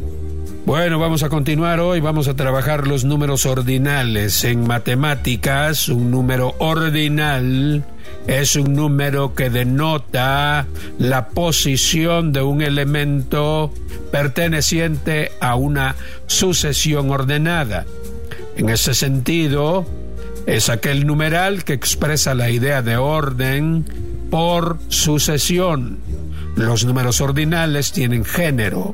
Bueno, 0.66 1.00
vamos 1.00 1.24
a 1.24 1.30
continuar 1.30 1.80
hoy. 1.80 2.00
Vamos 2.00 2.28
a 2.28 2.36
trabajar 2.36 2.88
los 2.88 3.04
números 3.04 3.46
ordinales. 3.46 4.44
En 4.44 4.68
matemáticas, 4.68 5.90
un 5.90 6.12
número 6.12 6.56
ordinal 6.60 7.84
es 8.28 8.56
un 8.56 8.74
número 8.74 9.34
que 9.34 9.50
denota 9.50 10.68
la 10.98 11.30
posición 11.30 12.32
de 12.32 12.42
un 12.42 12.62
elemento 12.62 13.72
perteneciente 14.12 15.32
a 15.40 15.56
una 15.56 15.96
sucesión 16.28 17.10
ordenada. 17.12 17.86
En 18.56 18.70
ese 18.70 18.94
sentido, 18.94 19.86
es 20.46 20.70
aquel 20.70 21.08
numeral 21.08 21.64
que 21.64 21.74
expresa 21.74 22.34
la 22.34 22.50
idea 22.50 22.82
de 22.82 22.98
orden 22.98 24.09
por 24.30 24.80
sucesión. 24.88 26.00
Los 26.56 26.86
números 26.86 27.22
ordinales 27.22 27.92
tienen 27.92 28.26
género, 28.26 28.94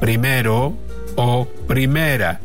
primero 0.00 0.76
o 1.16 1.46
primera. 1.66 2.40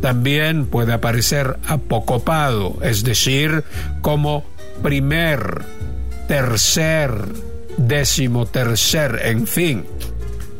También 0.00 0.66
puede 0.66 0.92
aparecer 0.92 1.58
apocopado, 1.66 2.78
es 2.82 3.02
decir, 3.04 3.64
como 4.02 4.44
primer, 4.82 5.62
tercer, 6.28 7.12
décimo 7.76 8.46
tercer, 8.46 9.20
en 9.24 9.46
fin. 9.46 9.84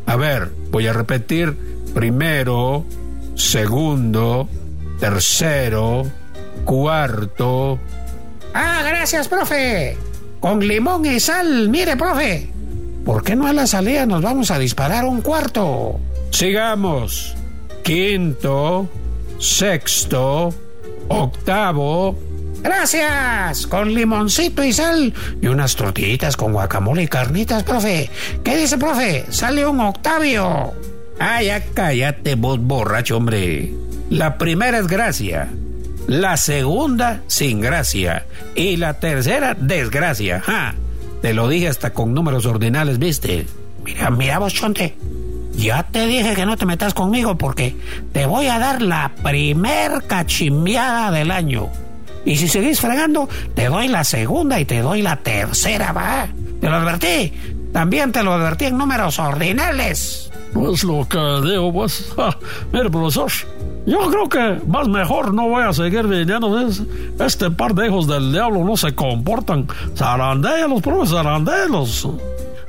A 0.07 0.17
ver, 0.17 0.51
voy 0.71 0.87
a 0.87 0.93
repetir 0.93 1.57
primero, 1.95 2.85
segundo, 3.35 4.49
tercero, 4.99 6.07
cuarto. 6.65 7.79
Ah, 8.55 8.83
gracias, 8.87 9.29
profe. 9.29 9.97
Con 10.47 10.61
limón 10.61 11.05
y 11.05 11.19
sal, 11.19 11.69
mire, 11.71 11.97
profe. 11.97 12.49
¿Por 13.05 13.25
qué 13.25 13.35
no 13.35 13.49
a 13.49 13.53
la 13.53 13.67
salida 13.67 14.07
nos 14.07 14.23
vamos 14.23 14.53
a 14.53 14.61
disparar 14.61 15.05
un 15.05 15.21
cuarto? 15.21 15.99
Sigamos. 16.31 17.35
Quinto, 17.83 18.89
sexto, 19.41 20.55
octavo. 21.09 22.17
Gracias. 22.63 23.67
Con 23.67 23.93
limoncito 23.93 24.63
y 24.63 24.73
sal 24.73 25.13
y 25.43 25.49
unas 25.49 25.75
tortillitas 25.75 26.37
con 26.37 26.53
guacamole 26.53 27.03
y 27.03 27.09
carnitas, 27.09 27.65
profe. 27.65 28.09
¿Qué 28.45 28.57
dice, 28.57 28.79
profe? 28.79 29.27
Sale 29.31 29.67
un 29.67 29.81
octavio. 29.81 30.75
Ah, 31.19 31.43
ya 31.43 31.61
cállate, 31.75 32.37
vos 32.37 32.61
borracho, 32.61 33.17
hombre. 33.17 33.73
La 34.11 34.39
primera 34.39 34.79
es 34.79 34.87
gracia 34.87 35.49
la 36.07 36.37
segunda 36.37 37.23
sin 37.27 37.61
gracia 37.61 38.27
y 38.55 38.77
la 38.77 38.95
tercera 38.95 39.55
desgracia. 39.55 40.43
Te 41.23 41.35
lo 41.35 41.49
dije 41.49 41.69
hasta 41.69 41.93
con 41.93 42.15
números 42.15 42.47
ordinales, 42.47 42.99
¿viste? 42.99 43.47
Mira, 43.85 44.11
mira 44.11 44.39
vos, 44.39 44.55
Chonte. 44.55 44.97
Ya 45.55 45.85
te 45.85 46.07
dije 46.07 46.35
que 46.35 46.45
no 46.45 46.57
te 46.57 46.67
metas 46.67 46.93
conmigo 46.93 47.39
porque 47.39 47.75
te 48.13 48.27
voy 48.27 48.47
a 48.47 48.59
dar 48.59 48.83
la 48.83 49.13
primer 49.23 50.03
cachimbiada 50.07 51.11
del 51.11 51.31
año. 51.31 51.69
Y 52.25 52.37
si 52.37 52.49
seguís 52.49 52.81
fregando, 52.81 53.29
te 53.55 53.67
doy 53.67 53.89
la 53.89 54.05
segunda 54.05 54.61
y 54.61 54.65
te 54.65 54.83
doy 54.83 55.01
la 55.01 55.17
tercera, 55.17 55.93
va. 55.93 56.29
Te 56.61 56.69
lo 56.69 56.77
advertí. 56.77 57.33
También 57.73 58.13
te 58.13 58.23
lo 58.23 58.33
advertí 58.33 58.67
en 58.67 58.77
números 58.77 59.19
ordinales. 59.19 60.31
Pues 60.53 60.85
lo 60.85 61.09
que 61.09 61.19
digo, 61.49 61.73
pues. 61.73 62.13
mira, 62.73 62.91
profesor. 62.91 63.31
Yo 63.87 64.01
creo 64.11 64.29
que 64.29 64.67
más 64.67 64.89
mejor 64.89 65.33
no 65.33 65.49
voy 65.49 65.63
a 65.63 65.73
seguir 65.73 66.07
viniendo. 66.09 66.69
Este 67.21 67.51
par 67.51 67.75
de 67.75 67.87
hijos 67.87 68.09
del 68.09 68.33
diablo 68.33 68.65
no 68.65 68.77
se 68.77 68.95
comportan. 68.95 69.69
Zarandélos, 69.95 70.83
profes, 70.83 71.11
zarandélos. 71.11 72.09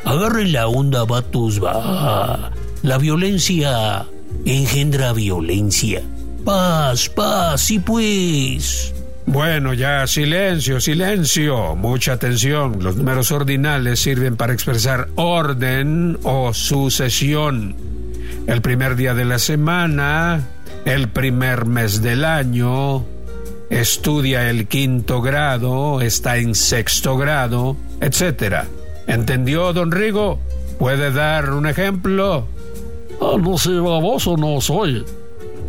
Agarren 0.05 0.53
la 0.53 0.68
onda, 0.68 1.03
vatos, 1.05 1.61
va. 1.61 2.51
La 2.84 2.97
violencia 2.99 4.05
engendra 4.45 5.11
violencia. 5.11 6.03
Paz, 6.45 7.09
paz, 7.09 7.61
sí 7.61 7.80
pues. 7.80 8.93
Bueno, 9.26 9.74
ya 9.74 10.07
silencio, 10.07 10.80
silencio. 10.80 11.76
Mucha 11.76 12.13
atención. 12.13 12.78
Los 12.82 12.95
números 12.95 13.32
ordinales 13.32 13.99
sirven 13.99 14.38
para 14.38 14.53
expresar 14.53 15.09
orden 15.15 16.18
o 16.24 16.53
sucesión. 16.53 17.76
El 18.45 18.61
primer 18.61 18.95
día 18.95 19.13
de 19.13 19.26
la 19.26 19.39
semana, 19.39 20.47
el 20.88 21.09
primer 21.09 21.65
mes 21.65 22.01
del 22.01 22.23
año, 22.23 23.03
estudia 23.69 24.49
el 24.49 24.69
quinto 24.69 25.21
grado, 25.21 25.99
está 25.99 26.38
en 26.38 26.55
sexto 26.55 27.17
grado, 27.17 27.75
etc. 27.99 28.63
¿Entendió, 29.05 29.73
don 29.73 29.91
Rigo? 29.91 30.39
¿Puede 30.79 31.11
dar 31.11 31.51
un 31.51 31.67
ejemplo? 31.67 32.47
Ah, 33.19 33.35
no 33.38 33.57
sé, 33.57 33.71
baboso 33.71 34.38
no 34.38 34.61
soy. 34.61 35.03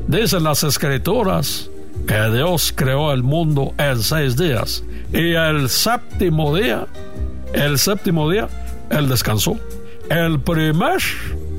Dicen 0.07 0.45
las 0.45 0.63
escrituras 0.63 1.69
que 2.07 2.31
Dios 2.31 2.73
creó 2.73 3.13
el 3.13 3.25
mundo 3.25 3.75
en 3.77 4.01
seis 4.01 4.37
días 4.37 4.85
y 5.13 5.33
el 5.33 5.69
séptimo 5.69 6.57
día, 6.57 6.87
el 7.55 7.77
séptimo 7.81 8.31
día, 8.31 8.49
Él 8.91 9.09
descansó. 9.09 9.57
El 10.11 10.39
primer 10.39 11.03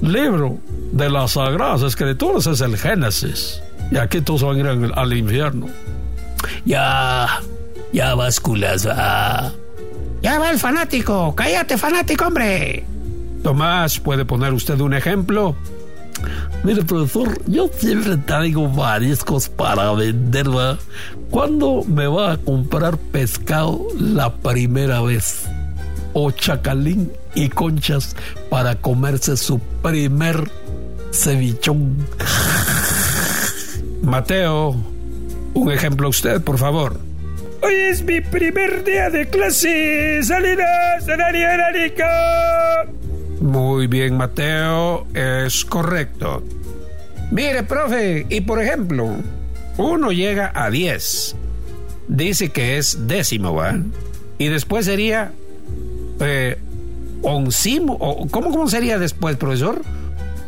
libro 0.01 0.60
de 0.92 1.10
las 1.10 1.32
Sagradas 1.32 1.82
Escrituras 1.82 2.48
es 2.48 2.62
el 2.62 2.78
Génesis. 2.78 3.62
Y 3.92 3.98
aquí 3.98 4.22
todos 4.22 4.44
van 4.44 4.56
a 4.56 4.60
ir 4.60 4.94
al, 4.96 5.14
infierno. 5.14 5.68
Ya, 6.66 7.42
ya 7.92 8.16
basculas, 8.16 8.88
va. 8.88 9.52
Ya 10.22 10.40
va 10.40 10.52
el 10.52 10.60
fanático. 10.60 11.34
Cállate, 11.36 11.78
fanático, 11.78 12.26
hombre. 12.26 12.86
Tomás, 13.44 14.00
¿puede 14.00 14.26
poner 14.26 14.54
usted 14.54 14.80
un 14.80 14.94
ejemplo? 14.94 15.56
Mire, 16.64 16.84
profesor, 16.84 17.40
yo 17.48 17.70
siempre 17.74 18.18
traigo 18.18 18.68
mariscos 18.68 19.48
para 19.48 19.92
vender, 19.94 20.50
¿va? 20.50 20.78
¿Cuándo 21.30 21.84
me 21.88 22.08
va 22.08 22.34
a 22.34 22.38
comprar 22.38 22.98
pescado 22.98 23.88
la 23.98 24.34
primera 24.34 25.02
vez? 25.02 25.46
O 26.14 26.32
chacalín 26.32 27.12
y 27.34 27.48
conchas 27.48 28.16
para 28.50 28.76
comerse 28.76 29.38
su 29.38 29.60
primer 29.82 30.50
cevichón. 31.12 31.95
Mateo, 34.01 34.76
un 35.53 35.72
ejemplo 35.72 36.10
usted, 36.10 36.41
por 36.41 36.57
favor. 36.57 36.99
Hoy 37.62 37.74
es 37.74 38.03
mi 38.03 38.22
primer 38.22 38.84
día 38.86 39.10
de 39.10 39.28
clase. 39.28 40.22
¡Salidas, 40.24 41.05
Rica! 41.74 42.86
Muy 43.41 43.88
bien, 43.88 44.16
Mateo. 44.16 45.07
Es 45.14 45.66
correcto. 45.66 46.43
Mire, 47.32 47.64
profe, 47.64 48.26
y 48.30 48.41
por 48.41 48.62
ejemplo, 48.62 49.14
uno 49.78 50.12
llega 50.12 50.51
a 50.55 50.70
10. 50.70 51.36
Dice 52.07 52.49
que 52.49 52.78
es 52.78 53.07
décimo, 53.07 53.53
¿va? 53.53 53.78
Y 54.38 54.47
después 54.47 54.86
sería 54.86 55.32
eh, 56.22 56.57
oncimo. 57.22 57.97
O, 57.99 58.28
¿cómo, 58.30 58.51
¿Cómo 58.51 58.68
sería 58.68 58.97
después, 58.97 59.36
profesor? 59.36 59.82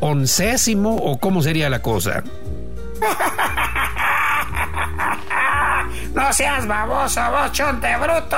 ¿Oncésimo 0.01 0.95
o 0.95 1.17
cómo 1.19 1.41
sería 1.41 1.69
la 1.69 1.81
cosa? 1.81 2.23
No 6.13 6.33
seas 6.33 6.67
baboso, 6.67 7.21
vos 7.31 7.51
chonte 7.51 7.87
bruto. 7.97 8.37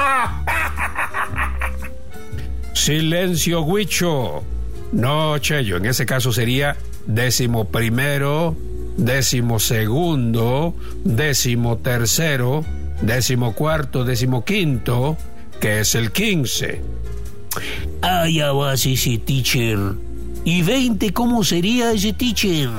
Silencio, 2.74 3.62
Huicho. 3.62 4.44
No, 4.92 5.38
Cheyo, 5.40 5.78
en 5.78 5.86
ese 5.88 6.06
caso 6.06 6.32
sería 6.32 6.76
décimo 7.08 7.66
primero, 7.66 8.56
décimo 8.98 9.60
segundo, 9.60 10.76
décimo 11.04 11.78
tercero, 11.78 12.64
décimo 13.02 13.54
cuarto, 13.56 14.04
décimo 14.04 14.46
quinto, 14.46 15.18
que 15.60 15.80
es 15.80 15.96
el 15.96 16.12
quince. 16.12 16.82
Ah, 18.02 18.28
ya 18.28 18.52
vas 18.52 18.86
ese 18.86 19.18
teacher. 19.18 19.80
¿Y 20.46 20.62
veinte 20.62 21.14
cómo 21.14 21.44
sería 21.44 21.92
ese 21.94 22.12
teacher? 22.12 22.70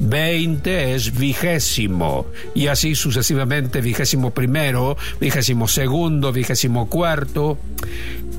20 0.00 0.94
es 0.94 1.16
vigésimo, 1.16 2.26
y 2.54 2.68
así 2.68 2.94
sucesivamente 2.94 3.82
vigésimo 3.82 4.30
primero, 4.30 4.96
vigésimo 5.20 5.68
segundo, 5.68 6.32
vigésimo 6.32 6.88
cuarto. 6.88 7.58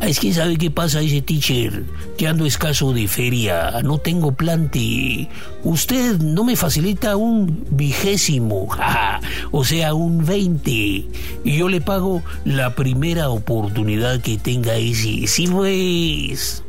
Es 0.02 0.20
que 0.20 0.34
sabe 0.34 0.58
qué 0.58 0.72
pasa 0.72 1.02
ese 1.02 1.22
teacher, 1.22 1.84
que 2.18 2.28
ando 2.28 2.46
escaso 2.46 2.94
de 2.94 3.08
feria, 3.08 3.82
no 3.84 4.00
tengo 4.00 4.32
plante. 4.32 5.30
Usted 5.64 6.18
no 6.18 6.44
me 6.44 6.56
facilita 6.56 7.16
un 7.16 7.66
vigésimo, 7.70 8.68
jaja, 8.70 9.22
o 9.52 9.64
sea, 9.64 9.94
un 9.94 10.26
20, 10.26 10.72
y 10.72 11.10
yo 11.46 11.70
le 11.70 11.82
pago 11.82 12.24
la 12.44 12.76
primera 12.76 13.30
oportunidad 13.30 14.20
que 14.22 14.38
tenga 14.38 14.76
ese. 14.76 15.28
Sí, 15.28 15.48
pues. 15.48 16.64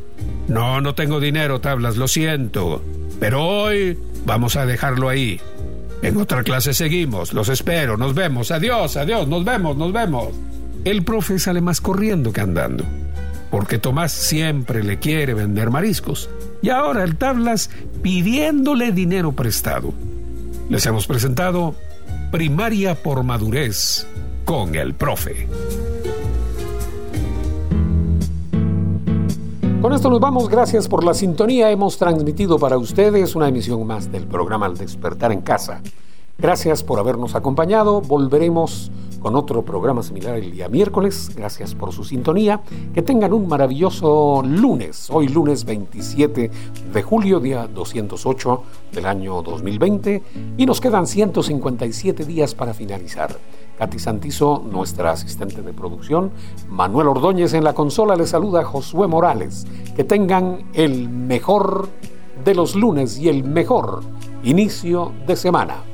No, 0.47 0.81
no 0.81 0.95
tengo 0.95 1.19
dinero, 1.19 1.61
tablas, 1.61 1.97
lo 1.97 2.07
siento. 2.07 2.83
Pero 3.19 3.45
hoy 3.45 3.97
vamos 4.25 4.55
a 4.55 4.65
dejarlo 4.65 5.09
ahí. 5.09 5.39
En 6.01 6.17
otra 6.17 6.43
clase 6.43 6.73
seguimos, 6.73 7.33
los 7.33 7.47
espero, 7.47 7.95
nos 7.95 8.13
vemos, 8.13 8.51
adiós, 8.51 8.97
adiós, 8.97 9.27
nos 9.27 9.45
vemos, 9.45 9.77
nos 9.77 9.93
vemos. 9.93 10.33
El 10.83 11.03
profe 11.03 11.39
sale 11.39 11.61
más 11.61 11.79
corriendo 11.79 12.33
que 12.33 12.41
andando, 12.41 12.83
porque 13.49 13.77
Tomás 13.77 14.11
siempre 14.11 14.83
le 14.83 14.99
quiere 14.99 15.33
vender 15.33 15.69
mariscos. 15.69 16.29
Y 16.61 16.69
ahora 16.69 17.03
el 17.03 17.15
tablas 17.15 17.69
pidiéndole 18.01 18.91
dinero 18.91 19.31
prestado. 19.31 19.93
Les 20.69 20.85
hemos 20.85 21.07
presentado 21.07 21.75
Primaria 22.31 22.95
por 22.95 23.23
Madurez 23.23 24.05
con 24.43 24.75
el 24.75 24.93
profe. 24.93 25.47
Con 29.83 29.91
esto 29.91 30.09
nos 30.09 30.21
vamos, 30.21 30.47
gracias 30.47 30.87
por 30.87 31.03
la 31.03 31.13
sintonía. 31.13 31.69
Hemos 31.69 31.97
transmitido 31.97 32.57
para 32.57 32.77
ustedes 32.77 33.35
una 33.35 33.49
emisión 33.49 33.85
más 33.85 34.09
del 34.09 34.25
programa 34.25 34.65
Al 34.65 34.77
despertar 34.77 35.33
en 35.33 35.41
casa. 35.41 35.81
Gracias 36.37 36.81
por 36.81 36.99
habernos 36.99 37.35
acompañado. 37.35 37.99
Volveremos 37.99 38.91
con 39.23 39.37
otro 39.37 39.63
programa 39.63 40.03
similar 40.03 40.35
el 40.35 40.51
día 40.51 40.67
miércoles. 40.67 41.31
Gracias 41.33 41.73
por 41.73 41.93
su 41.93 42.03
sintonía. 42.03 42.61
Que 42.93 43.01
tengan 43.01 43.31
un 43.31 43.47
maravilloso 43.47 44.43
lunes. 44.45 45.07
Hoy 45.09 45.29
lunes 45.29 45.63
27 45.63 46.51
de 46.93 47.01
julio, 47.01 47.39
día 47.39 47.65
208 47.67 48.63
del 48.91 49.05
año 49.05 49.41
2020. 49.41 50.21
Y 50.57 50.65
nos 50.65 50.81
quedan 50.81 51.07
157 51.07 52.25
días 52.25 52.53
para 52.53 52.73
finalizar. 52.73 53.39
Katy 53.77 53.97
Santizo, 53.97 54.61
nuestra 54.69 55.11
asistente 55.11 55.61
de 55.61 55.71
producción. 55.71 56.31
Manuel 56.69 57.07
Ordóñez 57.07 57.53
en 57.53 57.63
la 57.63 57.73
consola 57.73 58.17
le 58.17 58.27
saluda 58.27 58.65
Josué 58.65 59.07
Morales. 59.07 59.65
Que 59.95 60.03
tengan 60.03 60.69
el 60.73 61.07
mejor 61.07 61.87
de 62.43 62.55
los 62.55 62.75
lunes 62.75 63.17
y 63.17 63.29
el 63.29 63.45
mejor 63.45 64.01
inicio 64.43 65.13
de 65.25 65.37
semana. 65.37 65.92